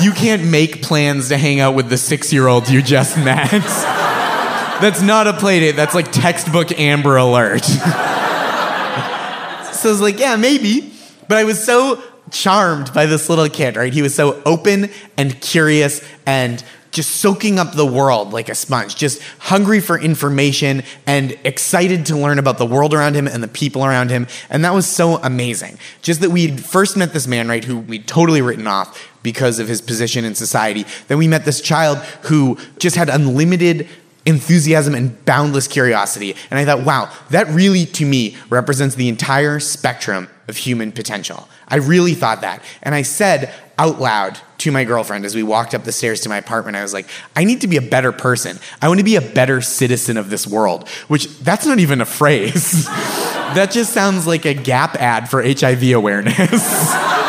you 0.00 0.12
can't 0.12 0.44
make 0.44 0.82
plans 0.82 1.28
to 1.28 1.38
hang 1.38 1.60
out 1.60 1.74
with 1.74 1.88
the 1.88 1.98
six 1.98 2.32
year 2.32 2.46
old 2.46 2.68
you 2.68 2.82
just 2.82 3.16
met. 3.16 3.50
That's 4.80 5.00
not 5.00 5.26
a 5.26 5.32
play 5.32 5.60
date. 5.60 5.72
That's 5.72 5.94
like 5.94 6.12
textbook 6.12 6.78
Amber 6.78 7.16
Alert. 7.16 7.64
so 7.64 7.78
I 7.78 9.80
was 9.84 10.00
like, 10.00 10.18
yeah, 10.18 10.36
maybe. 10.36 10.92
But 11.26 11.38
I 11.38 11.44
was 11.44 11.64
so 11.64 12.02
charmed 12.32 12.92
by 12.92 13.06
this 13.06 13.28
little 13.28 13.48
kid, 13.48 13.76
right? 13.76 13.92
He 13.92 14.02
was 14.02 14.14
so 14.14 14.42
open 14.44 14.90
and 15.16 15.40
curious 15.40 16.02
and 16.26 16.64
just 16.92 17.16
soaking 17.16 17.58
up 17.58 17.72
the 17.72 17.86
world 17.86 18.32
like 18.32 18.50
a 18.50 18.54
sponge, 18.54 18.96
just 18.96 19.22
hungry 19.38 19.80
for 19.80 19.98
information 19.98 20.82
and 21.06 21.38
excited 21.42 22.04
to 22.06 22.16
learn 22.16 22.38
about 22.38 22.58
the 22.58 22.66
world 22.66 22.92
around 22.92 23.14
him 23.14 23.26
and 23.26 23.42
the 23.42 23.48
people 23.48 23.84
around 23.84 24.10
him. 24.10 24.26
And 24.50 24.62
that 24.64 24.74
was 24.74 24.86
so 24.86 25.16
amazing. 25.16 25.78
Just 26.02 26.20
that 26.20 26.30
we 26.30 26.54
first 26.56 26.96
met 26.96 27.14
this 27.14 27.26
man, 27.26 27.48
right, 27.48 27.64
who 27.64 27.78
we'd 27.78 28.06
totally 28.06 28.42
written 28.42 28.66
off 28.66 29.10
because 29.22 29.58
of 29.58 29.68
his 29.68 29.80
position 29.80 30.24
in 30.24 30.34
society. 30.34 30.84
Then 31.08 31.16
we 31.16 31.28
met 31.28 31.46
this 31.46 31.62
child 31.62 31.98
who 32.24 32.58
just 32.78 32.96
had 32.96 33.08
unlimited 33.08 33.88
enthusiasm 34.26 34.94
and 34.94 35.24
boundless 35.24 35.66
curiosity. 35.66 36.36
And 36.50 36.58
I 36.58 36.64
thought, 36.64 36.84
wow, 36.84 37.10
that 37.30 37.48
really, 37.48 37.86
to 37.86 38.04
me, 38.04 38.36
represents 38.50 38.94
the 38.94 39.08
entire 39.08 39.60
spectrum 39.60 40.28
of 40.46 40.58
human 40.58 40.92
potential. 40.92 41.48
I 41.72 41.76
really 41.76 42.12
thought 42.12 42.42
that. 42.42 42.62
And 42.82 42.94
I 42.94 43.00
said 43.00 43.52
out 43.78 43.98
loud 43.98 44.38
to 44.58 44.70
my 44.70 44.84
girlfriend 44.84 45.24
as 45.24 45.34
we 45.34 45.42
walked 45.42 45.74
up 45.74 45.84
the 45.84 45.90
stairs 45.90 46.20
to 46.20 46.28
my 46.28 46.36
apartment, 46.36 46.76
I 46.76 46.82
was 46.82 46.92
like, 46.92 47.06
I 47.34 47.44
need 47.44 47.62
to 47.62 47.66
be 47.66 47.78
a 47.78 47.82
better 47.82 48.12
person. 48.12 48.58
I 48.82 48.88
want 48.88 48.98
to 48.98 49.04
be 49.04 49.16
a 49.16 49.22
better 49.22 49.62
citizen 49.62 50.18
of 50.18 50.28
this 50.28 50.46
world, 50.46 50.86
which 51.08 51.26
that's 51.38 51.64
not 51.64 51.78
even 51.78 52.02
a 52.02 52.06
phrase. 52.06 52.84
that 52.86 53.70
just 53.72 53.94
sounds 53.94 54.26
like 54.26 54.44
a 54.44 54.52
Gap 54.52 54.96
ad 54.96 55.30
for 55.30 55.42
HIV 55.42 55.92
awareness. 55.92 56.92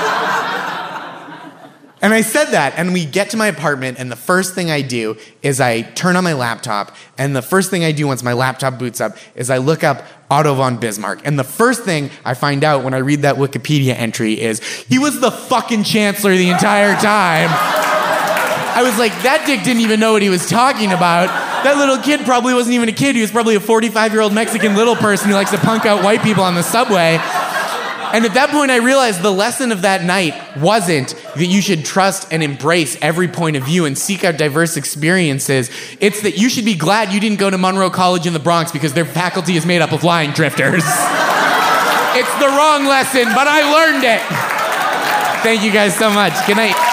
And 2.04 2.14
I 2.14 2.20
said 2.20 2.47
that, 2.51 2.74
and 2.76 2.91
we 2.91 3.06
get 3.06 3.30
to 3.30 3.38
my 3.38 3.47
apartment, 3.47 3.97
and 3.97 4.12
the 4.12 4.18
first 4.18 4.54
thing 4.54 4.70
I 4.70 4.82
do 4.82 5.16
is 5.41 5.62
I 5.62 5.84
turn 5.84 6.18
on 6.18 6.26
my 6.26 6.34
laptop, 6.34 6.93
and 7.18 7.34
the 7.34 7.41
first 7.41 7.70
thing 7.72 7.86
I 7.86 7.93
do 7.93 8.08
once 8.08 8.22
my 8.24 8.34
laptop 8.34 8.78
boots 8.78 8.99
up 8.99 9.16
is 9.36 9.49
I 9.49 9.60
look 9.60 9.86
up 9.86 10.04
Otto 10.30 10.54
von 10.54 10.76
Bismarck. 10.78 11.22
And 11.24 11.39
the 11.39 11.45
first 11.45 11.84
thing 11.84 12.10
I 12.26 12.34
find 12.34 12.66
out 12.66 12.84
when 12.84 12.93
I 12.93 12.97
read 12.97 13.22
that 13.22 13.38
Wikipedia 13.38 13.95
entry 13.95 14.34
is 14.34 14.60
he 14.89 14.99
was 14.99 15.22
the 15.22 15.32
fucking 15.32 15.86
chancellor 15.86 16.36
the 16.36 16.49
entire 16.49 16.93
time. 16.95 17.49
I 18.76 18.82
was 18.84 18.97
like, 18.99 19.14
that 19.24 19.45
dick 19.45 19.64
didn't 19.64 19.84
even 19.84 20.01
know 20.01 20.12
what 20.12 20.22
he 20.22 20.30
was 20.30 20.49
talking 20.49 20.91
about. 20.91 21.28
That 21.64 21.78
little 21.78 21.99
kid 21.99 22.26
probably 22.26 22.54
wasn't 22.54 22.76
even 22.76 22.89
a 22.89 22.93
kid. 22.93 23.16
He 23.16 23.22
was 23.22 23.32
probably 23.32 23.56
a 23.56 23.62
45 23.62 24.12
year 24.12 24.22
old 24.22 24.34
Mexican 24.34 24.76
little 24.76 24.97
person 24.97 25.30
who 25.30 25.36
likes 25.36 25.51
to 25.51 25.58
punk 25.58 25.86
out 25.86 26.04
white 26.04 26.22
people 26.22 26.43
on 26.43 26.56
the 26.56 26.64
subway. 26.64 27.18
And 28.14 28.26
at 28.26 28.36
that 28.36 28.51
point, 28.51 28.70
I 28.70 28.78
realized 28.78 29.24
the 29.24 29.32
lesson 29.32 29.72
of 29.72 29.82
that 29.82 30.03
night 30.03 30.36
wasn't 30.55 31.16
that 31.36 31.47
you 31.47 31.61
should 31.61 31.84
trust 31.84 32.32
and 32.32 32.43
embrace 32.43 32.95
every 33.01 33.28
point 33.28 33.55
of 33.55 33.64
view 33.64 33.86
and 33.86 33.97
seek 33.97 34.24
out 34.24 34.38
diverse 34.38 34.78
experiences. 34.78 35.72
It's 35.99 36.22
that 36.22 36.38
you 36.38 36.47
should 36.47 36.64
be 36.64 36.76
glad 36.76 37.11
you 37.11 37.20
didn't 37.20 37.39
go 37.39 37.49
to 37.49 37.57
Monroe 37.57 37.89
College 37.89 38.28
in 38.28 38.34
the 38.34 38.39
Bronx 38.39 38.72
because 38.72 38.93
their 38.93 39.05
faculty 39.05 39.55
is 39.55 39.66
made 39.66 39.82
up 39.82 39.93
of 39.93 40.03
lying 40.03 40.30
drifters. 40.30 40.84
it's 40.86 42.36
the 42.38 42.47
wrong 42.47 42.86
lesson, 42.86 43.26
but 43.34 43.47
I 43.47 43.66
learned 43.74 44.03
it. 44.03 44.22
Thank 45.41 45.64
you 45.64 45.72
guys 45.72 45.97
so 45.97 46.11
much. 46.11 46.34
Good 46.45 46.57
night. 46.57 46.93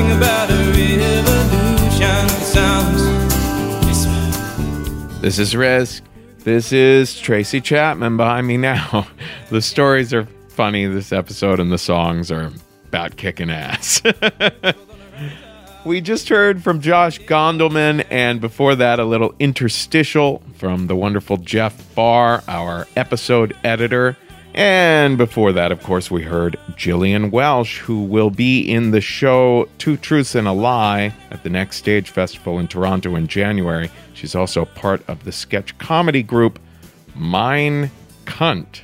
Talking 0.00 0.16
about 0.16 0.50
a 0.50 0.54
revolution 0.72 2.28
sounds. 2.40 3.02
This 5.20 5.38
is 5.38 5.54
Risk. 5.54 6.02
This 6.38 6.72
is 6.72 7.20
Tracy 7.20 7.60
Chapman 7.60 8.16
behind 8.16 8.46
me 8.46 8.56
now. 8.56 9.06
The 9.50 9.60
stories 9.60 10.14
are 10.14 10.26
funny 10.48 10.86
this 10.86 11.12
episode, 11.12 11.60
and 11.60 11.70
the 11.70 11.76
songs 11.76 12.32
are 12.32 12.50
about 12.88 13.18
kicking 13.18 13.50
ass. 13.50 14.00
we 15.84 16.00
just 16.00 16.30
heard 16.30 16.64
from 16.64 16.80
Josh 16.80 17.20
Gondelman, 17.20 18.06
and 18.10 18.40
before 18.40 18.74
that, 18.76 19.00
a 19.00 19.04
little 19.04 19.34
interstitial 19.38 20.42
from 20.54 20.86
the 20.86 20.96
wonderful 20.96 21.36
Jeff 21.36 21.94
Barr, 21.94 22.42
our 22.48 22.86
episode 22.96 23.54
editor. 23.64 24.16
And 24.54 25.16
before 25.16 25.52
that, 25.52 25.70
of 25.70 25.82
course, 25.82 26.10
we 26.10 26.22
heard 26.22 26.58
Jillian 26.72 27.30
Welsh, 27.30 27.78
who 27.78 28.02
will 28.02 28.30
be 28.30 28.60
in 28.60 28.90
the 28.90 29.00
show 29.00 29.68
Two 29.78 29.96
Truths 29.96 30.34
and 30.34 30.48
a 30.48 30.52
Lie 30.52 31.14
at 31.30 31.44
the 31.44 31.50
Next 31.50 31.76
Stage 31.76 32.10
Festival 32.10 32.58
in 32.58 32.66
Toronto 32.66 33.14
in 33.14 33.28
January. 33.28 33.90
She's 34.14 34.34
also 34.34 34.64
part 34.64 35.08
of 35.08 35.24
the 35.24 35.32
sketch 35.32 35.76
comedy 35.78 36.22
group 36.22 36.58
Mine 37.14 37.90
Cunt. 38.24 38.82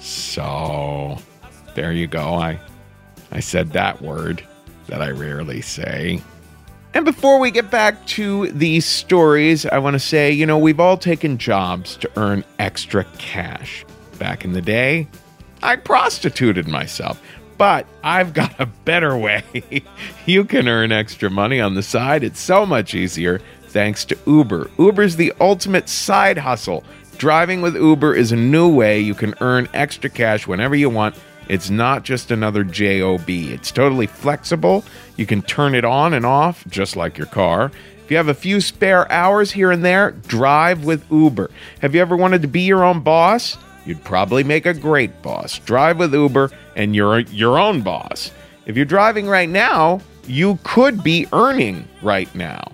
So 0.00 1.18
there 1.74 1.92
you 1.92 2.06
go. 2.06 2.34
I 2.34 2.58
I 3.32 3.40
said 3.40 3.72
that 3.72 4.00
word 4.02 4.42
that 4.86 5.02
I 5.02 5.10
rarely 5.10 5.60
say. 5.60 6.22
And 6.94 7.04
before 7.04 7.38
we 7.38 7.52
get 7.52 7.70
back 7.70 8.04
to 8.08 8.48
these 8.48 8.84
stories, 8.84 9.64
I 9.66 9.78
want 9.78 9.94
to 9.94 10.00
say, 10.00 10.32
you 10.32 10.44
know, 10.44 10.58
we've 10.58 10.80
all 10.80 10.96
taken 10.96 11.38
jobs 11.38 11.96
to 11.98 12.10
earn 12.16 12.44
extra 12.58 13.04
cash. 13.18 13.84
Back 14.20 14.44
in 14.44 14.52
the 14.52 14.60
day, 14.60 15.08
I 15.62 15.76
prostituted 15.76 16.68
myself. 16.68 17.20
But 17.56 17.86
I've 18.04 18.34
got 18.34 18.60
a 18.60 18.66
better 18.66 19.16
way. 19.16 19.42
you 20.26 20.44
can 20.44 20.68
earn 20.68 20.92
extra 20.92 21.30
money 21.30 21.58
on 21.58 21.74
the 21.74 21.82
side. 21.82 22.22
It's 22.22 22.38
so 22.38 22.66
much 22.66 22.94
easier 22.94 23.40
thanks 23.68 24.04
to 24.04 24.18
Uber. 24.26 24.70
Uber's 24.78 25.16
the 25.16 25.32
ultimate 25.40 25.88
side 25.88 26.36
hustle. 26.36 26.84
Driving 27.16 27.62
with 27.62 27.74
Uber 27.76 28.14
is 28.14 28.30
a 28.30 28.36
new 28.36 28.68
way 28.68 29.00
you 29.00 29.14
can 29.14 29.34
earn 29.40 29.68
extra 29.72 30.10
cash 30.10 30.46
whenever 30.46 30.74
you 30.74 30.90
want. 30.90 31.14
It's 31.48 31.70
not 31.70 32.04
just 32.04 32.30
another 32.30 32.62
JOB. 32.62 33.28
It's 33.28 33.72
totally 33.72 34.06
flexible. 34.06 34.84
You 35.16 35.24
can 35.24 35.40
turn 35.40 35.74
it 35.74 35.84
on 35.84 36.12
and 36.12 36.26
off 36.26 36.62
just 36.68 36.94
like 36.94 37.16
your 37.16 37.26
car. 37.26 37.72
If 38.04 38.10
you 38.10 38.18
have 38.18 38.28
a 38.28 38.34
few 38.34 38.60
spare 38.60 39.10
hours 39.10 39.52
here 39.52 39.70
and 39.70 39.82
there, 39.82 40.10
drive 40.10 40.84
with 40.84 41.10
Uber. 41.10 41.50
Have 41.80 41.94
you 41.94 42.02
ever 42.02 42.16
wanted 42.18 42.42
to 42.42 42.48
be 42.48 42.62
your 42.62 42.84
own 42.84 43.00
boss? 43.00 43.56
You'd 43.86 44.04
probably 44.04 44.44
make 44.44 44.66
a 44.66 44.74
great 44.74 45.22
boss. 45.22 45.58
Drive 45.58 45.98
with 45.98 46.14
Uber 46.14 46.50
and 46.76 46.94
you're 46.94 47.20
your 47.20 47.58
own 47.58 47.82
boss. 47.82 48.30
If 48.66 48.76
you're 48.76 48.84
driving 48.84 49.26
right 49.26 49.48
now, 49.48 50.00
you 50.26 50.58
could 50.62 51.02
be 51.02 51.26
earning 51.32 51.88
right 52.02 52.32
now. 52.34 52.70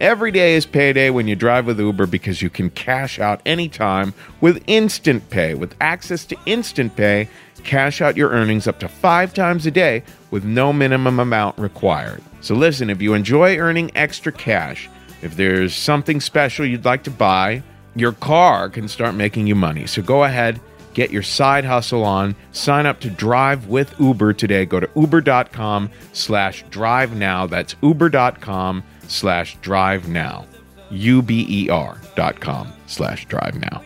Every 0.00 0.30
day 0.30 0.54
is 0.54 0.64
payday 0.64 1.10
when 1.10 1.28
you 1.28 1.36
drive 1.36 1.66
with 1.66 1.78
Uber 1.78 2.06
because 2.06 2.40
you 2.40 2.48
can 2.48 2.70
cash 2.70 3.18
out 3.18 3.42
anytime 3.44 4.14
with 4.40 4.64
Instant 4.66 5.28
Pay. 5.28 5.54
With 5.54 5.74
access 5.80 6.24
to 6.26 6.36
Instant 6.46 6.96
Pay, 6.96 7.28
cash 7.64 8.00
out 8.00 8.16
your 8.16 8.30
earnings 8.30 8.66
up 8.66 8.80
to 8.80 8.88
five 8.88 9.34
times 9.34 9.66
a 9.66 9.70
day 9.70 10.02
with 10.30 10.42
no 10.42 10.72
minimum 10.72 11.20
amount 11.20 11.58
required. 11.58 12.22
So, 12.40 12.54
listen, 12.54 12.88
if 12.88 13.02
you 13.02 13.12
enjoy 13.12 13.58
earning 13.58 13.90
extra 13.94 14.32
cash, 14.32 14.88
if 15.20 15.36
there's 15.36 15.74
something 15.74 16.18
special 16.18 16.64
you'd 16.64 16.86
like 16.86 17.02
to 17.02 17.10
buy, 17.10 17.62
your 17.94 18.12
car 18.12 18.68
can 18.68 18.88
start 18.88 19.14
making 19.14 19.46
you 19.46 19.54
money. 19.54 19.86
So, 19.86 20.02
go 20.02 20.24
ahead, 20.24 20.60
get 20.94 21.10
your 21.10 21.22
side 21.22 21.64
hustle 21.64 22.04
on, 22.04 22.34
sign 22.52 22.86
up 22.86 23.00
to 23.00 23.10
drive 23.10 23.66
with 23.66 23.94
Uber 24.00 24.32
today. 24.32 24.66
Go 24.66 24.80
to 24.80 24.88
uber.com 24.96 25.90
slash 26.12 26.64
drive 26.70 27.16
now. 27.16 27.46
That's 27.46 27.74
uber.com 27.82 28.82
slash 29.08 29.56
drive 29.56 30.08
now. 30.08 30.46
U-B-E-R 30.90 32.00
dot 32.16 32.40
com 32.40 32.72
slash 32.86 33.26
drive 33.26 33.54
now. 33.60 33.82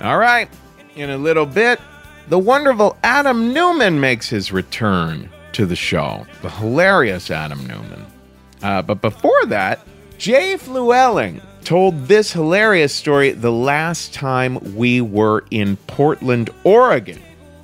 All 0.00 0.18
right. 0.18 0.48
In 0.94 1.10
a 1.10 1.18
little 1.18 1.46
bit, 1.46 1.80
the 2.28 2.38
wonderful 2.38 2.96
Adam 3.02 3.52
Newman 3.52 3.98
makes 4.00 4.28
his 4.28 4.52
return 4.52 5.28
to 5.52 5.66
the 5.66 5.74
show. 5.74 6.26
The 6.42 6.50
hilarious 6.50 7.30
Adam 7.30 7.66
Newman. 7.66 8.06
Uh, 8.62 8.82
but 8.82 9.00
before 9.00 9.46
that, 9.46 9.80
Jay 10.18 10.56
Flewelling 10.56 11.40
told 11.68 12.06
this 12.06 12.32
hilarious 12.32 12.94
story 12.94 13.30
the 13.30 13.52
last 13.52 14.14
time 14.14 14.58
we 14.74 15.02
were 15.02 15.44
in 15.50 15.76
Portland, 15.86 16.48
Oregon. 16.64 17.20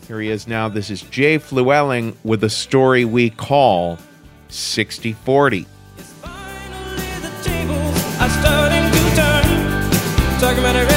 Here 0.07 0.21
he 0.21 0.29
is 0.29 0.47
now. 0.47 0.69
This 0.69 0.91
is 0.91 1.01
Jay 1.01 1.39
Flewelling 1.39 2.15
with 2.23 2.45
a 2.45 2.51
story 2.51 3.07
we 3.07 3.31
call 3.31 3.99
6040. 4.49 5.65
are 10.77 10.94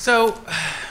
So, 0.00 0.34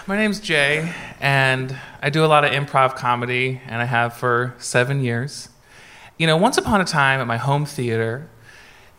my 0.05 0.17
name's 0.17 0.39
Jay, 0.39 0.93
and 1.19 1.75
I 1.99 2.11
do 2.11 2.23
a 2.23 2.27
lot 2.27 2.45
of 2.45 2.51
improv 2.51 2.95
comedy, 2.95 3.59
and 3.65 3.81
I 3.81 3.85
have 3.85 4.13
for 4.13 4.53
seven 4.59 5.03
years. 5.03 5.49
You 6.19 6.27
know, 6.27 6.37
once 6.37 6.59
upon 6.59 6.79
a 6.79 6.85
time 6.85 7.19
at 7.19 7.25
my 7.25 7.37
home 7.37 7.65
theater, 7.65 8.29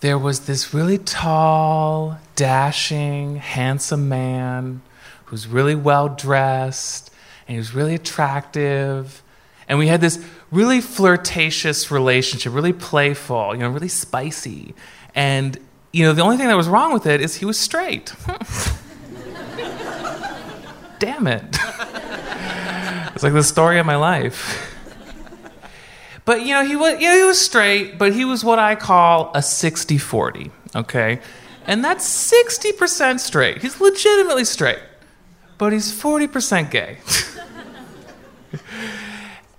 there 0.00 0.18
was 0.18 0.46
this 0.46 0.74
really 0.74 0.98
tall, 0.98 2.18
dashing, 2.34 3.36
handsome 3.36 4.08
man 4.08 4.82
who's 5.26 5.46
really 5.46 5.76
well 5.76 6.08
dressed, 6.08 7.12
and 7.46 7.54
he 7.54 7.58
was 7.58 7.72
really 7.72 7.94
attractive. 7.94 9.22
And 9.68 9.78
we 9.78 9.86
had 9.86 10.00
this 10.00 10.18
really 10.50 10.80
flirtatious 10.80 11.88
relationship, 11.92 12.52
really 12.52 12.72
playful, 12.72 13.54
you 13.54 13.60
know, 13.60 13.70
really 13.70 13.86
spicy. 13.86 14.74
And, 15.14 15.56
you 15.92 16.04
know, 16.04 16.12
the 16.12 16.22
only 16.22 16.36
thing 16.36 16.48
that 16.48 16.56
was 16.56 16.66
wrong 16.66 16.92
with 16.92 17.06
it 17.06 17.20
is 17.20 17.36
he 17.36 17.44
was 17.44 17.60
straight. 17.60 18.12
Damn 21.00 21.26
it. 21.26 21.42
it's 23.14 23.24
like 23.24 23.32
the 23.32 23.42
story 23.42 23.80
of 23.80 23.86
my 23.86 23.96
life. 23.96 24.76
But 26.24 26.42
you 26.42 26.54
know, 26.54 26.64
he 26.64 26.76
was 26.76 27.00
know, 27.00 27.16
he 27.16 27.24
was 27.24 27.40
straight, 27.44 27.98
but 27.98 28.12
he 28.12 28.24
was 28.24 28.44
what 28.44 28.60
I 28.60 28.76
call 28.76 29.32
a 29.34 29.38
60-40, 29.38 30.50
okay? 30.76 31.20
And 31.66 31.84
that's 31.84 32.32
60% 32.32 33.18
straight. 33.18 33.62
He's 33.62 33.80
legitimately 33.80 34.44
straight. 34.44 34.78
But 35.58 35.72
he's 35.72 35.92
40% 35.92 36.70
gay. 36.70 36.98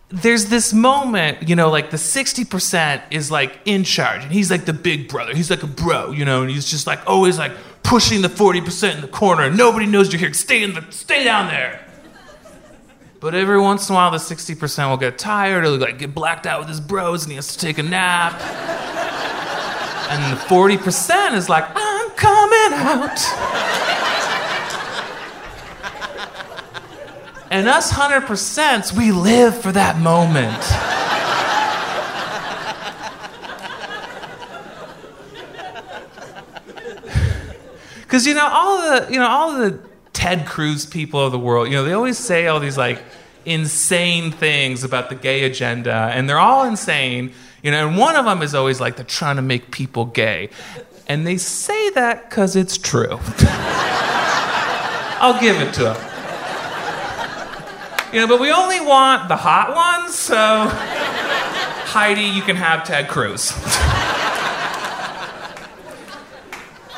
There's 0.09 0.47
this 0.47 0.73
moment, 0.73 1.47
you 1.47 1.55
know, 1.55 1.69
like 1.69 1.89
the 1.89 1.97
60% 1.97 3.01
is 3.11 3.31
like 3.31 3.59
in 3.65 3.83
charge, 3.83 4.23
and 4.23 4.31
he's 4.31 4.51
like 4.51 4.65
the 4.65 4.73
big 4.73 5.07
brother. 5.07 5.33
He's 5.33 5.49
like 5.49 5.63
a 5.63 5.67
bro, 5.67 6.11
you 6.11 6.25
know, 6.25 6.41
and 6.41 6.49
he's 6.51 6.69
just 6.69 6.85
like 6.85 6.99
always 7.07 7.37
like 7.37 7.53
pushing 7.91 8.21
the 8.21 8.29
40% 8.29 8.95
in 8.95 9.01
the 9.01 9.07
corner. 9.09 9.51
Nobody 9.51 9.85
knows 9.85 10.13
you're 10.13 10.19
here. 10.21 10.33
Stay 10.33 10.63
in 10.63 10.73
the 10.73 10.85
stay 10.91 11.25
down 11.25 11.47
there. 11.47 11.85
But 13.19 13.35
every 13.35 13.59
once 13.59 13.89
in 13.89 13.93
a 13.93 13.97
while, 13.97 14.11
the 14.11 14.17
60% 14.17 14.89
will 14.89 14.95
get 14.95 15.17
tired, 15.17 15.65
or 15.65 15.71
like 15.71 15.99
get 15.99 16.15
blacked 16.15 16.45
out 16.45 16.59
with 16.59 16.69
his 16.69 16.79
bros, 16.79 17.23
and 17.23 17.33
he 17.33 17.35
has 17.35 17.53
to 17.53 17.59
take 17.59 17.79
a 17.79 17.83
nap. 17.83 18.39
And 20.09 20.31
the 20.31 20.41
40% 20.41 21.33
is 21.33 21.49
like, 21.49 21.65
I'm 21.75 22.09
coming 22.11 22.79
out. 22.79 23.19
And 27.51 27.67
us 27.67 27.91
100%, 27.91 28.97
we 28.97 29.11
live 29.11 29.61
for 29.61 29.73
that 29.73 29.99
moment. 29.99 31.00
Because 38.11 38.27
you 38.27 38.33
know 38.33 38.45
all 38.45 38.81
the 38.81 39.07
you 39.09 39.17
know 39.17 39.25
all 39.25 39.57
the 39.57 39.79
Ted 40.11 40.45
Cruz 40.45 40.85
people 40.85 41.25
of 41.25 41.31
the 41.31 41.39
world, 41.39 41.69
you 41.69 41.75
know 41.75 41.85
they 41.85 41.93
always 41.93 42.17
say 42.17 42.47
all 42.47 42.59
these 42.59 42.77
like 42.77 43.01
insane 43.45 44.33
things 44.33 44.83
about 44.83 45.07
the 45.07 45.15
gay 45.15 45.45
agenda, 45.45 46.11
and 46.13 46.27
they're 46.27 46.37
all 46.37 46.65
insane. 46.65 47.31
You 47.63 47.71
know, 47.71 47.87
and 47.87 47.97
one 47.97 48.17
of 48.17 48.25
them 48.25 48.41
is 48.41 48.53
always 48.53 48.81
like 48.81 48.97
they're 48.97 49.05
trying 49.05 49.37
to 49.37 49.41
make 49.41 49.71
people 49.71 50.03
gay, 50.03 50.49
and 51.07 51.25
they 51.25 51.37
say 51.37 51.89
that 51.91 52.29
because 52.29 52.57
it's 52.57 52.77
true. 52.77 53.17
I'll 55.21 55.39
give 55.39 55.61
it 55.61 55.73
to 55.75 55.83
them. 55.83 55.95
You 58.11 58.19
know, 58.19 58.27
but 58.27 58.41
we 58.41 58.51
only 58.51 58.81
want 58.81 59.29
the 59.29 59.37
hot 59.37 59.73
ones, 59.73 60.15
so 60.15 60.67
Heidi, 61.87 62.23
you 62.23 62.41
can 62.41 62.57
have 62.57 62.83
Ted 62.83 63.07
Cruz. 63.07 63.53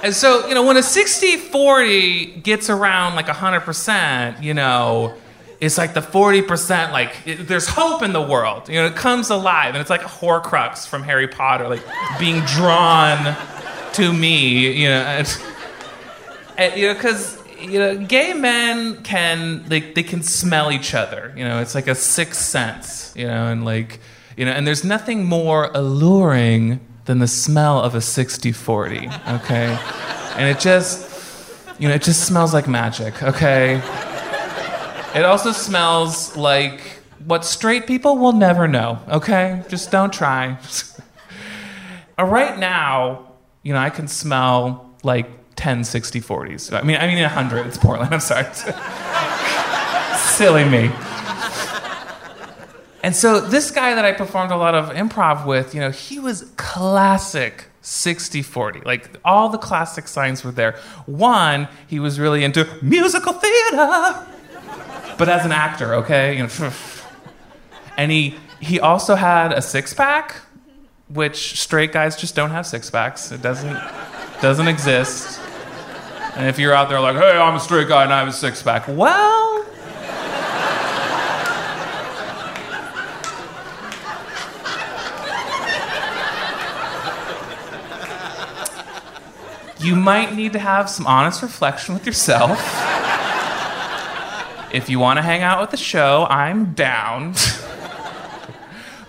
And 0.03 0.13
so, 0.13 0.45
you 0.47 0.53
know, 0.53 0.65
when 0.65 0.75
a 0.75 0.83
60 0.83 1.37
40 1.37 2.25
gets 2.41 2.69
around 2.69 3.15
like 3.15 3.27
100%, 3.27 4.43
you 4.43 4.53
know, 4.53 5.15
it's 5.61 5.77
like 5.77 5.93
the 5.93 6.01
40%, 6.01 6.91
like, 6.91 7.15
it, 7.25 7.47
there's 7.47 7.69
hope 7.69 8.03
in 8.03 8.11
the 8.11 8.21
world. 8.21 8.67
You 8.67 8.81
know, 8.81 8.85
it 8.85 8.97
comes 8.97 9.29
alive, 9.29 9.69
and 9.69 9.77
it's 9.77 9.89
like 9.89 10.01
a 10.01 10.09
Horcrux 10.09 10.85
from 10.85 11.03
Harry 11.03 11.29
Potter, 11.29 11.69
like 11.69 11.83
being 12.19 12.41
drawn 12.41 13.37
to 13.93 14.11
me, 14.11 14.73
you 14.81 14.89
know. 14.89 15.03
And, 15.03 15.37
and, 16.57 16.75
you 16.75 16.87
know, 16.89 16.95
because, 16.95 17.41
you 17.61 17.79
know, 17.79 17.95
gay 17.95 18.33
men 18.33 19.03
can, 19.03 19.63
like, 19.69 19.95
they 19.95 20.03
can 20.03 20.21
smell 20.21 20.69
each 20.69 20.93
other. 20.93 21.33
You 21.37 21.45
know, 21.45 21.61
it's 21.61 21.75
like 21.75 21.87
a 21.87 21.95
sixth 21.95 22.41
sense, 22.41 23.13
you 23.15 23.25
know, 23.25 23.47
and 23.49 23.63
like, 23.63 24.01
you 24.35 24.43
know, 24.43 24.51
and 24.51 24.67
there's 24.67 24.83
nothing 24.83 25.23
more 25.23 25.71
alluring 25.73 26.81
than 27.05 27.19
the 27.19 27.27
smell 27.27 27.79
of 27.79 27.95
a 27.95 28.01
60 28.01 28.51
40, 28.51 29.09
okay? 29.27 29.77
And 30.35 30.49
it 30.49 30.59
just, 30.59 31.09
you 31.79 31.87
know, 31.87 31.95
it 31.95 32.01
just 32.01 32.25
smells 32.25 32.53
like 32.53 32.67
magic, 32.67 33.21
okay? 33.21 33.81
It 35.15 35.25
also 35.25 35.51
smells 35.51 36.35
like 36.35 36.81
what 37.25 37.45
straight 37.45 37.87
people 37.87 38.17
will 38.17 38.33
never 38.33 38.67
know, 38.67 38.99
okay? 39.09 39.63
Just 39.69 39.91
don't 39.91 40.13
try. 40.13 40.57
Uh, 42.15 42.25
right 42.25 42.59
now, 42.59 43.31
you 43.63 43.73
know, 43.73 43.79
I 43.79 43.89
can 43.89 44.07
smell 44.07 44.93
like 45.01 45.27
10 45.55 45.83
60 45.83 46.21
40s. 46.21 46.71
I 46.71 46.83
mean, 46.83 46.97
I 46.97 47.07
mean 47.07 47.19
100. 47.21 47.65
It's 47.65 47.75
Portland. 47.75 48.13
I'm 48.13 48.19
sorry. 48.19 48.45
Silly 50.15 50.63
me. 50.63 50.91
And 53.03 53.13
so 53.13 53.41
this 53.41 53.69
guy 53.69 53.95
that 53.95 54.05
I 54.05 54.13
performed 54.13 54.51
a 54.51 54.55
lot 54.55 54.73
of 54.73 54.89
improv 54.91 55.45
with, 55.45 55.75
you 55.75 55.81
know, 55.81 55.91
he 55.91 56.19
was 56.19 56.49
classic 56.55 57.65
60-40. 57.83 58.85
Like 58.85 59.19
all 59.25 59.49
the 59.49 59.57
classic 59.57 60.07
signs 60.07 60.43
were 60.43 60.53
there. 60.53 60.79
One, 61.05 61.67
he 61.85 61.99
was 61.99 62.17
really 62.17 62.45
into 62.45 62.65
musical 62.81 63.33
theater. 63.33 64.25
But 65.17 65.27
as 65.27 65.45
an 65.45 65.51
actor, 65.51 65.93
okay? 65.95 66.37
You 66.37 66.43
know, 66.43 66.71
and 67.97 68.09
he 68.09 68.35
he 68.61 68.79
also 68.79 69.15
had 69.15 69.51
a 69.51 69.61
six-pack, 69.61 70.37
which 71.09 71.59
straight 71.59 71.91
guys 71.91 72.15
just 72.15 72.33
don't 72.33 72.51
have 72.51 72.65
six-packs. 72.65 73.33
It 73.33 73.41
doesn't 73.41 73.77
doesn't 74.41 74.67
exist. 74.69 75.41
And 76.35 76.47
if 76.47 76.57
you're 76.57 76.73
out 76.73 76.87
there 76.87 77.01
like, 77.01 77.17
hey, 77.17 77.37
I'm 77.37 77.55
a 77.55 77.59
straight 77.59 77.89
guy 77.89 78.03
and 78.05 78.13
I 78.13 78.19
have 78.19 78.29
a 78.29 78.31
six-pack, 78.31 78.87
well, 78.87 79.65
you 89.83 89.95
might 89.95 90.33
need 90.33 90.53
to 90.53 90.59
have 90.59 90.89
some 90.89 91.05
honest 91.05 91.41
reflection 91.41 91.93
with 91.93 92.05
yourself. 92.05 92.57
if 94.73 94.89
you 94.89 94.99
want 94.99 95.17
to 95.17 95.21
hang 95.21 95.41
out 95.41 95.61
with 95.61 95.71
the 95.71 95.77
show, 95.77 96.25
I'm 96.29 96.73
down. 96.73 97.33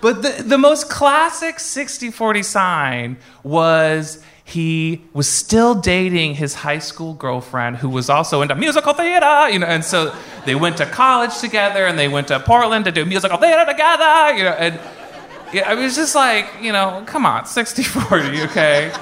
but 0.01 0.23
the, 0.23 0.43
the 0.45 0.59
most 0.59 0.91
classic 0.91 1.61
60 1.61 2.11
40 2.11 2.43
sign 2.43 3.17
was 3.43 4.23
he 4.47 5.03
was 5.15 5.27
still 5.27 5.75
dating 5.75 6.35
his 6.35 6.55
high 6.55 6.79
school 6.79 7.15
girlfriend 7.15 7.77
who 7.77 7.89
was 7.89 8.11
also 8.11 8.43
into 8.43 8.55
musical 8.55 8.93
theater, 8.93 9.49
you 9.49 9.59
know, 9.59 9.67
and 9.67 9.83
so 9.83 10.15
they 10.45 10.55
went 10.55 10.77
to 10.77 10.87
college 10.87 11.39
together 11.39 11.87
and 11.87 11.99
they 11.99 12.09
went 12.09 12.29
to 12.29 12.39
Portland 12.41 12.85
to 12.85 12.93
do 12.93 13.07
musical 13.07 13.39
theater 13.39 13.65
together, 13.65 14.37
you 14.37 14.45
know, 14.45 14.51
and 14.59 14.79
yeah, 15.53 15.71
I 15.71 15.75
was 15.75 15.95
just 15.95 16.15
like, 16.15 16.47
you 16.61 16.73
know, 16.73 17.05
come 17.07 17.25
on, 17.25 17.47
60 17.47 17.85
40, 17.85 18.43
okay? 18.43 18.93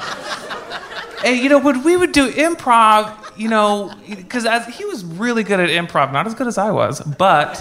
And 1.24 1.38
you 1.38 1.48
know, 1.48 1.58
when 1.58 1.82
we 1.84 1.96
would 1.96 2.12
do 2.12 2.30
improv, 2.30 3.16
you 3.36 3.48
know, 3.48 3.94
because 4.08 4.46
he 4.74 4.84
was 4.84 5.04
really 5.04 5.42
good 5.42 5.60
at 5.60 5.68
improv, 5.68 6.12
not 6.12 6.26
as 6.26 6.34
good 6.34 6.46
as 6.46 6.58
I 6.58 6.70
was, 6.70 7.00
but 7.00 7.60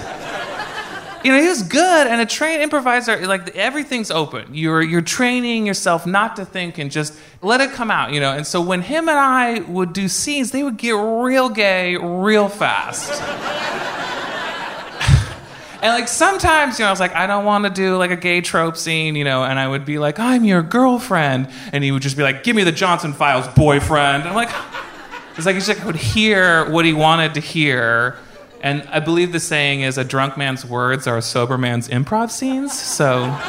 you 1.23 1.31
know, 1.31 1.39
he 1.39 1.47
was 1.47 1.63
good 1.63 2.07
and 2.07 2.19
a 2.21 2.25
trained 2.25 2.63
improviser. 2.63 3.27
Like 3.27 3.55
everything's 3.55 4.11
open. 4.11 4.53
You're 4.53 4.81
you're 4.81 5.01
training 5.01 5.67
yourself 5.67 6.05
not 6.05 6.35
to 6.37 6.45
think 6.45 6.77
and 6.77 6.91
just 6.91 7.17
let 7.41 7.61
it 7.61 7.71
come 7.71 7.91
out. 7.91 8.11
You 8.11 8.19
know. 8.19 8.33
And 8.33 8.45
so 8.45 8.61
when 8.61 8.81
him 8.81 9.07
and 9.07 9.19
I 9.19 9.59
would 9.61 9.93
do 9.93 10.07
scenes, 10.07 10.51
they 10.51 10.63
would 10.63 10.77
get 10.77 10.91
real 10.91 11.49
gay 11.49 11.97
real 11.97 12.49
fast. 12.49 13.21
And 15.81 15.91
like 15.93 16.07
sometimes, 16.07 16.77
you 16.77 16.83
know, 16.83 16.89
I 16.89 16.91
was 16.91 16.99
like, 16.99 17.15
I 17.15 17.25
don't 17.25 17.43
want 17.43 17.63
to 17.65 17.71
do 17.71 17.97
like 17.97 18.11
a 18.11 18.15
gay 18.15 18.41
trope 18.41 18.77
scene, 18.77 19.15
you 19.15 19.23
know, 19.23 19.43
and 19.43 19.57
I 19.57 19.67
would 19.67 19.83
be 19.83 19.97
like, 19.97 20.19
I'm 20.19 20.43
your 20.43 20.61
girlfriend, 20.61 21.49
and 21.73 21.83
he 21.83 21.91
would 21.91 22.03
just 22.03 22.15
be 22.15 22.23
like, 22.23 22.43
Give 22.43 22.55
me 22.55 22.63
the 22.63 22.71
Johnson 22.71 23.13
Files, 23.13 23.47
boyfriend. 23.55 24.23
I'm 24.23 24.35
like, 24.35 24.53
it's 25.37 25.45
like 25.47 25.55
he 25.55 25.61
just 25.61 25.83
would 25.83 25.95
hear 25.95 26.69
what 26.69 26.85
he 26.85 26.93
wanted 26.93 27.33
to 27.33 27.39
hear, 27.39 28.15
and 28.61 28.83
I 28.89 28.99
believe 28.99 29.31
the 29.31 29.39
saying 29.39 29.81
is, 29.81 29.97
a 29.97 30.03
drunk 30.03 30.37
man's 30.37 30.63
words 30.63 31.07
are 31.07 31.17
a 31.17 31.21
sober 31.21 31.57
man's 31.57 31.87
improv 31.87 32.29
scenes. 32.29 32.79
So. 32.79 33.35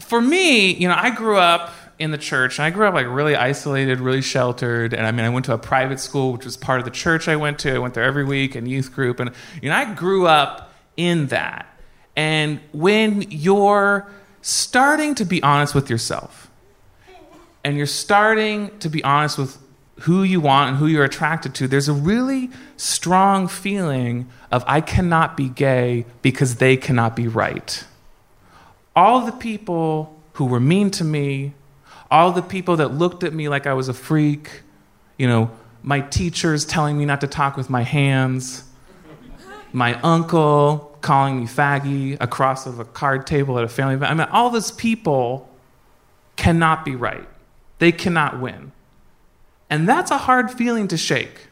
For 0.00 0.20
me, 0.20 0.74
you 0.74 0.88
know, 0.88 0.96
I 0.98 1.08
grew 1.08 1.38
up 1.38 1.72
in 1.98 2.10
the 2.10 2.18
church. 2.18 2.58
And 2.58 2.66
I 2.66 2.70
grew 2.70 2.86
up 2.86 2.94
like 2.94 3.06
really 3.06 3.36
isolated, 3.36 4.00
really 4.00 4.22
sheltered. 4.22 4.92
And 4.92 5.06
I 5.06 5.12
mean, 5.12 5.24
I 5.24 5.28
went 5.28 5.46
to 5.46 5.54
a 5.54 5.58
private 5.58 6.00
school, 6.00 6.32
which 6.32 6.44
was 6.44 6.56
part 6.56 6.78
of 6.78 6.84
the 6.84 6.90
church 6.90 7.28
I 7.28 7.36
went 7.36 7.58
to. 7.60 7.74
I 7.74 7.78
went 7.78 7.94
there 7.94 8.04
every 8.04 8.24
week 8.24 8.54
and 8.54 8.68
youth 8.68 8.94
group. 8.94 9.20
And, 9.20 9.30
you 9.60 9.68
know, 9.68 9.76
I 9.76 9.92
grew 9.94 10.26
up 10.26 10.72
in 10.96 11.28
that. 11.28 11.66
And 12.16 12.60
when 12.72 13.22
you're 13.30 14.10
starting 14.42 15.14
to 15.16 15.24
be 15.24 15.42
honest 15.42 15.74
with 15.74 15.88
yourself, 15.88 16.50
and 17.64 17.76
you're 17.76 17.86
starting 17.86 18.76
to 18.80 18.88
be 18.88 19.02
honest 19.04 19.38
with 19.38 19.58
who 20.00 20.24
you 20.24 20.40
want 20.40 20.70
and 20.70 20.78
who 20.78 20.86
you're 20.86 21.04
attracted 21.04 21.54
to, 21.54 21.68
there's 21.68 21.88
a 21.88 21.92
really 21.92 22.50
strong 22.76 23.46
feeling 23.46 24.28
of 24.50 24.64
I 24.66 24.80
cannot 24.80 25.36
be 25.36 25.48
gay 25.48 26.04
because 26.22 26.56
they 26.56 26.76
cannot 26.76 27.14
be 27.14 27.28
right. 27.28 27.84
All 28.96 29.24
the 29.24 29.32
people 29.32 30.20
who 30.34 30.44
were 30.44 30.60
mean 30.60 30.90
to 30.92 31.04
me, 31.04 31.54
all 32.12 32.30
the 32.30 32.42
people 32.42 32.76
that 32.76 32.88
looked 32.88 33.24
at 33.24 33.32
me 33.32 33.48
like 33.48 33.66
I 33.66 33.72
was 33.72 33.88
a 33.88 33.94
freak, 33.94 34.62
you 35.16 35.26
know, 35.26 35.50
my 35.82 36.00
teachers 36.00 36.66
telling 36.66 36.98
me 36.98 37.06
not 37.06 37.22
to 37.22 37.26
talk 37.26 37.56
with 37.56 37.70
my 37.70 37.82
hands, 37.82 38.64
my 39.72 39.98
uncle 40.02 40.96
calling 41.00 41.40
me 41.40 41.46
faggy 41.46 42.18
across 42.20 42.66
of 42.66 42.78
a 42.78 42.84
card 42.84 43.26
table 43.26 43.58
at 43.58 43.64
a 43.64 43.68
family 43.68 43.94
event. 43.94 44.10
I 44.10 44.14
mean, 44.14 44.28
all 44.30 44.50
those 44.50 44.70
people 44.70 45.48
cannot 46.36 46.84
be 46.84 46.94
right. 46.94 47.26
They 47.78 47.90
cannot 47.90 48.38
win. 48.38 48.72
And 49.70 49.88
that's 49.88 50.10
a 50.10 50.18
hard 50.18 50.50
feeling 50.50 50.88
to 50.88 50.98
shake. 50.98 51.48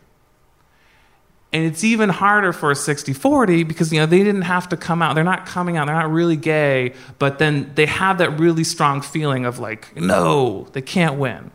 And 1.52 1.64
it's 1.64 1.82
even 1.82 2.10
harder 2.10 2.52
for 2.52 2.70
a 2.70 2.76
60 2.76 3.12
40 3.12 3.64
because 3.64 3.92
you 3.92 3.98
know 3.98 4.06
they 4.06 4.22
didn't 4.22 4.42
have 4.42 4.68
to 4.68 4.76
come 4.76 5.02
out. 5.02 5.14
They're 5.14 5.24
not 5.24 5.46
coming 5.46 5.76
out. 5.76 5.86
They're 5.86 5.96
not 5.96 6.10
really 6.10 6.36
gay, 6.36 6.94
but 7.18 7.38
then 7.38 7.72
they 7.74 7.86
have 7.86 8.18
that 8.18 8.38
really 8.38 8.62
strong 8.62 9.00
feeling 9.02 9.44
of 9.44 9.58
like, 9.58 9.96
no, 9.96 10.68
they 10.72 10.82
can't 10.82 11.18
win. 11.18 11.50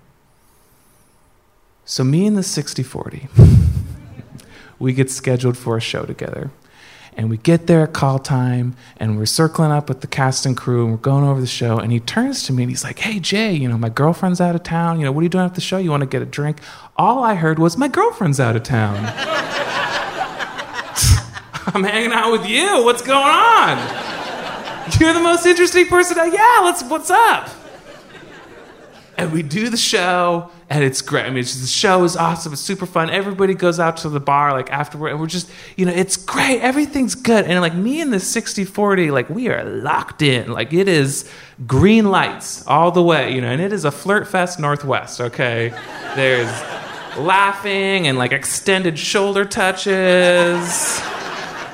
So 1.85 2.03
me 2.03 2.25
and 2.27 2.35
the 2.35 2.43
60 2.43 2.83
40, 2.83 3.27
we 4.79 4.91
get 4.91 5.09
scheduled 5.09 5.57
for 5.57 5.77
a 5.77 5.81
show 5.81 6.03
together. 6.03 6.51
And 7.17 7.29
we 7.29 7.37
get 7.37 7.67
there 7.67 7.83
at 7.83 7.93
call 7.93 8.19
time 8.19 8.75
and 8.97 9.17
we're 9.17 9.25
circling 9.25 9.71
up 9.71 9.87
with 9.87 10.01
the 10.01 10.07
cast 10.07 10.45
and 10.45 10.57
crew 10.57 10.83
and 10.83 10.91
we're 10.91 10.97
going 10.97 11.23
over 11.23 11.39
the 11.39 11.47
show. 11.47 11.77
And 11.77 11.93
he 11.93 12.01
turns 12.01 12.43
to 12.43 12.53
me 12.53 12.63
and 12.63 12.69
he's 12.69 12.83
like, 12.83 12.99
Hey, 12.99 13.21
Jay, 13.21 13.53
you 13.53 13.69
know, 13.69 13.77
my 13.77 13.87
girlfriend's 13.87 14.41
out 14.41 14.53
of 14.53 14.63
town. 14.63 14.99
You 14.99 15.05
know, 15.05 15.13
what 15.13 15.21
are 15.21 15.23
you 15.23 15.29
doing 15.29 15.45
at 15.45 15.55
the 15.55 15.61
show? 15.61 15.77
You 15.77 15.91
want 15.91 16.01
to 16.01 16.07
get 16.07 16.21
a 16.21 16.25
drink? 16.25 16.59
All 16.97 17.23
I 17.23 17.35
heard 17.35 17.57
was, 17.57 17.77
My 17.77 17.87
girlfriend's 17.87 18.41
out 18.41 18.57
of 18.57 18.63
town. 18.63 18.95
I'm 21.73 21.83
hanging 21.83 22.11
out 22.11 22.31
with 22.31 22.47
you. 22.47 22.83
What's 22.83 23.01
going 23.01 23.17
on? 23.17 23.77
You're 24.99 25.13
the 25.13 25.19
most 25.19 25.45
interesting 25.45 25.87
person. 25.87 26.19
I, 26.19 26.25
yeah, 26.25 26.63
let's. 26.63 26.83
What's 26.83 27.09
up? 27.09 27.49
And 29.17 29.31
we 29.31 29.41
do 29.41 29.69
the 29.69 29.77
show, 29.77 30.51
and 30.69 30.83
it's 30.83 31.01
great. 31.01 31.25
I 31.25 31.29
mean, 31.29 31.41
just, 31.41 31.61
the 31.61 31.67
show 31.67 32.03
is 32.03 32.17
awesome. 32.17 32.53
It's 32.53 32.61
super 32.61 32.85
fun. 32.85 33.09
Everybody 33.09 33.53
goes 33.53 33.79
out 33.79 33.97
to 33.97 34.09
the 34.09 34.19
bar 34.19 34.51
like 34.51 34.69
afterward, 34.71 35.09
and 35.09 35.19
we're 35.19 35.25
just, 35.25 35.49
you 35.75 35.85
know, 35.85 35.91
it's 35.91 36.17
great. 36.17 36.59
Everything's 36.61 37.15
good. 37.15 37.45
And 37.45 37.59
like 37.61 37.73
me 37.73 38.01
and 38.01 38.13
the 38.13 38.17
60-40, 38.17 39.11
like 39.11 39.29
we 39.29 39.47
are 39.47 39.63
locked 39.63 40.21
in. 40.21 40.51
Like 40.51 40.73
it 40.73 40.87
is 40.87 41.27
green 41.65 42.11
lights 42.11 42.67
all 42.67 42.91
the 42.91 43.01
way, 43.01 43.33
you 43.33 43.41
know. 43.41 43.49
And 43.49 43.61
it 43.61 43.73
is 43.73 43.85
a 43.85 43.91
flirt 43.91 44.27
fest 44.27 44.59
Northwest. 44.59 45.19
Okay, 45.19 45.69
there's 46.15 46.51
laughing 47.17 48.07
and 48.07 48.17
like 48.17 48.33
extended 48.33 48.99
shoulder 48.99 49.45
touches 49.45 51.01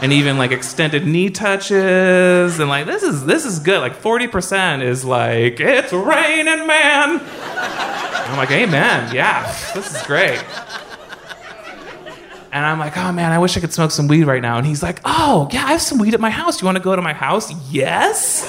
and 0.02 0.12
even 0.12 0.38
like 0.38 0.52
extended 0.52 1.06
knee 1.06 1.30
touches 1.30 2.60
and 2.60 2.68
like 2.68 2.88
this 2.88 3.04
is 3.04 3.24
this 3.26 3.46
is 3.46 3.60
good. 3.60 3.80
Like 3.80 3.94
40% 3.94 4.82
is 4.84 5.06
like 5.06 5.60
it's 5.60 5.94
raining 5.94 6.68
man. 6.68 7.22
I'm 7.24 8.38
like 8.38 8.52
amen. 8.52 9.14
Yeah 9.14 9.46
this 9.76 9.96
is 9.96 10.02
great. 10.08 10.44
And 12.54 12.66
i'm 12.66 12.80
like 12.80 12.98
oh 12.98 13.12
man 13.14 13.32
i 13.32 13.40
wish 13.40 13.56
i 13.56 13.60
could 13.62 13.72
smoke 13.72 13.92
some 13.92 14.08
weed 14.08 14.24
right 14.24 14.42
now. 14.42 14.58
And 14.58 14.66
he's 14.66 14.82
like 14.82 15.00
oh 15.06 15.48
yeah 15.52 15.66
i 15.66 15.72
have 15.72 15.82
some 15.82 16.00
weed 16.00 16.14
at 16.16 16.20
my 16.20 16.32
house. 16.32 16.62
You 16.62 16.66
want 16.66 16.78
to 16.78 16.84
go 16.84 16.96
to 16.96 17.02
my 17.02 17.14
house? 17.14 17.54
Yes. 17.72 18.42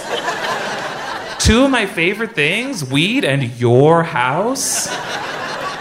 Two 1.39 1.65
of 1.65 1.71
my 1.71 1.87
favorite 1.87 2.35
things 2.35 2.85
weed 2.85 3.25
and 3.25 3.43
your 3.61 4.05
house? 4.05 4.89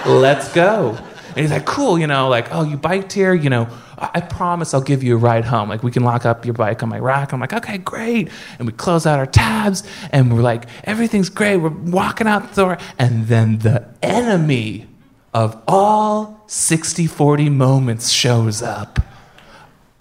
Let's 0.06 0.52
go. 0.54 0.98
And 1.30 1.38
he's 1.38 1.52
like 1.52 1.66
cool 1.66 1.98
you 1.98 2.08
know 2.08 2.28
like 2.28 2.48
oh 2.52 2.64
you 2.64 2.76
biked 2.76 3.14
here 3.14 3.34
you 3.34 3.50
know 3.50 3.70
I 4.02 4.22
promise 4.22 4.74
I'll 4.74 4.82
give 4.82 5.04
you 5.04 5.14
a 5.16 5.18
ride 5.18 5.45
home. 5.45 5.70
Like, 5.70 5.84
we 5.84 5.91
can 5.91 6.04
lock 6.04 6.26
up 6.26 6.43
your 6.43 6.56
bike 6.56 6.82
on 6.82 6.89
my 6.89 6.97
rack. 6.97 7.34
I'm 7.34 7.39
like, 7.39 7.54
okay, 7.54 7.78
great. 7.78 8.30
And 8.58 8.68
we 8.68 8.74
close 8.74 9.06
out 9.06 9.20
our 9.20 9.28
tabs, 9.28 9.84
and 10.12 10.34
we're 10.34 10.41
like, 10.41 10.66
everything's 10.86 11.30
great. 11.30 11.58
We're 11.58 11.70
walking 11.70 12.26
out 12.26 12.49
the 12.49 12.62
door. 12.62 12.78
And 12.97 13.28
then 13.28 13.60
the 13.60 13.88
enemy 14.02 14.88
of 15.34 15.62
all 15.68 16.43
60 16.47 17.06
40 17.06 17.49
moments 17.49 18.10
shows 18.10 18.62
up, 18.62 18.99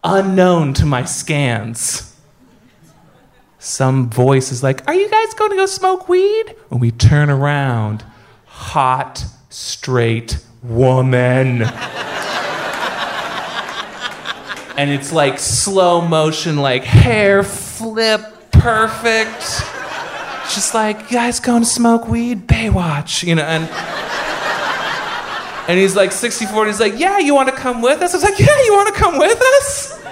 unknown 0.03 0.73
to 0.75 0.87
my 0.87 1.05
scans. 1.05 2.17
Some 3.59 4.09
voice 4.09 4.51
is 4.51 4.63
like, 4.63 4.87
Are 4.89 4.95
you 4.95 5.11
guys 5.11 5.35
going 5.35 5.51
to 5.51 5.57
go 5.57 5.67
smoke 5.67 6.09
weed? 6.09 6.57
And 6.71 6.81
we 6.81 6.91
turn 6.91 7.29
around. 7.29 8.03
Hot, 8.47 9.25
straight 9.51 10.39
woman 10.63 11.59
and 14.81 14.91
it's 14.91 15.13
like 15.13 15.39
slow 15.39 16.01
motion, 16.01 16.57
like 16.57 16.85
hair 16.85 17.43
flip, 17.43 18.23
perfect. 18.51 19.43
Just 20.55 20.73
like, 20.73 21.11
guys 21.11 21.39
going 21.39 21.65
to 21.65 21.69
smoke 21.69 22.09
weed? 22.09 22.47
Baywatch, 22.47 23.23
you 23.23 23.35
know, 23.35 23.43
and 23.43 23.69
and 25.69 25.79
he's 25.79 25.95
like 25.95 26.13
64, 26.13 26.67
he's 26.67 26.81
like, 26.81 26.99
yeah, 26.99 27.19
you 27.19 27.35
want 27.35 27.51
to 27.51 27.55
come 27.55 27.83
with 27.83 28.01
us? 28.01 28.15
I 28.15 28.17
was 28.17 28.25
like, 28.25 28.39
yeah, 28.39 28.65
you 28.65 28.73
want 28.73 28.95
to 28.95 28.99
come 28.99 29.19
with 29.19 29.39
us? 29.39 30.03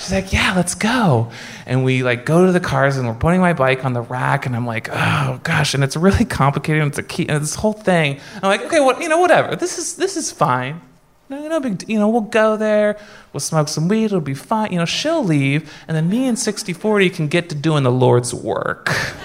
She's 0.00 0.12
like, 0.12 0.32
yeah, 0.32 0.54
let's 0.56 0.74
go. 0.74 1.30
And 1.64 1.84
we 1.84 2.02
like 2.02 2.26
go 2.26 2.44
to 2.44 2.50
the 2.50 2.58
cars 2.58 2.96
and 2.96 3.06
we're 3.06 3.14
putting 3.14 3.40
my 3.40 3.52
bike 3.52 3.84
on 3.84 3.92
the 3.92 4.02
rack 4.02 4.46
and 4.46 4.56
I'm 4.56 4.66
like, 4.66 4.88
oh 4.90 5.38
gosh, 5.44 5.74
and 5.74 5.84
it's 5.84 5.96
really 5.96 6.24
complicated. 6.24 6.82
And 6.82 6.90
it's 6.90 6.98
a 6.98 7.04
key 7.04 7.28
and 7.28 7.40
this 7.40 7.54
whole 7.54 7.72
thing. 7.72 8.18
I'm 8.34 8.48
like, 8.48 8.62
okay, 8.62 8.80
what 8.80 9.00
you 9.00 9.08
know, 9.08 9.20
whatever. 9.20 9.54
This 9.54 9.78
is 9.78 9.94
this 9.94 10.16
is 10.16 10.32
fine. 10.32 10.80
No, 11.28 11.48
no 11.48 11.58
big, 11.58 11.88
you 11.88 11.98
know, 11.98 12.08
we'll 12.08 12.20
go 12.20 12.56
there, 12.56 12.96
we'll 13.32 13.40
smoke 13.40 13.66
some 13.66 13.88
weed, 13.88 14.04
it'll 14.04 14.20
be 14.20 14.34
fine. 14.34 14.70
You 14.70 14.78
know, 14.78 14.84
she'll 14.84 15.24
leave, 15.24 15.72
and 15.88 15.96
then 15.96 16.08
me 16.08 16.28
and 16.28 16.38
6040 16.38 17.10
can 17.10 17.26
get 17.26 17.48
to 17.48 17.56
doing 17.56 17.82
the 17.82 17.90
Lord's 17.90 18.32
work. 18.32 18.88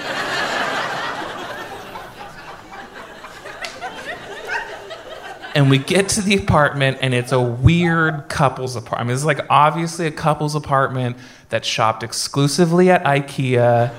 and 5.53 5.69
we 5.69 5.77
get 5.77 6.09
to 6.09 6.21
the 6.21 6.35
apartment, 6.35 6.97
and 7.01 7.13
it's 7.13 7.31
a 7.31 7.39
weird 7.39 8.27
couple's 8.29 8.75
apartment. 8.75 9.15
It's 9.15 9.23
like 9.23 9.45
obviously 9.51 10.07
a 10.07 10.11
couple's 10.11 10.55
apartment 10.55 11.17
that 11.49 11.63
shopped 11.63 12.01
exclusively 12.01 12.89
at 12.89 13.03
IKEA, 13.03 13.93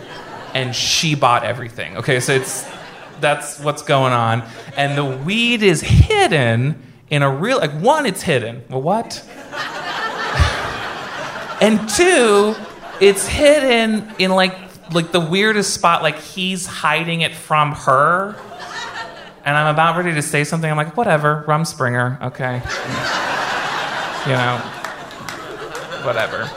and 0.54 0.74
she 0.74 1.14
bought 1.14 1.44
everything. 1.44 1.98
Okay, 1.98 2.18
so 2.18 2.32
it's 2.32 2.68
that's 3.20 3.60
what's 3.60 3.82
going 3.82 4.12
on, 4.12 4.42
and 4.76 4.98
the 4.98 5.04
weed 5.04 5.62
is 5.62 5.82
hidden 5.82 6.91
in 7.12 7.22
a 7.22 7.30
real 7.30 7.58
like 7.58 7.72
one 7.72 8.06
it's 8.06 8.22
hidden. 8.22 8.64
Well 8.68 8.82
what? 8.82 9.22
And 11.60 11.88
two 11.88 12.56
it's 13.00 13.24
hidden 13.24 14.12
in 14.18 14.32
like 14.32 14.52
like 14.92 15.12
the 15.12 15.20
weirdest 15.20 15.72
spot 15.72 16.02
like 16.02 16.18
he's 16.18 16.66
hiding 16.66 17.20
it 17.20 17.36
from 17.36 17.70
her. 17.70 18.34
And 19.44 19.56
i'm 19.56 19.72
about 19.72 19.96
ready 19.96 20.12
to 20.14 20.22
say 20.22 20.42
something. 20.42 20.68
I'm 20.68 20.76
like 20.76 20.96
whatever 20.96 21.44
rumspringa 21.46 22.20
okay. 22.22 22.62
You 24.28 24.36
know 24.36 24.58
whatever. 26.04 26.50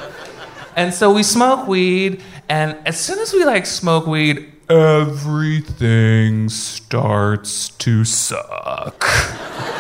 And 0.76 0.92
so 0.92 1.14
we 1.14 1.22
smoke 1.22 1.68
weed 1.68 2.24
and 2.50 2.76
as 2.88 3.00
soon 3.00 3.20
as 3.20 3.32
we 3.32 3.46
like 3.46 3.68
smoke 3.68 4.08
weed 4.08 4.52
everything 4.70 6.50
starts 6.50 7.70
to 7.70 8.04
suck 8.04 9.06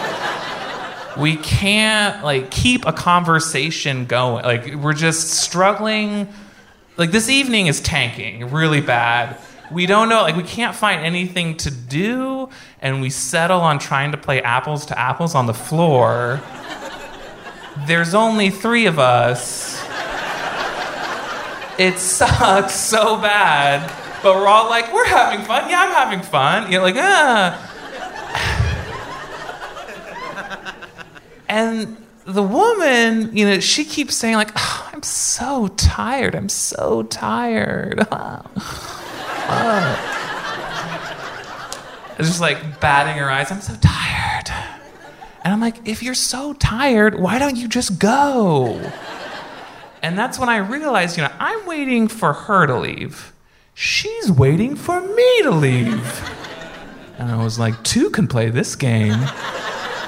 we 1.17 1.37
can't 1.37 2.23
like 2.23 2.51
keep 2.51 2.85
a 2.85 2.93
conversation 2.93 4.05
going. 4.05 4.43
Like 4.43 4.75
we're 4.75 4.93
just 4.93 5.29
struggling. 5.29 6.27
Like 6.97 7.11
this 7.11 7.29
evening 7.29 7.67
is 7.67 7.81
tanking 7.81 8.51
really 8.51 8.81
bad. 8.81 9.37
We 9.71 9.85
don't 9.87 10.09
know, 10.09 10.21
like 10.21 10.35
we 10.35 10.43
can't 10.43 10.75
find 10.75 11.03
anything 11.03 11.57
to 11.57 11.71
do, 11.71 12.49
and 12.81 13.01
we 13.01 13.09
settle 13.09 13.61
on 13.61 13.79
trying 13.79 14.11
to 14.11 14.17
play 14.17 14.41
apples 14.41 14.85
to 14.87 14.99
apples 14.99 15.33
on 15.33 15.47
the 15.47 15.55
floor. 15.55 16.39
There's 17.87 18.13
only 18.13 18.51
three 18.51 18.85
of 18.85 18.99
us. 18.99 19.83
It 21.77 21.97
sucks 21.97 22.73
so 22.73 23.17
bad, 23.17 23.91
but 24.23 24.35
we're 24.35 24.47
all 24.47 24.69
like, 24.69 24.93
we're 24.93 25.07
having 25.07 25.45
fun. 25.45 25.69
Yeah, 25.69 25.81
I'm 25.81 25.91
having 25.91 26.21
fun. 26.21 26.71
You're 26.71 26.81
like, 26.81 26.95
ah. 26.97 27.74
And 31.47 31.97
the 32.25 32.43
woman, 32.43 33.35
you 33.35 33.45
know, 33.45 33.59
she 33.59 33.85
keeps 33.85 34.15
saying 34.15 34.35
like, 34.35 34.51
oh, 34.55 34.89
"I'm 34.93 35.03
so 35.03 35.67
tired. 35.69 36.35
I'm 36.35 36.49
so 36.49 37.03
tired." 37.03 38.05
oh. 38.11 38.41
Just 42.17 42.39
like 42.39 42.79
batting 42.79 43.21
her 43.21 43.29
eyes. 43.29 43.51
I'm 43.51 43.61
so 43.61 43.75
tired. 43.81 44.49
And 45.43 45.53
I'm 45.53 45.61
like, 45.61 45.87
if 45.87 46.01
you're 46.01 46.15
so 46.15 46.53
tired, 46.53 47.19
why 47.19 47.37
don't 47.37 47.57
you 47.57 47.67
just 47.67 47.99
go? 47.99 48.79
And 50.01 50.17
that's 50.17 50.39
when 50.39 50.49
I 50.49 50.57
realized, 50.57 51.17
you 51.17 51.23
know, 51.23 51.31
I'm 51.39 51.65
waiting 51.65 52.07
for 52.07 52.33
her 52.33 52.65
to 52.65 52.79
leave. 52.79 53.33
She's 53.73 54.31
waiting 54.31 54.75
for 54.75 55.01
me 55.01 55.41
to 55.43 55.51
leave. 55.51 56.29
And 57.17 57.29
I 57.29 57.43
was 57.43 57.59
like, 57.59 57.81
two 57.83 58.09
can 58.09 58.27
play 58.27 58.49
this 58.49 58.75
game. 58.75 59.19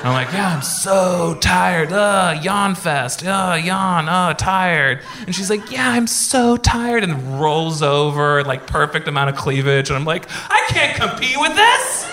I'm 0.04 0.14
like, 0.14 0.32
yeah, 0.32 0.56
I'm 0.56 0.62
so 0.62 1.38
tired. 1.42 1.92
Uh, 1.92 2.40
yawn 2.42 2.76
fest. 2.76 3.26
Uh, 3.26 3.60
yawn. 3.62 4.08
Uh, 4.08 4.34
tired. 4.36 5.02
And 5.26 5.36
she's 5.36 5.50
like, 5.50 5.72
yeah, 5.72 5.90
I'm 5.90 6.08
so 6.08 6.56
tired. 6.56 7.04
And 7.04 7.40
rolls 7.40 7.82
over, 7.82 8.44
like 8.44 8.68
perfect 8.68 9.08
amount 9.08 9.32
of 9.32 9.36
cleavage. 9.36 9.90
And 9.90 9.98
I'm 9.98 10.06
like, 10.06 10.28
I 10.30 10.66
can't 10.70 10.96
compete 10.96 11.38
with 11.40 11.56
this. 11.56 12.06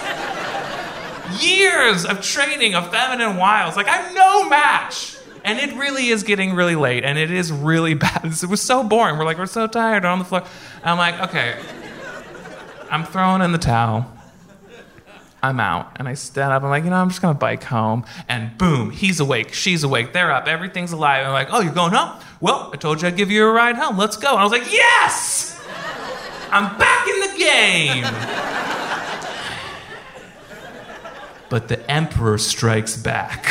Years 1.42 2.04
of 2.04 2.20
training 2.22 2.74
of 2.74 2.90
feminine 2.90 3.36
wiles. 3.36 3.76
Like, 3.76 3.88
I'm 3.88 4.14
no 4.14 4.48
match. 4.48 5.18
And 5.44 5.58
it 5.58 5.76
really 5.76 6.08
is 6.08 6.22
getting 6.22 6.54
really 6.54 6.76
late. 6.76 7.04
And 7.04 7.18
it 7.18 7.30
is 7.30 7.52
really 7.52 7.94
bad. 8.06 8.24
It 8.24 8.48
was 8.48 8.62
so 8.62 8.82
boring. 8.82 9.18
We're 9.18 9.24
like, 9.26 9.38
we're 9.38 9.46
so 9.46 9.66
tired 9.66 10.04
on 10.04 10.18
the 10.18 10.24
floor. 10.24 10.42
And 10.80 10.90
I'm 10.90 10.98
like, 10.98 11.20
okay. 11.30 11.56
I'm 12.90 13.04
throwing 13.04 13.42
in 13.42 13.52
the 13.52 13.58
towel. 13.58 14.10
I'm 15.44 15.60
out. 15.60 15.92
And 15.96 16.08
I 16.08 16.14
stand 16.14 16.54
up. 16.54 16.62
I'm 16.62 16.70
like, 16.70 16.84
you 16.84 16.90
know, 16.90 16.96
I'm 16.96 17.10
just 17.10 17.20
going 17.20 17.34
to 17.34 17.38
bike 17.38 17.64
home. 17.64 18.06
And 18.30 18.56
boom, 18.56 18.90
he's 18.90 19.20
awake. 19.20 19.52
She's 19.52 19.84
awake. 19.84 20.14
They're 20.14 20.32
up. 20.32 20.48
Everything's 20.48 20.92
alive. 20.92 21.18
And 21.18 21.28
I'm 21.28 21.34
like, 21.34 21.48
oh, 21.50 21.60
you're 21.60 21.74
going 21.74 21.92
home? 21.92 22.18
Well, 22.40 22.70
I 22.72 22.78
told 22.78 23.02
you 23.02 23.08
I'd 23.08 23.16
give 23.16 23.30
you 23.30 23.44
a 23.46 23.52
ride 23.52 23.76
home. 23.76 23.98
Let's 23.98 24.16
go. 24.16 24.30
And 24.30 24.38
I 24.38 24.42
was 24.42 24.52
like, 24.52 24.72
yes! 24.72 25.62
I'm 26.50 26.78
back 26.78 27.06
in 27.08 27.20
the 27.20 27.38
game. 27.38 28.04
but 31.50 31.68
the 31.68 31.90
Emperor 31.90 32.38
strikes 32.38 32.96
back. 32.96 33.44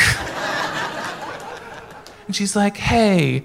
and 2.26 2.34
she's 2.34 2.56
like, 2.56 2.76
hey, 2.76 3.44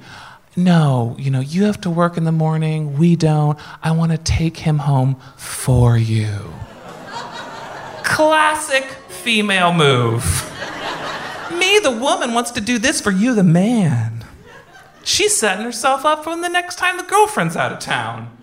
no, 0.55 1.15
you 1.19 1.29
know, 1.29 1.39
you 1.39 1.65
have 1.65 1.79
to 1.81 1.91
work 1.91 2.17
in 2.17 2.23
the 2.23 2.31
morning. 2.31 2.97
We 2.97 3.15
don't. 3.15 3.59
I 3.83 3.91
want 3.91 4.11
to 4.11 4.17
take 4.17 4.57
him 4.57 4.79
home 4.79 5.17
for 5.37 5.95
you 5.97 6.51
classic 8.09 8.83
female 9.07 9.71
move. 9.71 10.23
Me, 11.53 11.79
the 11.79 11.91
woman, 11.91 12.33
wants 12.33 12.51
to 12.51 12.61
do 12.61 12.77
this 12.77 12.99
for 12.99 13.11
you, 13.11 13.33
the 13.33 13.43
man. 13.43 14.25
She's 15.03 15.37
setting 15.37 15.63
herself 15.63 16.05
up 16.05 16.23
for 16.23 16.35
the 16.35 16.49
next 16.49 16.77
time 16.77 16.97
the 16.97 17.03
girlfriend's 17.03 17.55
out 17.55 17.71
of 17.71 17.79
town. 17.79 18.35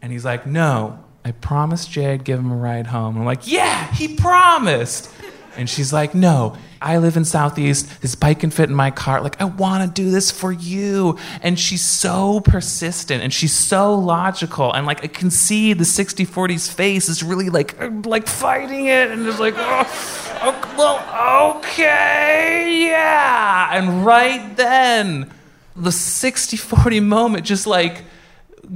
And 0.00 0.12
he's 0.12 0.24
like, 0.24 0.46
No, 0.46 1.04
I 1.24 1.32
promised 1.32 1.90
Jay 1.90 2.12
I'd 2.12 2.24
give 2.24 2.38
him 2.38 2.50
a 2.50 2.56
ride 2.56 2.86
home. 2.86 3.18
I'm 3.18 3.24
like, 3.24 3.46
Yeah, 3.46 3.92
he 3.92 4.14
promised. 4.14 5.10
And 5.56 5.68
she's 5.68 5.92
like, 5.92 6.14
No, 6.14 6.56
I 6.80 6.98
live 6.98 7.16
in 7.16 7.24
Southeast. 7.24 8.00
This 8.02 8.14
bike 8.14 8.40
can 8.40 8.50
fit 8.50 8.68
in 8.68 8.74
my 8.74 8.90
car. 8.90 9.20
Like, 9.20 9.40
I 9.40 9.44
want 9.44 9.84
to 9.84 10.02
do 10.02 10.10
this 10.10 10.30
for 10.30 10.52
you. 10.52 11.18
And 11.42 11.58
she's 11.58 11.84
so 11.84 12.40
persistent 12.40 13.22
and 13.22 13.32
she's 13.32 13.52
so 13.52 13.94
logical. 13.94 14.72
And 14.72 14.86
like, 14.86 15.02
I 15.02 15.08
can 15.08 15.30
see 15.30 15.72
the 15.72 15.84
60 15.84 16.26
40's 16.26 16.70
face 16.70 17.08
is 17.08 17.22
really 17.22 17.50
like, 17.50 17.80
uh, 17.80 17.90
like 18.04 18.26
fighting 18.26 18.86
it. 18.86 19.10
And 19.10 19.26
it's 19.26 19.40
like, 19.40 19.54
oh, 19.56 20.38
oh, 20.42 20.74
well, 20.76 21.56
okay, 21.56 22.86
yeah. 22.88 23.70
And 23.72 24.04
right 24.04 24.56
then, 24.56 25.32
the 25.74 25.92
60 25.92 26.56
40 26.56 27.00
moment 27.00 27.44
just 27.44 27.66
like 27.66 28.04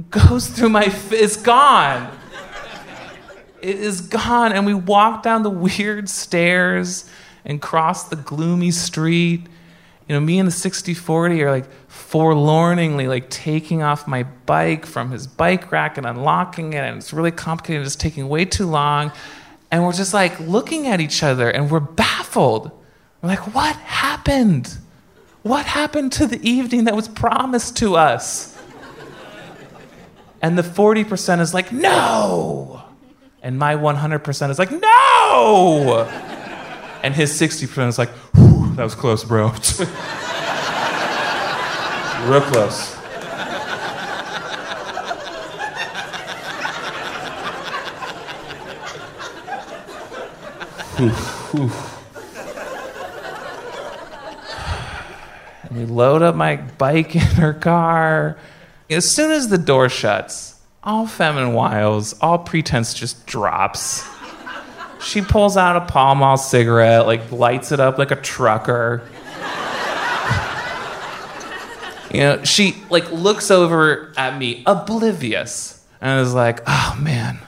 goes 0.09 0.47
through 0.47 0.69
my, 0.69 0.91
it's 1.11 1.37
gone. 1.37 2.17
It 3.61 3.77
is 3.77 4.01
gone. 4.01 4.51
And 4.51 4.65
we 4.65 4.73
walk 4.73 5.23
down 5.23 5.43
the 5.43 5.49
weird 5.49 6.09
stairs 6.09 7.09
and 7.45 7.61
cross 7.61 8.05
the 8.09 8.15
gloomy 8.15 8.71
street. 8.71 9.47
You 10.07 10.15
know, 10.15 10.19
me 10.19 10.39
and 10.39 10.47
the 10.47 10.51
6040 10.51 11.43
are 11.43 11.51
like 11.51 11.67
forlorningly 11.87 13.07
like 13.07 13.29
taking 13.29 13.81
off 13.81 14.07
my 14.07 14.23
bike 14.23 14.85
from 14.85 15.11
his 15.11 15.25
bike 15.27 15.71
rack 15.71 15.97
and 15.97 16.05
unlocking 16.05 16.73
it, 16.73 16.79
and 16.79 16.97
it's 16.97 17.13
really 17.13 17.31
complicated, 17.31 17.85
it's 17.85 17.95
taking 17.95 18.27
way 18.27 18.43
too 18.43 18.65
long. 18.65 19.11
And 19.71 19.83
we're 19.83 19.93
just 19.93 20.13
like 20.13 20.37
looking 20.39 20.87
at 20.87 20.99
each 20.99 21.23
other 21.23 21.49
and 21.49 21.71
we're 21.71 21.79
baffled. 21.79 22.71
We're 23.21 23.29
like, 23.29 23.55
what 23.55 23.75
happened? 23.77 24.77
What 25.43 25.65
happened 25.65 26.11
to 26.13 26.27
the 26.27 26.45
evening 26.47 26.83
that 26.85 26.95
was 26.95 27.07
promised 27.07 27.77
to 27.77 27.95
us? 27.95 28.57
And 30.41 30.57
the 30.57 30.63
40% 30.63 31.39
is 31.39 31.53
like, 31.53 31.71
no! 31.71 32.80
And 33.41 33.57
my 33.57 33.75
100% 33.75 34.49
is 34.49 34.59
like, 34.59 34.71
no! 34.71 36.07
And 37.03 37.15
his 37.15 37.31
60% 37.31 37.87
is 37.87 37.97
like, 37.97 38.11
that 38.75 38.83
was 38.83 38.93
close, 38.95 39.23
bro. 39.23 39.47
Real 42.27 42.41
close. 42.41 42.97
And 55.71 55.79
we 55.79 55.85
load 55.85 56.21
up 56.21 56.35
my 56.35 56.57
bike 56.57 57.15
in 57.15 57.21
her 57.21 57.53
car. 57.53 58.37
As 58.89 59.09
soon 59.09 59.31
as 59.31 59.47
the 59.47 59.57
door 59.57 59.87
shuts, 59.87 60.50
all 60.83 61.05
feminine 61.05 61.53
wiles, 61.53 62.13
all 62.21 62.39
pretense 62.39 62.93
just 62.93 63.25
drops. 63.25 64.07
She 65.01 65.21
pulls 65.21 65.57
out 65.57 65.75
a 65.75 65.81
Pall 65.81 66.15
Mall 66.15 66.37
cigarette, 66.37 67.05
like 67.05 67.31
lights 67.31 67.71
it 67.71 67.79
up 67.79 67.97
like 67.97 68.11
a 68.11 68.15
trucker. 68.15 69.01
you 72.11 72.19
know, 72.19 72.43
she 72.43 72.75
like 72.89 73.11
looks 73.11 73.49
over 73.51 74.13
at 74.17 74.37
me, 74.37 74.63
oblivious, 74.65 75.83
and 76.01 76.19
is 76.19 76.33
like, 76.33 76.61
"Oh 76.67 76.97
man, 76.99 77.39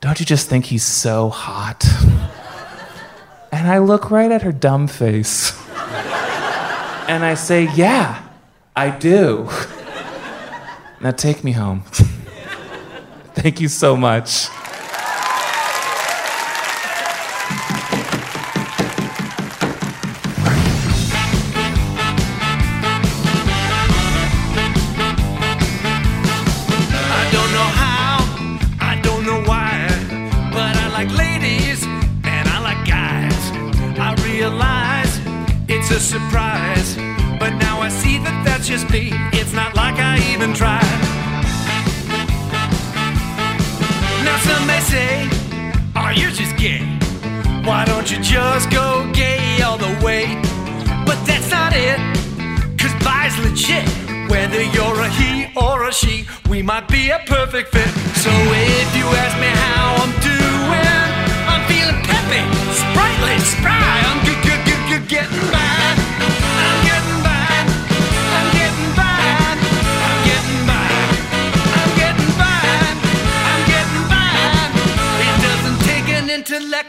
don't 0.00 0.20
you 0.20 0.26
just 0.26 0.48
think 0.48 0.66
he's 0.66 0.84
so 0.84 1.28
hot?" 1.30 1.84
And 3.52 3.68
I 3.68 3.78
look 3.78 4.10
right 4.10 4.30
at 4.30 4.42
her 4.42 4.52
dumb 4.52 4.86
face, 4.86 5.58
and 7.08 7.24
I 7.24 7.34
say, 7.34 7.68
"Yeah, 7.74 8.22
I 8.76 8.90
do." 8.90 9.48
Now 11.00 11.12
take 11.12 11.42
me 11.42 11.52
home. 11.52 11.84
Thank 13.42 13.60
you 13.60 13.68
so 13.68 13.96
much. 13.96 14.48
Surprise, 36.00 36.96
but 37.38 37.50
now 37.58 37.80
I 37.80 37.88
see 37.88 38.18
that 38.18 38.42
that's 38.44 38.66
just 38.66 38.90
me. 38.90 39.10
It's 39.32 39.52
not 39.52 39.76
like 39.76 39.94
I 39.96 40.18
even 40.32 40.52
tried. 40.54 41.09
Some 44.50 44.66
may 44.66 44.80
say, 44.80 45.28
"Oh, 45.94 46.10
you're 46.20 46.36
just 46.42 46.54
gay. 46.56 46.82
Why 47.68 47.84
don't 47.90 48.08
you 48.12 48.18
just 48.34 48.66
go 48.70 48.86
gay 49.22 49.62
all 49.66 49.78
the 49.86 49.94
way?" 50.06 50.24
But 51.08 51.18
that's 51.28 51.50
not 51.56 51.72
it. 51.88 51.98
Cause 52.80 52.94
bi's 53.06 53.36
legit. 53.44 53.86
Whether 54.32 54.62
you're 54.74 55.00
a 55.08 55.10
he 55.20 55.30
or 55.64 55.76
a 55.90 55.92
she, 56.00 56.16
we 56.52 56.58
might 56.70 56.86
be 56.96 57.02
a 57.10 57.20
perfect 57.36 57.68
fit. 57.74 57.92
So 58.24 58.32
if 58.82 58.88
you 58.98 59.06
ask 59.22 59.34
me 59.44 59.59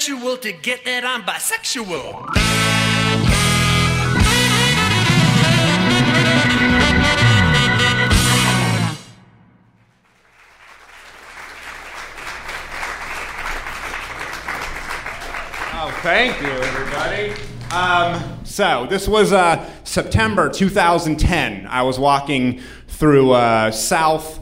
you 0.07 0.17
get 0.53 0.85
that 0.85 1.03
I'm 1.03 1.23
bisexual? 1.23 2.29
Oh, 15.73 15.99
thank 16.03 16.41
you, 16.41 16.47
everybody. 16.47 17.33
Um, 17.73 18.45
so 18.45 18.87
this 18.89 19.09
was 19.09 19.33
uh, 19.33 19.69
September 19.83 20.47
2010. 20.49 21.67
I 21.67 21.81
was 21.81 21.99
walking 21.99 22.61
through 22.87 23.31
uh, 23.31 23.71
South. 23.71 24.39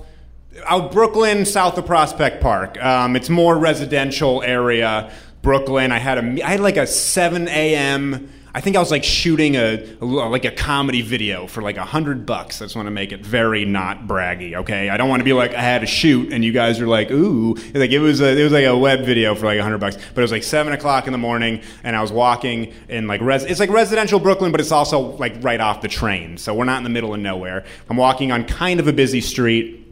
Out 0.66 0.92
Brooklyn, 0.92 1.46
south 1.46 1.78
of 1.78 1.86
Prospect 1.86 2.42
Park. 2.42 2.84
Um, 2.84 3.16
it's 3.16 3.30
more 3.30 3.58
residential 3.58 4.44
area. 4.44 5.10
Brooklyn. 5.42 5.92
I 5.92 6.00
had 6.00 6.18
a 6.18 6.46
I 6.46 6.52
had 6.52 6.60
like 6.60 6.78
a 6.78 6.88
7 6.88 7.48
a.m. 7.48 8.30
I 8.54 8.62
think 8.62 8.76
I 8.76 8.80
was 8.80 8.90
like 8.90 9.04
shooting 9.04 9.56
a 9.56 9.78
like 10.02 10.44
a 10.44 10.52
comedy 10.52 11.02
video 11.02 11.46
for 11.46 11.62
like 11.62 11.78
a 11.78 11.86
hundred 11.86 12.26
bucks. 12.26 12.62
I 12.62 12.66
just 12.66 12.76
want 12.76 12.88
to 12.88 12.92
make 12.92 13.12
it 13.12 13.24
very 13.24 13.64
not 13.64 14.08
braggy. 14.08 14.56
Okay, 14.56 14.90
I 14.90 14.98
don't 14.98 15.08
want 15.08 15.20
to 15.20 15.24
be 15.24 15.34
like 15.34 15.54
I 15.54 15.62
had 15.62 15.84
a 15.84 15.86
shoot 15.86 16.34
and 16.34 16.44
you 16.44 16.52
guys 16.52 16.80
are 16.82 16.88
like 16.88 17.12
ooh 17.12 17.54
like 17.76 17.92
it 17.92 18.00
was 18.00 18.22
a, 18.22 18.38
it 18.38 18.44
was 18.44 18.52
like 18.52 18.66
a 18.66 18.76
web 18.76 19.06
video 19.06 19.36
for 19.36 19.46
like 19.46 19.60
a 19.60 19.64
hundred 19.64 19.78
bucks. 19.78 19.98
But 19.98 20.18
it 20.18 20.24
was 20.24 20.32
like 20.32 20.44
seven 20.44 20.74
o'clock 20.74 21.06
in 21.06 21.12
the 21.12 21.20
morning 21.20 21.62
and 21.84 21.96
I 21.96 22.02
was 22.02 22.12
walking 22.12 22.74
in 22.88 23.08
like 23.08 23.22
res- 23.22 23.44
it's 23.44 23.60
like 23.60 23.70
residential 23.70 24.20
Brooklyn, 24.20 24.52
but 24.52 24.60
it's 24.60 24.72
also 24.72 25.00
like 25.00 25.36
right 25.42 25.62
off 25.62 25.82
the 25.82 25.88
train. 25.88 26.38
So 26.38 26.56
we're 26.56 26.66
not 26.66 26.78
in 26.78 26.84
the 26.84 26.90
middle 26.90 27.14
of 27.14 27.20
nowhere. 27.20 27.66
I'm 27.88 27.98
walking 27.98 28.32
on 28.32 28.46
kind 28.46 28.80
of 28.80 28.88
a 28.88 28.94
busy 28.94 29.22
street. 29.22 29.86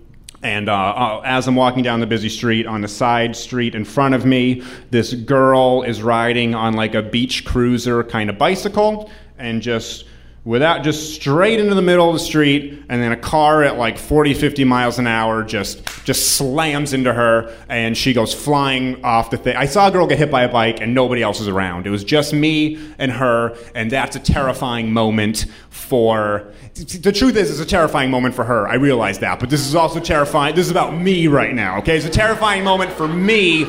And 0.44 0.70
uh, 0.70 0.74
uh, 0.74 1.22
as 1.26 1.48
I'm 1.48 1.56
walking 1.56 1.84
down 1.84 2.00
the 2.00 2.08
busy 2.08 2.30
street, 2.30 2.68
on 2.68 2.82
the 2.82 2.88
side 2.88 3.36
street 3.36 3.74
in 3.74 3.84
front 3.84 4.14
of 4.14 4.26
me, 4.26 4.64
this 4.92 5.14
girl 5.14 5.84
is 5.84 6.04
riding 6.04 6.54
on 6.54 6.74
like 6.74 6.94
a 6.94 7.02
beach 7.02 7.44
cruiser 7.44 8.04
kind 8.04 8.30
of 8.30 8.38
bicycle 8.38 9.10
and 9.38 9.62
just 9.62 10.06
without 10.48 10.82
just 10.82 11.14
straight 11.14 11.60
into 11.60 11.76
the 11.76 11.82
middle 11.82 12.08
of 12.08 12.14
the 12.14 12.20
street 12.22 12.82
and 12.88 13.02
then 13.04 13.12
a 13.12 13.18
car 13.18 13.64
at 13.64 13.78
like 13.78 13.98
40 13.98 14.34
50 14.34 14.64
miles 14.64 14.98
an 14.98 15.06
hour 15.06 15.44
just 15.44 15.84
just 16.06 16.38
slams 16.38 16.94
into 16.94 17.12
her 17.12 17.54
and 17.68 17.98
she 17.98 18.14
goes 18.14 18.34
flying 18.34 19.04
off 19.04 19.30
the 19.30 19.36
thing. 19.36 19.58
I 19.58 19.66
saw 19.66 19.90
a 19.90 19.92
girl 19.92 20.08
get 20.08 20.20
hit 20.20 20.32
by 20.32 20.44
a 20.44 20.50
bike 20.50 20.80
and 20.80 20.96
nobody 20.96 21.22
else 21.22 21.40
was 21.40 21.50
around. 21.50 21.86
It 21.86 21.90
was 21.90 22.06
just 22.06 22.32
me 22.32 22.80
and 22.98 23.12
her 23.12 23.58
and 23.76 23.92
that's 23.92 24.16
a 24.16 24.22
terrifying 24.22 24.94
moment 24.94 25.48
for 25.70 26.54
the 26.76 27.12
truth 27.12 27.36
is 27.36 27.52
it's 27.52 27.60
a 27.60 27.66
terrifying 27.66 28.10
moment 28.10 28.34
for 28.34 28.46
her. 28.46 28.70
I 28.70 28.76
realize 28.76 29.20
that 29.20 29.42
but 29.42 29.50
this 29.50 29.68
is 29.68 29.76
also 29.76 30.00
terrifying 30.00 30.56
this 30.56 30.68
is 30.68 30.72
about 30.72 30.94
me 30.94 31.28
right 31.28 31.54
now 31.54 31.80
okay? 31.80 31.98
It's 31.98 32.06
a 32.06 32.10
terrifying 32.10 32.64
moment 32.64 32.94
for 32.94 33.10
me 33.10 33.68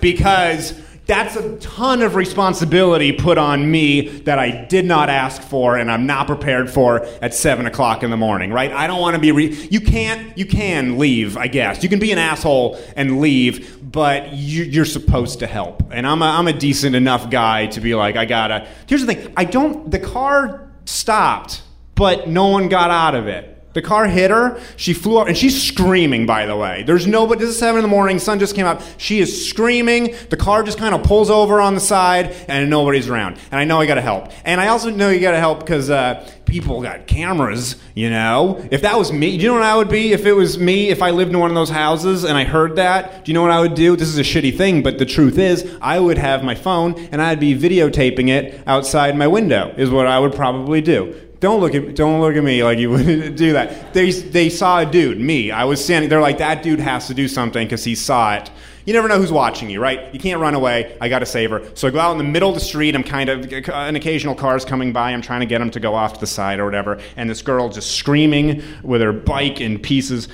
because 0.00 0.72
that's 1.06 1.36
a 1.36 1.56
ton 1.58 2.00
of 2.00 2.14
responsibility 2.14 3.12
put 3.12 3.36
on 3.36 3.70
me 3.70 4.08
that 4.20 4.38
I 4.38 4.64
did 4.64 4.86
not 4.86 5.10
ask 5.10 5.42
for 5.42 5.76
and 5.76 5.90
I'm 5.90 6.06
not 6.06 6.26
prepared 6.26 6.70
for 6.70 7.04
at 7.20 7.34
seven 7.34 7.66
o'clock 7.66 8.02
in 8.02 8.10
the 8.10 8.16
morning, 8.16 8.50
right? 8.50 8.72
I 8.72 8.86
don't 8.86 9.00
want 9.00 9.14
to 9.14 9.20
be. 9.20 9.30
Re- 9.30 9.68
you 9.70 9.80
can't. 9.80 10.36
You 10.38 10.46
can 10.46 10.98
leave, 10.98 11.36
I 11.36 11.48
guess. 11.48 11.82
You 11.82 11.90
can 11.90 11.98
be 11.98 12.10
an 12.12 12.18
asshole 12.18 12.78
and 12.96 13.20
leave, 13.20 13.78
but 13.92 14.32
you, 14.32 14.64
you're 14.64 14.86
supposed 14.86 15.40
to 15.40 15.46
help. 15.46 15.82
And 15.92 16.06
I'm 16.06 16.22
a, 16.22 16.26
I'm 16.26 16.48
a 16.48 16.52
decent 16.54 16.96
enough 16.96 17.28
guy 17.28 17.66
to 17.66 17.80
be 17.80 17.94
like, 17.94 18.16
I 18.16 18.24
gotta. 18.24 18.66
Here's 18.86 19.04
the 19.04 19.14
thing. 19.14 19.32
I 19.36 19.44
don't. 19.44 19.90
The 19.90 19.98
car 19.98 20.72
stopped, 20.86 21.62
but 21.94 22.28
no 22.28 22.46
one 22.48 22.68
got 22.68 22.90
out 22.90 23.14
of 23.14 23.26
it. 23.26 23.53
The 23.74 23.82
car 23.82 24.06
hit 24.06 24.30
her. 24.30 24.60
She 24.76 24.94
flew 24.94 25.18
up, 25.18 25.28
and 25.28 25.36
she's 25.36 25.60
screaming. 25.62 26.26
By 26.26 26.46
the 26.46 26.56
way, 26.56 26.84
there's 26.84 27.06
nobody. 27.06 27.40
This 27.40 27.50
is 27.50 27.58
seven 27.58 27.78
in 27.78 27.82
the 27.82 27.88
morning. 27.88 28.18
Sun 28.18 28.38
just 28.38 28.54
came 28.54 28.66
up. 28.66 28.82
She 28.98 29.20
is 29.20 29.48
screaming. 29.48 30.14
The 30.30 30.36
car 30.36 30.62
just 30.62 30.78
kind 30.78 30.94
of 30.94 31.02
pulls 31.02 31.28
over 31.28 31.60
on 31.60 31.74
the 31.74 31.80
side, 31.80 32.34
and 32.48 32.70
nobody's 32.70 33.08
around. 33.08 33.38
And 33.50 33.60
I 33.60 33.64
know 33.64 33.80
I 33.80 33.86
got 33.86 33.96
to 33.96 34.00
help. 34.00 34.30
And 34.44 34.60
I 34.60 34.68
also 34.68 34.90
know 34.90 35.10
you 35.10 35.20
got 35.20 35.32
to 35.32 35.40
help 35.40 35.60
because 35.60 35.90
uh, 35.90 36.28
people 36.46 36.82
got 36.82 37.08
cameras. 37.08 37.76
You 37.94 38.10
know, 38.10 38.64
if 38.70 38.82
that 38.82 38.96
was 38.96 39.12
me, 39.12 39.36
do 39.36 39.42
you 39.42 39.48
know 39.48 39.54
what 39.54 39.64
I 39.64 39.76
would 39.76 39.88
be 39.88 40.12
if 40.12 40.24
it 40.24 40.32
was 40.32 40.58
me? 40.58 40.90
If 40.90 41.02
I 41.02 41.10
lived 41.10 41.32
in 41.32 41.38
one 41.40 41.50
of 41.50 41.56
those 41.56 41.70
houses 41.70 42.24
and 42.24 42.38
I 42.38 42.44
heard 42.44 42.76
that, 42.76 43.24
do 43.24 43.32
you 43.32 43.34
know 43.34 43.42
what 43.42 43.50
I 43.50 43.60
would 43.60 43.74
do? 43.74 43.96
This 43.96 44.08
is 44.08 44.18
a 44.18 44.22
shitty 44.22 44.56
thing, 44.56 44.82
but 44.82 44.98
the 44.98 45.06
truth 45.06 45.38
is, 45.38 45.68
I 45.80 45.98
would 45.98 46.18
have 46.18 46.44
my 46.44 46.54
phone 46.54 46.94
and 47.10 47.20
I'd 47.20 47.40
be 47.40 47.58
videotaping 47.58 48.28
it 48.28 48.62
outside 48.66 49.16
my 49.16 49.26
window. 49.26 49.74
Is 49.76 49.90
what 49.90 50.06
I 50.06 50.18
would 50.18 50.34
probably 50.34 50.80
do. 50.80 51.20
Don't 51.44 51.60
look 51.60 51.74
at 51.74 51.94
don't 51.94 52.22
look 52.22 52.36
at 52.36 52.42
me 52.42 52.64
like 52.64 52.78
you 52.78 52.88
wouldn't 52.88 53.36
do 53.46 53.52
that. 53.52 53.92
They 53.92 54.10
they 54.12 54.48
saw 54.48 54.80
a 54.80 54.86
dude, 54.86 55.20
me. 55.20 55.50
I 55.50 55.64
was 55.64 55.84
standing. 55.84 56.08
They're 56.08 56.22
like 56.22 56.38
that 56.38 56.62
dude 56.62 56.80
has 56.80 57.06
to 57.08 57.14
do 57.14 57.28
something 57.28 57.66
because 57.66 57.84
he 57.84 57.94
saw 57.94 58.36
it. 58.36 58.50
You 58.86 58.94
never 58.94 59.08
know 59.08 59.18
who's 59.18 59.30
watching 59.30 59.68
you, 59.68 59.78
right? 59.78 60.12
You 60.14 60.18
can't 60.18 60.40
run 60.40 60.54
away. 60.54 60.96
I 61.02 61.10
got 61.10 61.18
to 61.18 61.26
save 61.26 61.50
her. 61.50 61.62
So 61.74 61.86
I 61.86 61.90
go 61.90 61.98
out 62.00 62.12
in 62.12 62.18
the 62.18 62.24
middle 62.24 62.48
of 62.48 62.54
the 62.54 62.62
street. 62.62 62.94
I'm 62.94 63.02
kind 63.04 63.28
of 63.28 63.52
an 63.68 63.94
occasional 63.94 64.34
car's 64.34 64.64
coming 64.64 64.94
by. 64.94 65.10
I'm 65.10 65.20
trying 65.20 65.40
to 65.40 65.46
get 65.46 65.58
them 65.58 65.70
to 65.72 65.80
go 65.80 65.94
off 65.94 66.14
to 66.14 66.20
the 66.20 66.26
side 66.26 66.60
or 66.60 66.64
whatever. 66.64 66.98
And 67.14 67.28
this 67.28 67.42
girl 67.42 67.68
just 67.68 67.94
screaming 67.94 68.62
with 68.82 69.02
her 69.02 69.12
bike 69.12 69.60
in 69.60 69.78
pieces. 69.78 70.28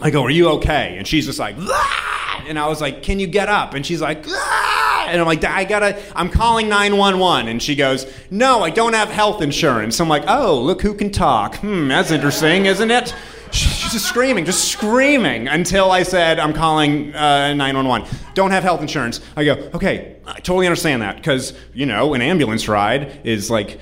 I 0.00 0.08
go, 0.08 0.22
"Are 0.22 0.30
you 0.30 0.48
okay?" 0.52 0.96
And 0.96 1.06
she's 1.06 1.26
just 1.26 1.38
like, 1.38 1.56
"Ah!" 1.58 2.44
and 2.48 2.58
I 2.58 2.68
was 2.68 2.80
like, 2.80 3.02
"Can 3.02 3.20
you 3.20 3.26
get 3.26 3.50
up?" 3.50 3.74
And 3.74 3.84
she's 3.84 4.00
like, 4.00 4.24
And 5.06 5.20
I'm 5.20 5.26
like, 5.26 5.44
"I 5.44 5.64
gotta, 5.64 6.00
I'm 6.16 6.30
calling 6.30 6.68
911." 6.68 7.48
And 7.48 7.62
she 7.62 7.74
goes, 7.74 8.06
"No, 8.30 8.62
I 8.62 8.70
don't 8.70 8.94
have 8.94 9.08
health 9.08 9.42
insurance." 9.42 10.00
I'm 10.00 10.08
like, 10.08 10.24
"Oh, 10.26 10.60
look 10.60 10.82
who 10.82 10.94
can 10.94 11.10
talk. 11.10 11.56
Hmm, 11.56 11.88
that's 11.88 12.10
interesting, 12.10 12.66
isn't 12.66 12.90
it?" 12.90 13.14
She's 13.50 13.92
just 13.92 14.06
screaming, 14.06 14.44
just 14.44 14.66
screaming 14.70 15.48
until 15.48 15.90
I 15.90 16.02
said, 16.02 16.38
I'm 16.38 16.52
calling 16.52 17.14
uh, 17.14 17.54
911. 17.54 18.06
Don't 18.34 18.50
have 18.50 18.62
health 18.62 18.82
insurance. 18.82 19.20
I 19.36 19.44
go, 19.44 19.52
okay, 19.74 20.16
I 20.26 20.34
totally 20.34 20.66
understand 20.66 21.00
that 21.02 21.16
because, 21.16 21.54
you 21.72 21.86
know, 21.86 22.12
an 22.12 22.20
ambulance 22.20 22.68
ride 22.68 23.20
is 23.24 23.50
like 23.50 23.80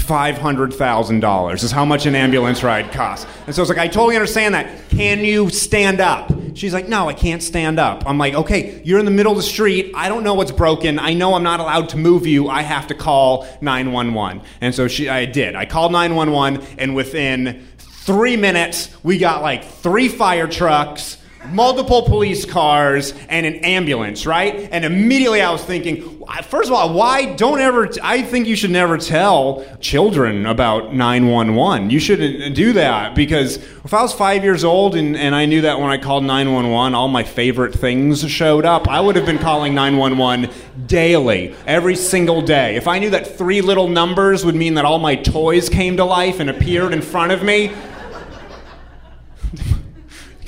$500,000 0.00 1.62
is 1.62 1.70
how 1.70 1.84
much 1.84 2.06
an 2.06 2.14
ambulance 2.14 2.62
ride 2.62 2.92
costs. 2.92 3.26
And 3.46 3.54
so 3.54 3.60
I 3.60 3.62
was 3.62 3.68
like, 3.68 3.78
I 3.78 3.88
totally 3.88 4.16
understand 4.16 4.54
that. 4.54 4.88
Can 4.90 5.20
you 5.20 5.50
stand 5.50 6.00
up? 6.00 6.32
She's 6.54 6.74
like, 6.74 6.88
no, 6.88 7.08
I 7.08 7.14
can't 7.14 7.42
stand 7.42 7.78
up. 7.78 8.02
I'm 8.06 8.18
like, 8.18 8.34
okay, 8.34 8.82
you're 8.84 8.98
in 8.98 9.04
the 9.04 9.10
middle 9.10 9.32
of 9.32 9.38
the 9.38 9.42
street. 9.42 9.92
I 9.94 10.08
don't 10.08 10.24
know 10.24 10.34
what's 10.34 10.52
broken. 10.52 10.98
I 10.98 11.14
know 11.14 11.34
I'm 11.34 11.42
not 11.42 11.60
allowed 11.60 11.90
to 11.90 11.96
move 11.96 12.26
you. 12.26 12.48
I 12.48 12.62
have 12.62 12.88
to 12.88 12.94
call 12.94 13.46
911. 13.60 14.42
And 14.60 14.74
so 14.74 14.88
she, 14.88 15.08
I 15.08 15.26
did. 15.26 15.54
I 15.54 15.66
called 15.66 15.92
911, 15.92 16.66
and 16.78 16.94
within 16.94 17.66
three 17.78 18.36
minutes, 18.36 18.88
we 19.02 19.18
got 19.18 19.42
like 19.42 19.64
three 19.64 20.08
fire 20.08 20.48
trucks 20.48 21.18
multiple 21.48 22.02
police 22.02 22.44
cars 22.44 23.14
and 23.28 23.46
an 23.46 23.56
ambulance, 23.56 24.26
right? 24.26 24.68
And 24.70 24.84
immediately 24.84 25.40
I 25.40 25.50
was 25.50 25.64
thinking, 25.64 26.22
first 26.44 26.68
of 26.68 26.74
all, 26.74 26.92
why 26.92 27.34
don't 27.34 27.60
ever, 27.60 27.88
I 28.02 28.22
think 28.22 28.46
you 28.46 28.56
should 28.56 28.70
never 28.70 28.98
tell 28.98 29.64
children 29.80 30.46
about 30.46 30.94
911. 30.94 31.90
You 31.90 31.98
shouldn't 31.98 32.42
uh, 32.42 32.48
do 32.50 32.72
that 32.74 33.14
because 33.14 33.56
if 33.56 33.94
I 33.94 34.02
was 34.02 34.12
five 34.12 34.44
years 34.44 34.64
old 34.64 34.94
and, 34.94 35.16
and 35.16 35.34
I 35.34 35.46
knew 35.46 35.62
that 35.62 35.80
when 35.80 35.90
I 35.90 35.98
called 35.98 36.24
911, 36.24 36.94
all 36.94 37.08
my 37.08 37.24
favorite 37.24 37.74
things 37.74 38.28
showed 38.30 38.64
up, 38.64 38.88
I 38.88 39.00
would 39.00 39.16
have 39.16 39.26
been 39.26 39.38
calling 39.38 39.74
911 39.74 40.50
daily, 40.86 41.54
every 41.66 41.96
single 41.96 42.42
day. 42.42 42.76
If 42.76 42.86
I 42.86 42.98
knew 42.98 43.10
that 43.10 43.38
three 43.38 43.60
little 43.60 43.88
numbers 43.88 44.44
would 44.44 44.54
mean 44.54 44.74
that 44.74 44.84
all 44.84 44.98
my 44.98 45.16
toys 45.16 45.68
came 45.68 45.96
to 45.96 46.04
life 46.04 46.40
and 46.40 46.50
appeared 46.50 46.92
in 46.92 47.02
front 47.02 47.32
of 47.32 47.42
me, 47.42 47.72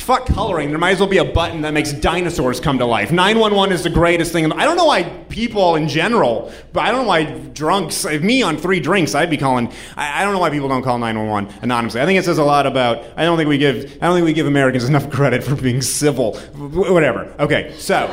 Fuck 0.03 0.27
coloring. 0.27 0.71
There 0.71 0.81
might 0.81 0.91
as 0.91 0.99
well 0.99 1.09
be 1.09 1.19
a 1.19 1.25
button 1.25 1.61
that 1.61 1.73
makes 1.73 1.93
dinosaurs 1.93 2.59
come 2.59 2.77
to 2.79 2.85
life. 2.85 3.13
911 3.13 3.73
is 3.73 3.85
the 3.85 3.91
greatest 3.91 4.33
thing. 4.33 4.51
I 4.51 4.65
don't 4.65 4.77
know 4.77 4.87
why 4.87 5.05
people 5.29 5.77
in 5.77 5.87
general, 5.87 6.53
but 6.73 6.81
I 6.81 6.91
don't 6.91 7.03
know 7.03 7.09
why 7.09 7.23
drunks, 7.23 8.05
me 8.05 8.43
on 8.43 8.57
three 8.57 8.81
drinks, 8.81 9.15
I'd 9.15 9.31
be 9.31 9.37
calling, 9.37 9.73
I, 9.97 10.21
I 10.21 10.25
don't 10.25 10.33
know 10.33 10.41
why 10.41 10.51
people 10.51 10.69
don't 10.69 10.83
call 10.83 10.99
911 10.99 11.61
anonymously. 11.63 12.01
I 12.01 12.07
think 12.07 12.19
it 12.19 12.25
says 12.25 12.39
a 12.39 12.45
lot 12.45 12.67
about, 12.67 13.05
I 13.17 13.23
don't 13.25 13.37
think 13.37 13.49
we 13.49 13.59
give, 13.59 13.97
I 14.03 14.07
don't 14.07 14.17
think 14.17 14.25
we 14.25 14.33
give 14.33 14.49
Americans 14.49 14.87
enough 14.87 15.09
credit 15.13 15.45
for 15.45 15.55
being 15.55 15.81
civil. 15.81 16.37
Whatever. 16.37 17.33
Okay, 17.39 17.73
so. 17.79 18.09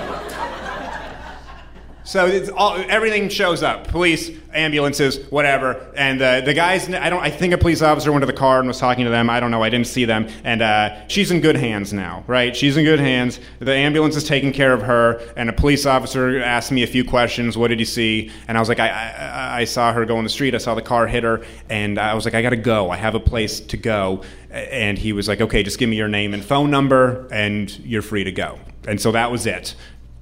So 2.10 2.26
it's 2.26 2.50
all, 2.50 2.76
everything 2.76 3.30
shows 3.30 3.62
up: 3.62 3.88
police, 3.88 4.32
ambulances, 4.52 5.20
whatever. 5.30 5.94
And 5.96 6.20
uh, 6.20 6.42
the 6.42 6.56
guys, 6.56 6.90
I 6.90 7.08
don't. 7.08 7.22
I 7.22 7.30
think 7.30 7.54
a 7.54 7.58
police 7.60 7.84
officer 7.84 8.12
went 8.12 8.24
to 8.24 8.26
the 8.26 8.34
car 8.34 8.58
and 8.58 8.68
was 8.68 8.80
talking 8.80 9.06
to 9.06 9.12
them. 9.12 9.30
I 9.30 9.40
don't 9.40 9.52
know. 9.52 9.62
I 9.62 9.70
didn't 9.70 9.86
see 9.86 10.06
them. 10.06 10.28
And 10.44 10.64
uh, 10.64 11.08
she's 11.08 11.30
in 11.30 11.40
good 11.40 11.56
hands 11.56 11.94
now, 11.94 12.24
right? 12.26 12.56
She's 12.56 12.78
in 12.78 12.84
good 12.84 13.00
hands. 13.00 13.40
The 13.60 13.74
ambulance 13.74 14.16
is 14.16 14.24
taking 14.24 14.52
care 14.52 14.74
of 14.74 14.82
her. 14.82 15.22
And 15.38 15.52
a 15.52 15.54
police 15.54 15.86
officer 15.86 16.42
asked 16.42 16.72
me 16.72 16.82
a 16.82 16.88
few 16.88 17.06
questions. 17.06 17.56
What 17.60 17.68
did 17.68 17.80
you 17.80 17.86
see? 17.86 18.32
And 18.48 18.58
I 18.58 18.60
was 18.60 18.70
like, 18.70 18.80
I, 18.80 18.90
I, 18.90 19.58
I 19.60 19.64
saw 19.66 19.94
her 19.94 20.04
go 20.04 20.18
in 20.18 20.24
the 20.24 20.32
street. 20.32 20.56
I 20.56 20.58
saw 20.58 20.74
the 20.74 20.82
car 20.82 21.06
hit 21.06 21.24
her. 21.24 21.46
And 21.70 22.00
I 22.00 22.16
was 22.16 22.26
like, 22.26 22.34
I 22.34 22.42
got 22.42 22.50
to 22.50 22.56
go. 22.56 22.90
I 22.90 22.98
have 22.98 23.14
a 23.14 23.20
place 23.20 23.60
to 23.60 23.78
go. 23.78 24.24
And 24.50 24.98
he 24.98 25.14
was 25.14 25.28
like, 25.28 25.42
Okay, 25.42 25.62
just 25.62 25.78
give 25.78 25.88
me 25.88 25.98
your 25.98 26.08
name 26.08 26.34
and 26.34 26.44
phone 26.44 26.72
number, 26.72 27.28
and 27.32 27.70
you're 27.82 28.02
free 28.02 28.24
to 28.24 28.32
go. 28.32 28.58
And 28.88 29.00
so 29.00 29.12
that 29.12 29.30
was 29.30 29.46
it. 29.46 29.76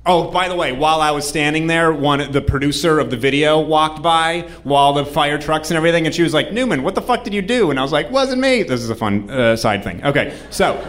Oh, 0.10 0.32
by 0.32 0.48
the 0.48 0.56
way, 0.56 0.72
while 0.72 1.02
I 1.02 1.12
was 1.12 1.28
standing 1.28 1.68
there, 1.68 1.92
one 1.92 2.32
the 2.32 2.42
producer 2.42 2.98
of 2.98 3.10
the 3.10 3.18
video 3.18 3.60
walked 3.60 4.02
by 4.02 4.50
while 4.64 4.94
the 4.94 5.06
fire 5.06 5.38
trucks 5.38 5.70
and 5.70 5.76
everything, 5.76 6.06
and 6.06 6.16
she 6.16 6.24
was 6.24 6.34
like, 6.34 6.54
"Newman, 6.54 6.82
what 6.82 6.96
the 6.96 7.02
fuck 7.02 7.26
did 7.26 7.34
you 7.34 7.42
do?" 7.42 7.72
And 7.72 7.78
I 7.78 7.82
was 7.82 7.92
like, 7.92 8.10
"Wasn't 8.10 8.40
me." 8.40 8.64
This 8.64 8.82
is 8.82 8.90
a 8.90 8.96
fun 8.96 9.30
uh, 9.30 9.58
side 9.58 9.84
thing. 9.84 10.02
Okay, 10.06 10.34
so 10.50 10.82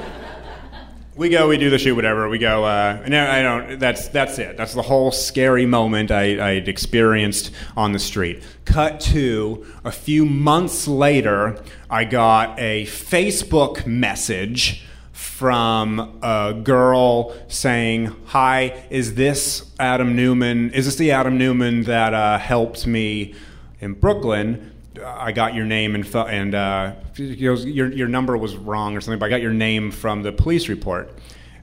we 1.16 1.31
go, 1.31 1.49
we 1.49 1.59
do 1.59 1.69
the 1.69 1.78
shoot, 1.78 1.97
whatever. 1.97 2.28
We 2.28 2.39
go. 2.39 2.65
Uh, 2.65 3.03
I 3.05 3.43
don't. 3.43 3.81
That's 3.81 4.07
that's 4.07 4.39
it. 4.39 4.57
That's 4.57 4.74
the 4.74 4.82
whole 4.82 5.11
scary 5.11 5.66
moment 5.66 6.12
I, 6.12 6.51
I'd 6.51 6.69
experienced 6.69 7.51
on 7.77 7.90
the 7.90 7.99
street. 7.99 8.45
Cut 8.66 9.01
to 9.01 9.66
a 9.85 9.90
few 9.90 10.27
months 10.27 10.86
later, 10.86 11.61
I 11.90 12.05
got 12.05 12.57
a 12.61 12.85
Facebook 12.85 13.85
message 13.85 14.85
from 15.19 16.20
a 16.23 16.55
girl 16.62 17.36
saying, 17.49 18.15
"Hi, 18.27 18.85
is 18.89 19.16
this 19.16 19.69
Adam 19.81 20.15
Newman? 20.15 20.70
Is 20.70 20.85
this 20.85 20.95
the 20.95 21.11
Adam 21.11 21.36
Newman 21.36 21.82
that 21.82 22.15
uh, 22.15 22.39
helped 22.39 22.86
me 22.86 23.35
in 23.81 23.95
Brooklyn?" 23.95 24.73
I 25.05 25.32
got 25.32 25.55
your 25.55 25.65
name 25.65 25.97
and 25.97 26.15
and 26.15 26.55
uh, 26.55 26.93
your 27.16 27.57
your 27.57 28.07
number 28.07 28.36
was 28.36 28.55
wrong 28.57 28.97
or 28.97 29.01
something, 29.01 29.19
but 29.19 29.27
I 29.27 29.31
got 29.31 29.43
your 29.43 29.53
name 29.53 29.90
from 29.90 30.23
the 30.23 30.31
police 30.31 30.69
report. 30.69 31.11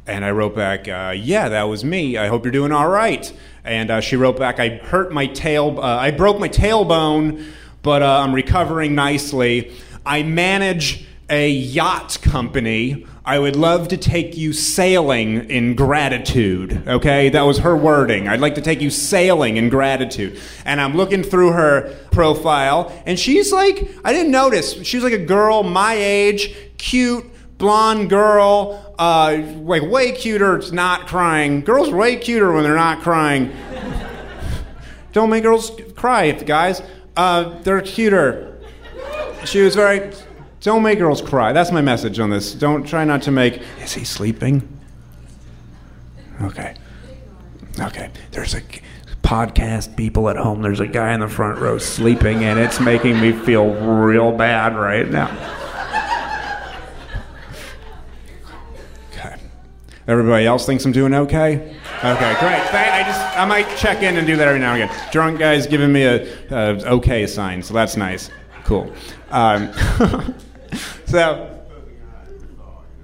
And 0.05 0.25
I 0.25 0.31
wrote 0.31 0.53
back, 0.53 0.89
uh, 0.89 1.13
"Yeah, 1.15 1.47
that 1.47 1.63
was 1.63 1.85
me. 1.85 2.17
I 2.17 2.27
hope 2.27 2.43
you're 2.43 2.51
doing 2.51 2.73
all 2.73 2.89
right." 2.89 3.31
And 3.63 3.89
uh, 3.89 4.01
she 4.01 4.17
wrote 4.17 4.37
back, 4.37 4.59
"I 4.59 4.81
hurt 4.83 5.13
my 5.13 5.27
tail. 5.27 5.79
Uh, 5.79 5.97
I 5.97 6.11
broke 6.11 6.39
my 6.39 6.49
tailbone, 6.49 7.45
but 7.81 8.01
uh, 8.01 8.19
I'm 8.19 8.35
recovering 8.35 8.95
nicely. 8.95 9.71
I 10.05 10.23
manage 10.23 11.07
a 11.29 11.49
yacht 11.49 12.19
company." 12.21 13.05
I 13.27 13.39
would 13.39 13.55
love 13.55 13.87
to 13.87 13.97
take 13.97 14.37
you 14.37 14.53
sailing 14.53 15.49
in 15.49 15.73
gratitude. 15.73 16.87
Okay, 16.87 17.29
that 17.29 17.41
was 17.41 17.57
her 17.57 17.75
wording. 17.75 18.27
I'd 18.27 18.39
like 18.39 18.53
to 18.53 18.61
take 18.61 18.81
you 18.81 18.91
sailing 18.91 19.57
in 19.57 19.69
gratitude. 19.69 20.39
And 20.63 20.79
I'm 20.79 20.95
looking 20.95 21.23
through 21.23 21.53
her 21.53 21.91
profile, 22.11 22.93
and 23.07 23.17
she's 23.17 23.51
like, 23.51 23.89
I 24.05 24.13
didn't 24.13 24.31
notice. 24.31 24.73
She's 24.85 25.03
like 25.03 25.13
a 25.13 25.25
girl 25.25 25.63
my 25.63 25.95
age, 25.95 26.55
cute, 26.77 27.25
blonde 27.57 28.11
girl, 28.11 28.93
uh, 28.99 29.41
like 29.57 29.81
way 29.81 30.11
cuter, 30.11 30.57
It's 30.57 30.71
not 30.71 31.07
crying. 31.07 31.61
Girls 31.61 31.89
are 31.89 31.95
way 31.95 32.17
cuter 32.17 32.53
when 32.53 32.63
they're 32.63 32.75
not 32.75 33.01
crying. 33.01 33.51
Don't 35.13 35.31
make 35.31 35.41
girls 35.41 35.71
cry, 35.95 36.29
guys. 36.31 36.83
Uh, 37.17 37.57
they're 37.63 37.81
cuter. 37.81 38.55
She 39.45 39.61
was 39.61 39.73
very. 39.73 40.11
Don't 40.65 40.81
make 40.81 40.97
girls 40.97 41.21
cry. 41.21 41.53
That's 41.53 41.71
my 41.71 41.81
message 41.81 42.17
on 42.19 42.31
this. 42.31 42.55
Don't 42.55 42.87
try 42.87 43.05
not 43.05 43.21
to 43.21 43.31
make. 43.31 43.61
Is 43.83 43.93
he 43.93 44.03
sleeping? 44.03 44.67
Okay. 46.41 46.73
Okay. 47.79 48.09
There's 48.31 48.55
a 48.55 48.61
podcast 49.21 49.95
people 49.95 50.27
at 50.27 50.37
home. 50.37 50.63
There's 50.63 50.79
a 50.79 50.87
guy 50.87 51.13
in 51.13 51.19
the 51.19 51.27
front 51.27 51.59
row 51.59 51.77
sleeping, 51.77 52.45
and 52.45 52.57
it's 52.57 52.79
making 52.79 53.21
me 53.21 53.31
feel 53.31 53.75
real 53.75 54.31
bad 54.31 54.75
right 54.75 55.07
now. 55.07 55.29
Okay. 59.11 59.35
Everybody 60.07 60.47
else 60.47 60.65
thinks 60.65 60.83
I'm 60.83 60.91
doing 60.91 61.13
okay? 61.13 61.57
Okay, 61.99 62.35
great. 62.39 62.73
I 62.73 63.03
just 63.05 63.37
I 63.37 63.45
might 63.45 63.69
check 63.77 64.01
in 64.01 64.17
and 64.17 64.25
do 64.25 64.35
that 64.35 64.47
every 64.47 64.59
now 64.59 64.73
and 64.73 64.81
again. 64.81 65.11
Drunk 65.11 65.37
guy's 65.37 65.67
giving 65.67 65.91
me 65.91 66.05
a, 66.05 66.27
a 66.49 66.93
okay 66.95 67.27
sign, 67.27 67.61
so 67.61 67.75
that's 67.75 67.95
nice. 67.95 68.31
Cool. 68.63 68.91
Um, 69.29 69.71
so 71.05 71.51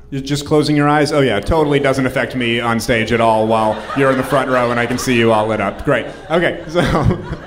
you're 0.09 0.21
just 0.21 0.45
closing 0.45 0.75
your 0.75 0.89
eyes? 0.89 1.11
Oh 1.11 1.21
yeah, 1.21 1.39
totally 1.39 1.79
doesn't 1.79 2.05
affect 2.05 2.35
me 2.35 2.59
on 2.59 2.79
stage 2.79 3.11
at 3.11 3.21
all 3.21 3.47
while 3.47 3.81
you're 3.97 4.11
in 4.11 4.17
the 4.17 4.23
front 4.23 4.49
row 4.49 4.71
and 4.71 4.79
I 4.79 4.85
can 4.85 4.97
see 4.97 5.17
you 5.17 5.31
all 5.31 5.47
lit 5.47 5.61
up. 5.61 5.85
Great. 5.85 6.05
Okay, 6.29 6.63
so 6.69 7.37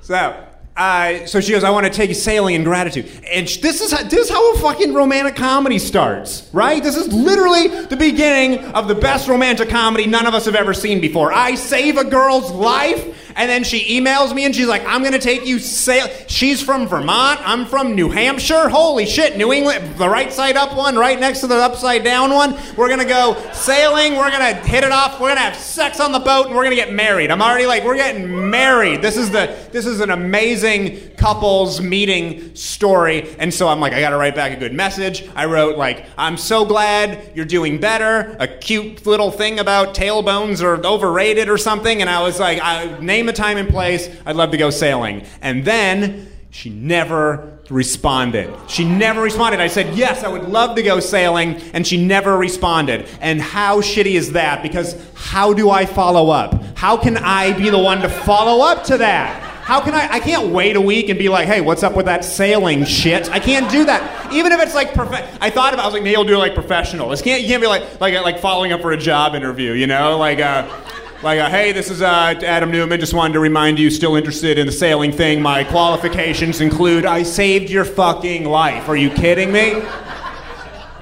so 0.00 0.46
uh, 0.74 1.26
so 1.26 1.40
she 1.40 1.52
goes, 1.52 1.64
I 1.64 1.70
want 1.70 1.84
to 1.84 1.92
take 1.92 2.08
you 2.08 2.14
sailing 2.14 2.54
in 2.54 2.64
gratitude. 2.64 3.10
And 3.30 3.48
sh- 3.48 3.58
this 3.58 3.82
is, 3.82 3.92
how, 3.92 4.02
this 4.04 4.14
is 4.20 4.30
how 4.30 4.54
a 4.54 4.58
fucking 4.58 4.94
romantic 4.94 5.36
comedy 5.36 5.78
starts, 5.78 6.48
right? 6.52 6.82
This 6.82 6.96
is 6.96 7.12
literally 7.12 7.68
the 7.68 7.96
beginning 7.96 8.58
of 8.72 8.88
the 8.88 8.94
best 8.94 9.28
romantic 9.28 9.68
comedy 9.68 10.06
none 10.06 10.26
of 10.26 10.32
us 10.32 10.46
have 10.46 10.54
ever 10.54 10.72
seen 10.72 11.00
before. 11.00 11.30
I 11.30 11.56
save 11.56 11.98
a 11.98 12.04
girl's 12.04 12.50
life, 12.50 13.21
and 13.36 13.50
then 13.50 13.64
she 13.64 14.00
emails 14.00 14.34
me 14.34 14.44
and 14.44 14.54
she's 14.54 14.66
like, 14.66 14.84
I'm 14.86 15.00
going 15.00 15.12
to 15.12 15.18
take 15.18 15.46
you 15.46 15.58
sail. 15.58 16.08
She's 16.28 16.62
from 16.62 16.86
Vermont. 16.86 17.40
I'm 17.42 17.66
from 17.66 17.94
New 17.94 18.08
Hampshire. 18.08 18.68
Holy 18.68 19.06
shit, 19.06 19.36
New 19.36 19.52
England, 19.52 19.96
the 19.96 20.08
right 20.08 20.32
side 20.32 20.56
up 20.56 20.76
one, 20.76 20.96
right 20.96 21.18
next 21.18 21.40
to 21.40 21.46
the 21.46 21.56
upside 21.56 22.04
down 22.04 22.32
one. 22.32 22.56
We're 22.76 22.88
going 22.88 23.00
to 23.00 23.04
go 23.04 23.36
sailing. 23.52 24.16
We're 24.16 24.30
going 24.30 24.54
to 24.54 24.60
hit 24.66 24.84
it 24.84 24.92
off. 24.92 25.20
We're 25.20 25.28
going 25.28 25.36
to 25.36 25.42
have 25.42 25.56
sex 25.56 26.00
on 26.00 26.12
the 26.12 26.18
boat, 26.18 26.46
and 26.46 26.54
we're 26.54 26.64
going 26.64 26.76
to 26.76 26.82
get 26.82 26.92
married. 26.92 27.30
I'm 27.30 27.42
already 27.42 27.66
like, 27.66 27.84
we're 27.84 27.96
getting 27.96 28.50
married. 28.50 29.02
This 29.02 29.16
is 29.16 29.30
the, 29.30 29.56
this 29.72 29.86
is 29.86 30.00
an 30.00 30.10
amazing 30.10 31.12
couples 31.16 31.80
meeting 31.80 32.54
story. 32.54 33.34
And 33.38 33.52
so 33.52 33.68
I'm 33.68 33.80
like, 33.80 33.92
I 33.92 34.00
got 34.00 34.10
to 34.10 34.16
write 34.16 34.34
back 34.34 34.56
a 34.56 34.60
good 34.60 34.72
message. 34.72 35.28
I 35.34 35.46
wrote 35.46 35.76
like, 35.76 36.06
I'm 36.18 36.36
so 36.36 36.64
glad 36.64 37.30
you're 37.34 37.44
doing 37.44 37.78
better. 37.78 38.36
A 38.38 38.48
cute 38.48 39.06
little 39.06 39.30
thing 39.30 39.58
about 39.58 39.94
tailbones 39.94 40.62
are 40.62 40.84
overrated 40.84 41.48
or 41.48 41.58
something. 41.58 42.00
And 42.00 42.10
I 42.10 42.22
was 42.22 42.40
like, 42.40 42.60
I 42.60 42.98
name 43.22 43.28
a 43.28 43.32
time 43.32 43.56
and 43.56 43.68
place. 43.68 44.08
I'd 44.26 44.36
love 44.36 44.50
to 44.50 44.56
go 44.56 44.70
sailing. 44.70 45.24
And 45.40 45.64
then 45.64 46.28
she 46.50 46.70
never 46.70 47.58
responded. 47.70 48.52
She 48.68 48.84
never 48.84 49.22
responded. 49.22 49.60
I 49.60 49.68
said, 49.68 49.94
Yes, 49.96 50.24
I 50.24 50.28
would 50.28 50.48
love 50.48 50.76
to 50.76 50.82
go 50.82 51.00
sailing, 51.00 51.54
and 51.72 51.86
she 51.86 52.04
never 52.04 52.36
responded. 52.36 53.08
And 53.20 53.40
how 53.40 53.80
shitty 53.80 54.14
is 54.14 54.32
that? 54.32 54.62
Because 54.62 54.96
how 55.14 55.54
do 55.54 55.70
I 55.70 55.86
follow 55.86 56.30
up? 56.30 56.62
How 56.76 56.96
can 56.96 57.16
I 57.16 57.56
be 57.56 57.70
the 57.70 57.78
one 57.78 58.00
to 58.02 58.08
follow 58.08 58.64
up 58.64 58.84
to 58.84 58.98
that? 58.98 59.50
How 59.62 59.80
can 59.80 59.94
I? 59.94 60.14
I 60.14 60.20
can't 60.20 60.52
wait 60.52 60.74
a 60.74 60.80
week 60.80 61.08
and 61.08 61.18
be 61.18 61.28
like, 61.28 61.46
hey, 61.46 61.60
what's 61.60 61.84
up 61.84 61.94
with 61.94 62.06
that 62.06 62.24
sailing 62.24 62.84
shit? 62.84 63.30
I 63.30 63.38
can't 63.38 63.70
do 63.70 63.84
that. 63.84 64.32
Even 64.32 64.50
if 64.50 64.60
it's 64.60 64.74
like, 64.74 64.92
prof- 64.92 65.38
I 65.40 65.50
thought 65.50 65.72
about, 65.72 65.84
I 65.84 65.86
was 65.86 65.94
like, 65.94 66.02
maybe 66.02 66.16
I'll 66.16 66.24
do 66.24 66.34
it 66.34 66.38
like 66.38 66.54
professional. 66.54 67.12
It's 67.12 67.22
can't, 67.22 67.40
you 67.40 67.48
can't 67.48 67.62
be 67.62 67.68
like, 67.68 68.00
like, 68.00 68.14
like 68.14 68.40
following 68.40 68.72
up 68.72 68.80
for 68.80 68.90
a 68.90 68.96
job 68.96 69.36
interview, 69.36 69.72
you 69.72 69.86
know? 69.86 70.18
Like, 70.18 70.40
uh, 70.40 70.68
like, 71.22 71.38
uh, 71.38 71.48
hey, 71.48 71.70
this 71.70 71.88
is 71.88 72.02
uh, 72.02 72.34
Adam 72.44 72.70
Newman. 72.72 72.98
Just 72.98 73.14
wanted 73.14 73.34
to 73.34 73.40
remind 73.40 73.78
you, 73.78 73.90
still 73.90 74.16
interested 74.16 74.58
in 74.58 74.66
the 74.66 74.72
sailing 74.72 75.12
thing. 75.12 75.40
My 75.40 75.62
qualifications 75.62 76.60
include 76.60 77.06
I 77.06 77.22
saved 77.22 77.70
your 77.70 77.84
fucking 77.84 78.44
life. 78.44 78.88
Are 78.88 78.96
you 78.96 79.10
kidding 79.10 79.52
me? 79.52 79.82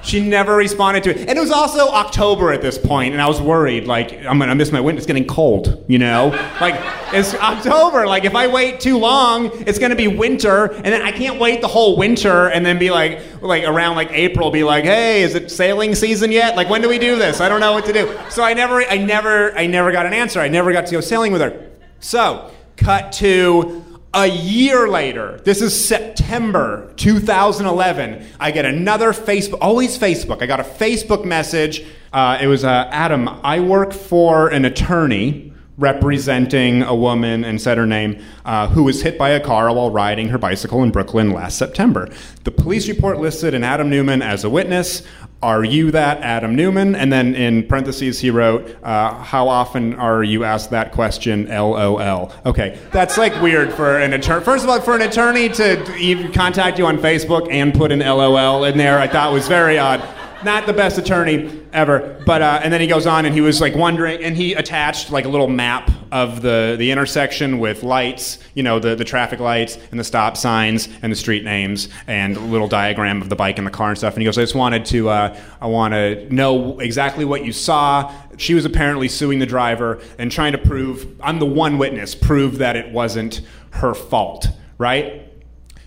She 0.03 0.19
never 0.21 0.55
responded 0.55 1.03
to 1.03 1.11
it. 1.11 1.29
And 1.29 1.37
it 1.37 1.41
was 1.41 1.51
also 1.51 1.89
October 1.89 2.51
at 2.51 2.61
this 2.61 2.77
point, 2.77 3.13
and 3.13 3.21
I 3.21 3.27
was 3.27 3.39
worried, 3.41 3.85
like, 3.85 4.13
I'm 4.25 4.39
gonna 4.39 4.55
miss 4.55 4.71
my 4.71 4.79
winter. 4.79 4.97
It's 4.97 5.07
getting 5.07 5.25
cold, 5.25 5.83
you 5.87 5.99
know? 5.99 6.29
Like, 6.59 6.75
it's 7.13 7.33
October. 7.35 8.07
Like, 8.07 8.25
if 8.25 8.35
I 8.35 8.47
wait 8.47 8.79
too 8.79 8.97
long, 8.97 9.51
it's 9.67 9.79
gonna 9.79 9.95
be 9.95 10.07
winter, 10.07 10.65
and 10.73 10.85
then 10.85 11.01
I 11.01 11.11
can't 11.11 11.39
wait 11.39 11.61
the 11.61 11.67
whole 11.67 11.97
winter 11.97 12.47
and 12.47 12.65
then 12.65 12.79
be 12.79 12.89
like, 12.89 13.21
like 13.41 13.63
around 13.63 13.95
like 13.95 14.11
April, 14.11 14.51
be 14.51 14.63
like, 14.63 14.85
hey, 14.85 15.21
is 15.23 15.35
it 15.35 15.51
sailing 15.51 15.95
season 15.95 16.31
yet? 16.31 16.55
Like, 16.55 16.69
when 16.69 16.81
do 16.81 16.89
we 16.89 16.99
do 16.99 17.15
this? 17.15 17.41
I 17.41 17.49
don't 17.49 17.59
know 17.59 17.73
what 17.73 17.85
to 17.85 17.93
do. 17.93 18.17
So 18.29 18.43
I 18.43 18.53
never, 18.53 18.83
I 18.83 18.97
never, 18.97 19.57
I 19.57 19.67
never 19.67 19.91
got 19.91 20.05
an 20.05 20.13
answer. 20.13 20.39
I 20.39 20.47
never 20.47 20.71
got 20.73 20.85
to 20.87 20.91
go 20.91 21.01
sailing 21.01 21.31
with 21.31 21.41
her. 21.41 21.69
So, 21.99 22.51
cut 22.77 23.11
to 23.13 23.85
a 24.13 24.27
year 24.27 24.89
later, 24.89 25.39
this 25.45 25.61
is 25.61 25.87
September 25.87 26.91
2011, 26.97 28.27
I 28.39 28.51
get 28.51 28.65
another 28.65 29.13
Facebook, 29.13 29.59
always 29.61 29.97
Facebook. 29.97 30.41
I 30.41 30.47
got 30.47 30.59
a 30.59 30.63
Facebook 30.63 31.23
message. 31.23 31.85
Uh, 32.11 32.37
it 32.41 32.47
was 32.47 32.65
uh, 32.65 32.89
Adam, 32.91 33.29
I 33.29 33.61
work 33.61 33.93
for 33.93 34.49
an 34.49 34.65
attorney 34.65 35.53
representing 35.77 36.83
a 36.83 36.93
woman 36.93 37.45
and 37.45 37.59
said 37.59 37.77
her 37.77 37.87
name 37.87 38.21
uh, 38.45 38.67
who 38.67 38.83
was 38.83 39.01
hit 39.01 39.17
by 39.17 39.29
a 39.29 39.39
car 39.39 39.73
while 39.73 39.89
riding 39.89 40.27
her 40.27 40.37
bicycle 40.37 40.83
in 40.83 40.91
Brooklyn 40.91 41.31
last 41.31 41.57
September. 41.57 42.09
The 42.43 42.51
police 42.51 42.89
report 42.89 43.19
listed 43.19 43.53
an 43.53 43.63
Adam 43.63 43.89
Newman 43.89 44.21
as 44.21 44.43
a 44.43 44.49
witness. 44.49 45.03
Are 45.43 45.63
you 45.63 45.89
that 45.89 46.21
Adam 46.21 46.55
Newman? 46.55 46.93
And 46.93 47.11
then 47.11 47.33
in 47.33 47.65
parentheses, 47.65 48.19
he 48.19 48.29
wrote, 48.29 48.75
uh, 48.83 49.15
How 49.15 49.47
often 49.47 49.95
are 49.95 50.23
you 50.23 50.43
asked 50.43 50.69
that 50.69 50.91
question? 50.91 51.47
LOL. 51.47 52.31
Okay, 52.45 52.77
that's 52.91 53.17
like 53.17 53.41
weird 53.41 53.73
for 53.73 53.97
an 53.97 54.13
attorney. 54.13 54.45
First 54.45 54.63
of 54.63 54.69
all, 54.69 54.79
for 54.81 54.95
an 54.95 55.01
attorney 55.01 55.49
to 55.49 55.95
even 55.95 56.31
contact 56.31 56.77
you 56.77 56.85
on 56.85 56.99
Facebook 56.99 57.51
and 57.51 57.73
put 57.73 57.91
an 57.91 57.99
LOL 57.99 58.65
in 58.65 58.77
there, 58.77 58.99
I 58.99 59.07
thought 59.07 59.33
was 59.33 59.47
very 59.47 59.79
odd. 59.79 60.07
Not 60.43 60.65
the 60.65 60.73
best 60.73 60.97
attorney 60.97 61.61
ever. 61.73 62.21
But 62.25 62.41
uh, 62.41 62.61
and 62.63 62.71
then 62.73 62.81
he 62.81 62.87
goes 62.87 63.05
on 63.05 63.25
and 63.25 63.33
he 63.33 63.41
was 63.41 63.61
like 63.61 63.75
wondering, 63.75 64.23
and 64.23 64.35
he 64.35 64.53
attached 64.53 65.11
like 65.11 65.25
a 65.25 65.29
little 65.29 65.47
map 65.47 65.89
of 66.11 66.41
the 66.41 66.75
the 66.77 66.91
intersection 66.91 67.59
with 67.59 67.83
lights, 67.83 68.39
you 68.53 68.63
know, 68.63 68.79
the 68.79 68.95
the 68.95 69.03
traffic 69.03 69.39
lights 69.39 69.77
and 69.91 69.99
the 69.99 70.03
stop 70.03 70.37
signs 70.37 70.89
and 71.01 71.11
the 71.11 71.15
street 71.15 71.43
names 71.43 71.89
and 72.07 72.37
a 72.37 72.39
little 72.39 72.67
diagram 72.67 73.21
of 73.21 73.29
the 73.29 73.35
bike 73.35 73.57
and 73.57 73.65
the 73.65 73.71
car 73.71 73.89
and 73.89 73.97
stuff. 73.97 74.13
And 74.13 74.21
he 74.21 74.25
goes, 74.25 74.37
I 74.37 74.41
just 74.41 74.55
wanted 74.55 74.85
to, 74.85 75.09
uh, 75.09 75.37
I 75.61 75.67
want 75.67 75.93
to 75.93 76.33
know 76.33 76.79
exactly 76.79 77.25
what 77.25 77.45
you 77.45 77.53
saw. 77.53 78.13
She 78.37 78.53
was 78.53 78.65
apparently 78.65 79.07
suing 79.07 79.39
the 79.39 79.45
driver 79.45 80.01
and 80.17 80.31
trying 80.31 80.51
to 80.51 80.57
prove, 80.57 81.07
I'm 81.21 81.39
the 81.39 81.45
one 81.45 81.77
witness, 81.77 82.15
prove 82.15 82.57
that 82.57 82.75
it 82.75 82.91
wasn't 82.91 83.41
her 83.71 83.93
fault, 83.93 84.47
right? 84.77 85.30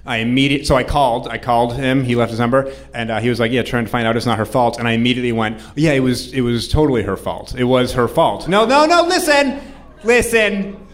I 0.06 0.18
immediately, 0.18 0.66
so 0.66 0.76
I 0.76 0.84
called. 0.84 1.28
I 1.28 1.38
called 1.38 1.74
him. 1.74 2.04
He 2.04 2.14
left 2.14 2.30
his 2.30 2.38
number, 2.38 2.72
and 2.92 3.10
uh, 3.10 3.20
he 3.20 3.30
was 3.30 3.40
like, 3.40 3.52
"Yeah, 3.52 3.62
trying 3.62 3.84
to 3.84 3.90
find 3.90 4.06
out 4.06 4.16
it's 4.16 4.26
not 4.26 4.38
her 4.38 4.44
fault." 4.44 4.78
And 4.78 4.86
I 4.86 4.92
immediately 4.92 5.32
went, 5.32 5.62
"Yeah, 5.76 5.92
it 5.92 6.00
was. 6.00 6.32
It 6.32 6.42
was 6.42 6.68
totally 6.68 7.02
her 7.02 7.16
fault. 7.16 7.54
It 7.56 7.64
was 7.64 7.92
her 7.92 8.06
fault." 8.06 8.46
No, 8.46 8.66
no, 8.66 8.84
no. 8.84 9.02
Listen, 9.04 9.60
listen. 10.02 10.86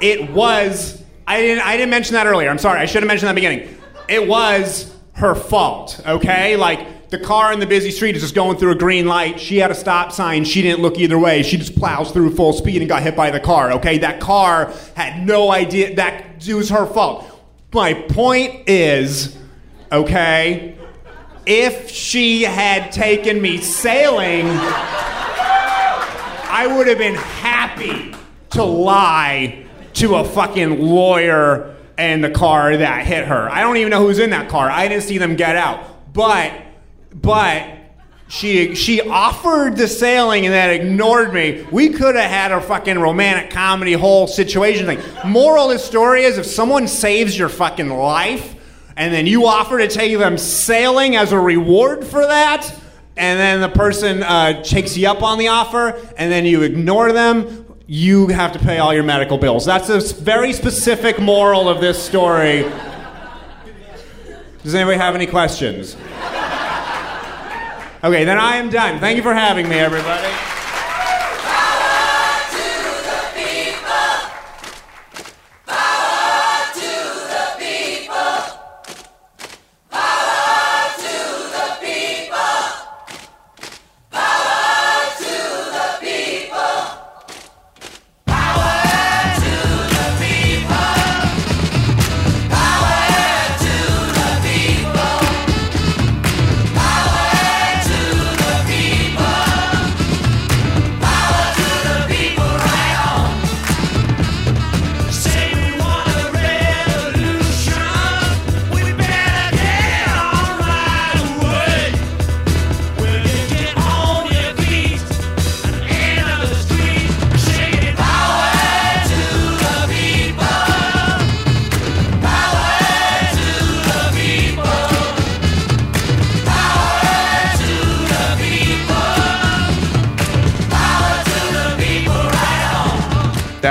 It 0.00 0.30
was. 0.30 1.02
I 1.26 1.40
didn't. 1.40 1.66
I 1.66 1.76
didn't 1.76 1.90
mention 1.90 2.14
that 2.14 2.26
earlier. 2.26 2.48
I'm 2.48 2.58
sorry. 2.58 2.80
I 2.80 2.86
should 2.86 3.02
have 3.02 3.08
mentioned 3.08 3.28
that 3.28 3.34
beginning. 3.34 3.76
It 4.08 4.26
was 4.26 4.94
her 5.14 5.34
fault. 5.34 6.00
Okay, 6.06 6.56
like 6.56 7.10
the 7.10 7.18
car 7.18 7.52
in 7.52 7.60
the 7.60 7.66
busy 7.66 7.90
street 7.90 8.16
is 8.16 8.22
just 8.22 8.34
going 8.34 8.56
through 8.56 8.72
a 8.72 8.76
green 8.76 9.06
light. 9.06 9.38
She 9.38 9.58
had 9.58 9.70
a 9.70 9.74
stop 9.74 10.12
sign. 10.12 10.44
She 10.44 10.62
didn't 10.62 10.80
look 10.80 10.98
either 10.98 11.18
way. 11.18 11.42
She 11.42 11.56
just 11.56 11.76
plows 11.76 12.10
through 12.10 12.34
full 12.34 12.52
speed 12.52 12.80
and 12.80 12.88
got 12.88 13.02
hit 13.02 13.14
by 13.16 13.30
the 13.30 13.40
car. 13.40 13.72
Okay, 13.72 13.98
that 13.98 14.20
car 14.20 14.72
had 14.94 15.26
no 15.26 15.50
idea 15.50 15.94
that 15.96 16.46
it 16.48 16.54
was 16.54 16.70
her 16.70 16.86
fault. 16.86 17.35
My 17.76 17.92
point 17.92 18.70
is, 18.70 19.36
okay, 19.92 20.78
if 21.44 21.90
she 21.90 22.40
had 22.40 22.90
taken 22.90 23.42
me 23.42 23.58
sailing, 23.58 24.46
I 26.48 26.72
would 26.74 26.86
have 26.86 26.96
been 26.96 27.16
happy 27.16 28.14
to 28.52 28.64
lie 28.64 29.66
to 29.92 30.14
a 30.14 30.24
fucking 30.24 30.86
lawyer 30.86 31.76
and 31.98 32.24
the 32.24 32.30
car 32.30 32.78
that 32.78 33.04
hit 33.04 33.26
her. 33.26 33.50
I 33.50 33.60
don't 33.60 33.76
even 33.76 33.90
know 33.90 34.00
who's 34.00 34.20
in 34.20 34.30
that 34.30 34.48
car. 34.48 34.70
I 34.70 34.88
didn't 34.88 35.02
see 35.02 35.18
them 35.18 35.36
get 35.36 35.54
out. 35.54 36.14
But 36.14 36.58
but 37.12 37.75
she 38.28 38.74
she 38.74 39.00
offered 39.02 39.76
the 39.76 39.86
sailing 39.86 40.46
and 40.46 40.52
then 40.52 40.70
ignored 40.70 41.32
me. 41.32 41.66
We 41.70 41.90
could 41.90 42.16
have 42.16 42.30
had 42.30 42.52
a 42.52 42.60
fucking 42.60 42.98
romantic 42.98 43.50
comedy 43.50 43.92
whole 43.92 44.26
situation 44.26 44.86
thing. 44.86 45.00
Moral 45.24 45.70
of 45.70 45.72
the 45.72 45.78
story 45.78 46.24
is 46.24 46.36
if 46.36 46.46
someone 46.46 46.88
saves 46.88 47.38
your 47.38 47.48
fucking 47.48 47.88
life 47.88 48.56
and 48.96 49.12
then 49.12 49.26
you 49.26 49.46
offer 49.46 49.78
to 49.78 49.88
take 49.88 50.18
them 50.18 50.38
sailing 50.38 51.16
as 51.16 51.32
a 51.32 51.38
reward 51.38 52.04
for 52.04 52.22
that, 52.26 52.74
and 53.16 53.38
then 53.38 53.60
the 53.60 53.68
person 53.68 54.22
uh, 54.22 54.62
takes 54.62 54.96
you 54.96 55.08
up 55.08 55.22
on 55.22 55.38
the 55.38 55.48
offer, 55.48 55.90
and 56.16 56.32
then 56.32 56.46
you 56.46 56.62
ignore 56.62 57.12
them, 57.12 57.76
you 57.86 58.28
have 58.28 58.52
to 58.52 58.58
pay 58.58 58.78
all 58.78 58.94
your 58.94 59.02
medical 59.02 59.36
bills. 59.36 59.66
That's 59.66 59.90
a 59.90 60.00
very 60.14 60.52
specific 60.54 61.20
moral 61.20 61.68
of 61.68 61.80
this 61.80 62.02
story. 62.02 62.62
Does 64.62 64.74
anybody 64.74 64.96
have 64.96 65.14
any 65.14 65.26
questions? 65.26 65.94
Okay, 68.06 68.24
then 68.24 68.38
I 68.38 68.54
am 68.58 68.70
done. 68.70 69.00
Thank 69.00 69.16
you 69.16 69.22
for 69.24 69.34
having 69.34 69.68
me, 69.68 69.80
everybody. 69.80 70.55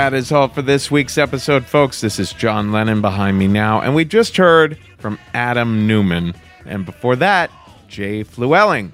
That 0.06 0.14
is 0.14 0.30
all 0.30 0.46
for 0.46 0.62
this 0.62 0.88
week's 0.88 1.18
episode, 1.18 1.66
folks. 1.66 2.00
This 2.00 2.20
is 2.20 2.32
John 2.32 2.70
Lennon 2.70 3.00
behind 3.00 3.40
me 3.40 3.48
now, 3.48 3.80
and 3.80 3.92
we 3.92 4.04
just 4.04 4.36
heard 4.36 4.78
from 4.98 5.18
Adam 5.34 5.88
Newman, 5.88 6.32
and 6.64 6.86
before 6.86 7.16
that, 7.16 7.50
Jay 7.88 8.22
Flewelling 8.22 8.92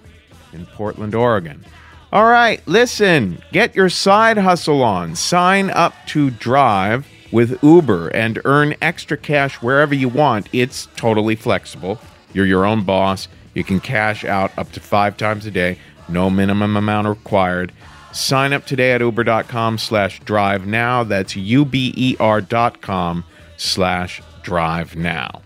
in 0.55 0.65
Portland, 0.65 1.15
Oregon. 1.15 1.67
All 2.15 2.25
right, 2.25 2.67
listen, 2.67 3.43
get 3.53 3.77
your 3.77 3.91
side 3.91 4.39
hustle 4.39 4.83
on. 4.83 5.15
Sign 5.15 5.69
up 5.69 5.93
to 6.07 6.31
Drive 6.31 7.07
with 7.31 7.63
Uber 7.63 8.09
and 8.09 8.41
earn 8.47 8.75
extra 8.81 9.19
cash 9.19 9.57
wherever 9.57 9.95
you 9.95 10.09
want. 10.09 10.49
It's 10.55 10.89
totally 10.97 11.37
flexible. 11.37 12.01
You're 12.33 12.47
your 12.47 12.65
own 12.65 12.85
boss. 12.85 13.29
You 13.53 13.65
can 13.65 13.81
cash 13.81 14.25
out 14.25 14.51
up 14.57 14.73
to 14.73 14.81
five 14.81 15.19
times 15.19 15.45
a 15.45 15.51
day, 15.51 15.77
no 16.09 16.31
minimum 16.31 16.75
amount 16.75 17.07
required. 17.07 17.71
Sign 18.13 18.53
up 18.53 18.67
today 18.67 18.93
at 18.93 19.01
uber.com 19.01 19.79
slash 19.79 20.21
drive 20.21 20.67
now. 20.67 21.03
That's 21.03 21.35
U-B-E-R 21.35 22.41
dot 22.43 22.81
com 22.83 23.25
slash 23.57 24.21
drive 24.43 24.97
now. 24.97 25.43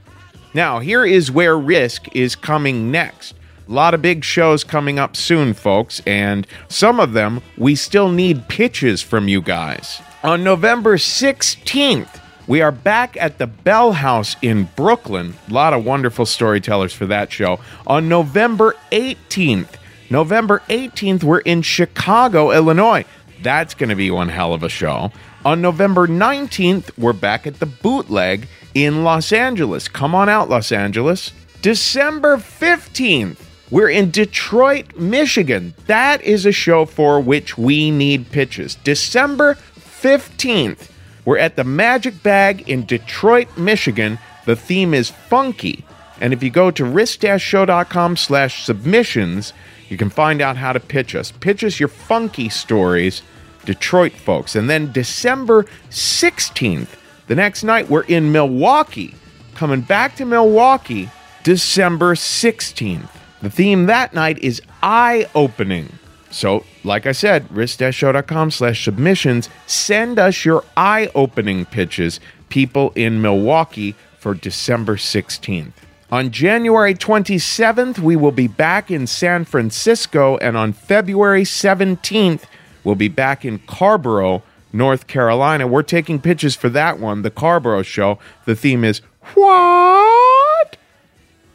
Now, 0.52 0.80
here 0.80 1.04
is 1.04 1.30
where 1.30 1.56
Risk 1.56 2.14
is 2.14 2.34
coming 2.34 2.90
next. 2.90 3.34
A 3.68 3.72
lot 3.72 3.94
of 3.94 4.02
big 4.02 4.24
shows 4.24 4.64
coming 4.64 4.98
up 4.98 5.16
soon, 5.16 5.52
folks, 5.54 6.00
and 6.06 6.46
some 6.68 6.98
of 7.00 7.12
them 7.12 7.40
we 7.56 7.74
still 7.74 8.08
need 8.10 8.48
pitches 8.48 9.02
from 9.02 9.28
you 9.28 9.42
guys. 9.42 10.00
On 10.22 10.42
November 10.42 10.96
16th, 10.96 12.20
we 12.46 12.62
are 12.62 12.72
back 12.72 13.16
at 13.16 13.38
the 13.38 13.46
Bell 13.46 13.92
House 13.92 14.36
in 14.40 14.68
Brooklyn. 14.76 15.34
A 15.48 15.52
lot 15.52 15.72
of 15.72 15.84
wonderful 15.84 16.26
storytellers 16.26 16.92
for 16.92 17.06
that 17.06 17.32
show. 17.32 17.58
On 17.86 18.08
November 18.08 18.76
18th, 18.92 19.74
November 20.10 20.62
18th, 20.68 21.24
we're 21.24 21.38
in 21.40 21.62
Chicago, 21.62 22.52
Illinois. 22.52 23.04
That's 23.42 23.74
going 23.74 23.88
to 23.90 23.96
be 23.96 24.10
one 24.10 24.28
hell 24.28 24.54
of 24.54 24.62
a 24.62 24.68
show. 24.68 25.10
On 25.44 25.60
November 25.60 26.06
19th, 26.06 26.96
we're 26.98 27.12
back 27.12 27.46
at 27.46 27.60
the 27.60 27.66
bootleg 27.66 28.48
in 28.74 29.04
Los 29.04 29.32
Angeles. 29.32 29.88
Come 29.88 30.14
on 30.14 30.28
out, 30.28 30.48
Los 30.48 30.72
Angeles. 30.72 31.32
December 31.62 32.36
15th, 32.36 33.38
we're 33.70 33.88
in 33.88 34.10
Detroit, 34.10 34.96
Michigan. 34.96 35.74
That 35.86 36.22
is 36.22 36.46
a 36.46 36.52
show 36.52 36.84
for 36.84 37.20
which 37.20 37.58
we 37.58 37.90
need 37.90 38.30
pitches. 38.30 38.76
December 38.84 39.54
15th, 39.54 40.90
we're 41.24 41.38
at 41.38 41.56
the 41.56 41.64
Magic 41.64 42.22
Bag 42.22 42.68
in 42.68 42.86
Detroit, 42.86 43.56
Michigan. 43.56 44.18
The 44.44 44.56
theme 44.56 44.94
is 44.94 45.10
funky. 45.10 45.84
And 46.20 46.32
if 46.32 46.42
you 46.42 46.50
go 46.50 46.70
to 46.70 46.84
risk-show.com 46.84 48.16
slash 48.16 48.64
submissions, 48.64 49.52
you 49.88 49.96
can 49.96 50.10
find 50.10 50.40
out 50.40 50.56
how 50.56 50.72
to 50.72 50.80
pitch 50.80 51.14
us. 51.14 51.32
Pitch 51.32 51.62
us 51.64 51.78
your 51.78 51.88
funky 51.88 52.48
stories, 52.48 53.22
Detroit 53.64 54.12
folks. 54.12 54.56
And 54.56 54.68
then 54.68 54.92
December 54.92 55.64
16th, 55.90 56.88
the 57.26 57.34
next 57.34 57.64
night, 57.64 57.88
we're 57.88 58.04
in 58.04 58.32
Milwaukee. 58.32 59.14
Coming 59.54 59.80
back 59.80 60.16
to 60.16 60.24
Milwaukee, 60.24 61.10
December 61.42 62.14
16th. 62.14 63.08
The 63.42 63.50
theme 63.50 63.86
that 63.86 64.14
night 64.14 64.38
is 64.38 64.62
eye 64.82 65.28
opening. 65.34 65.98
So, 66.30 66.64
like 66.84 67.06
I 67.06 67.12
said, 67.12 67.50
risk-show.com 67.50 68.50
slash 68.50 68.84
submissions. 68.84 69.48
Send 69.66 70.18
us 70.18 70.44
your 70.44 70.64
eye 70.76 71.10
opening 71.14 71.64
pitches, 71.64 72.20
people 72.48 72.92
in 72.94 73.22
Milwaukee, 73.22 73.94
for 74.18 74.34
December 74.34 74.96
16th. 74.96 75.72
On 76.10 76.30
January 76.30 76.94
27th, 76.94 77.98
we 77.98 78.14
will 78.14 78.30
be 78.30 78.46
back 78.46 78.90
in 78.92 79.08
San 79.08 79.44
Francisco, 79.44 80.36
and 80.36 80.56
on 80.56 80.72
February 80.72 81.42
17th, 81.42 82.44
we'll 82.84 82.94
be 82.94 83.08
back 83.08 83.44
in 83.44 83.58
Carrboro, 83.60 84.44
North 84.72 85.08
Carolina. 85.08 85.66
We're 85.66 85.82
taking 85.82 86.20
pitches 86.20 86.54
for 86.54 86.68
that 86.68 87.00
one, 87.00 87.22
the 87.22 87.30
Carrboro 87.30 87.82
show. 87.82 88.20
The 88.44 88.54
theme 88.54 88.84
is 88.84 89.00
What? 89.34 90.76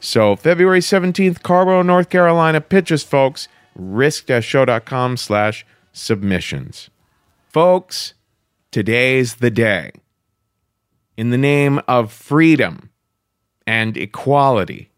So, 0.01 0.35
February 0.35 0.81
17th, 0.81 1.43
Carrboro, 1.43 1.81
North 1.81 2.09
Carolina. 2.09 2.59
Pitches, 2.59 3.03
folks. 3.03 3.47
risk-show.com 3.75 5.15
slash 5.15 5.65
submissions. 5.93 6.89
Folks, 7.47 8.15
today's 8.71 9.35
the 9.35 9.51
day. 9.51 9.91
In 11.15 11.29
the 11.29 11.37
name 11.37 11.79
of 11.87 12.11
freedom, 12.11 12.89
and 13.71 13.95
equality 13.95 14.91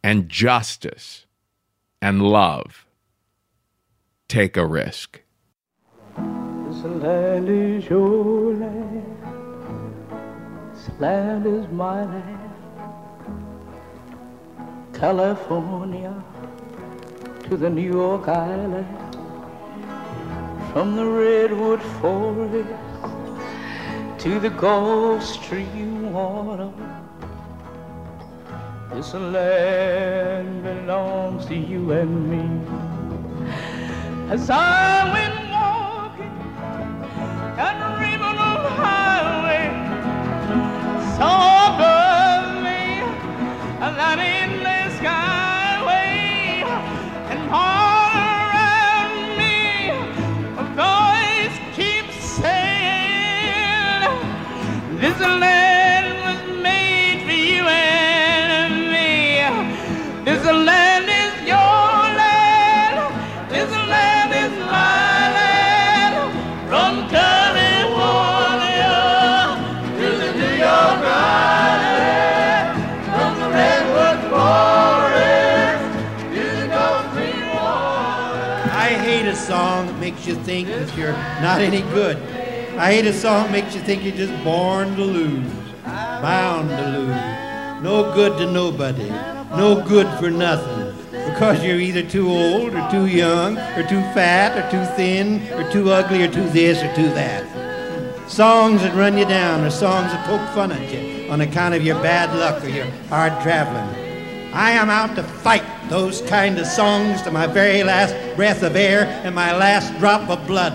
and 0.00 0.28
justice 0.28 1.26
and 2.00 2.22
love. 2.22 2.86
Take 4.28 4.56
a 4.56 4.64
risk. 4.64 5.20
This 6.16 6.84
land 6.84 7.48
is 7.48 7.90
your 7.90 8.54
land. 8.54 9.16
This 10.72 10.90
land 11.00 11.44
is 11.44 11.66
my 11.72 12.04
land. 12.04 12.54
California 14.92 16.14
to 17.48 17.56
the 17.56 17.68
New 17.68 17.92
York 18.00 18.28
Island. 18.28 18.86
From 20.72 20.94
the 20.94 21.04
Redwood 21.04 21.82
Forest 22.00 22.68
to 24.20 24.38
the 24.38 24.50
Gulf 24.50 25.24
Stream 25.24 26.12
water. 26.12 26.93
This 28.92 29.14
land 29.14 30.62
belongs 30.62 31.46
to 31.46 31.54
you 31.54 31.92
and 31.92 32.30
me. 32.30 32.44
As 34.30 34.50
I 34.50 35.12
went 35.12 35.43
you 80.26 80.34
think 80.36 80.68
that 80.68 80.96
you're 80.96 81.12
not 81.42 81.60
any 81.60 81.82
good. 81.92 82.16
I 82.78 82.92
hate 82.92 83.06
a 83.06 83.12
song 83.12 83.44
that 83.44 83.52
makes 83.52 83.74
you 83.74 83.80
think 83.82 84.02
you're 84.02 84.16
just 84.16 84.32
born 84.42 84.96
to 84.96 85.04
lose, 85.04 85.52
bound 85.84 86.68
to 86.70 86.98
lose, 86.98 87.82
no 87.82 88.12
good 88.14 88.38
to 88.38 88.50
nobody, 88.50 89.08
no 89.56 89.84
good 89.86 90.06
for 90.18 90.30
nothing. 90.30 90.94
Because 91.10 91.64
you're 91.64 91.78
either 91.78 92.02
too 92.02 92.28
old 92.28 92.74
or 92.74 92.90
too 92.90 93.06
young 93.06 93.58
or 93.58 93.82
too 93.88 94.00
fat 94.12 94.56
or 94.56 94.70
too 94.70 94.84
thin 94.94 95.40
or 95.52 95.70
too 95.70 95.90
ugly 95.90 96.22
or 96.22 96.30
too 96.30 96.48
this 96.50 96.82
or 96.82 96.94
too 96.94 97.08
that. 97.14 97.44
Songs 98.30 98.82
that 98.82 98.94
run 98.94 99.18
you 99.18 99.24
down 99.24 99.62
or 99.62 99.70
songs 99.70 100.12
that 100.12 100.26
poke 100.26 100.54
fun 100.54 100.72
at 100.72 100.92
you 100.92 101.30
on 101.30 101.40
account 101.40 101.74
of 101.74 101.82
your 101.82 102.00
bad 102.02 102.34
luck 102.38 102.62
or 102.64 102.68
your 102.68 102.86
hard 103.08 103.32
traveling. 103.42 104.52
I 104.54 104.70
am 104.72 104.90
out 104.90 105.16
to 105.16 105.22
fight 105.22 105.64
those 105.88 106.22
kind 106.22 106.58
of 106.58 106.66
songs 106.66 107.22
to 107.22 107.30
my 107.30 107.46
very 107.46 107.82
last 107.82 108.14
breath 108.36 108.62
of 108.62 108.76
air 108.76 109.04
and 109.24 109.34
my 109.34 109.56
last 109.56 109.96
drop 109.98 110.28
of 110.28 110.46
blood. 110.46 110.72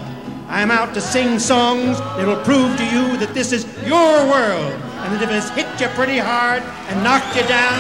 I 0.48 0.62
am 0.62 0.72
out 0.72 0.94
to 0.96 1.02
sing 1.02 1.40
songs 1.40 2.00
that 2.00 2.26
will 2.26 2.44
prove 2.44 2.76
to 2.78 2.86
you 2.86 3.18
that 3.18 3.34
this 3.34 3.52
is 3.52 3.66
your 3.86 4.26
world 4.28 4.74
and 4.74 5.14
that 5.14 5.22
if 5.22 5.30
it's 5.30 5.50
hit 5.52 5.68
you 5.80 5.88
pretty 5.96 6.18
hard 6.18 6.64
and 6.90 7.04
knocked 7.04 7.36
you 7.36 7.44
down 7.44 7.80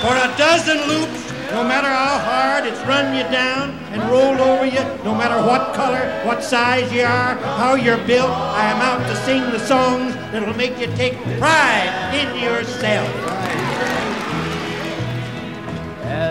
for 0.00 0.14
a 0.14 0.30
dozen 0.36 0.78
loops, 0.86 1.24
no 1.50 1.62
matter 1.62 1.88
how 1.88 2.18
hard 2.18 2.66
it's 2.66 2.80
run 2.86 3.14
you 3.14 3.22
down 3.30 3.70
and 3.92 4.02
rolled 4.10 4.40
over 4.40 4.66
you, 4.66 4.82
no 5.04 5.14
matter 5.14 5.36
what 5.46 5.74
color, 5.74 6.08
what 6.24 6.42
size 6.42 6.92
you 6.92 7.02
are, 7.02 7.34
how 7.58 7.74
you're 7.74 8.04
built, 8.06 8.30
I 8.30 8.70
am 8.70 8.80
out 8.80 9.06
to 9.08 9.16
sing 9.24 9.42
the 9.50 9.58
songs 9.60 10.14
that'll 10.30 10.54
make 10.54 10.78
you 10.78 10.86
take 10.96 11.14
pride 11.38 12.14
in 12.14 12.42
yourself. 12.42 13.63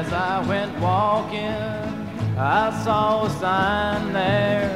As 0.06 0.12
I 0.12 0.46
went 0.46 0.78
walking, 0.82 2.38
I 2.38 2.84
saw 2.84 3.26
a 3.26 3.30
sign 3.40 4.12
there, 4.12 4.70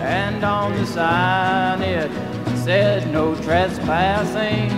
and 0.00 0.42
on 0.42 0.72
the 0.72 0.84
sign 0.84 1.82
it 1.82 2.10
said 2.64 3.08
no 3.12 3.36
trespassing. 3.36 4.70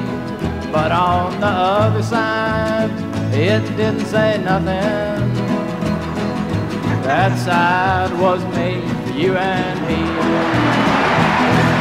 But 0.70 0.92
on 0.92 1.40
the 1.40 1.46
other 1.46 2.02
side, 2.02 2.90
it 3.32 3.64
didn't 3.78 4.04
say 4.04 4.36
nothing. 4.44 5.32
That 7.04 7.38
side 7.38 8.12
was 8.20 8.44
made 8.54 8.84
for 9.06 9.12
you 9.12 9.34
and 9.36 9.80
me. 9.88 10.02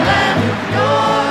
Land 0.08 0.50
of 0.50 0.74
your 0.74 1.24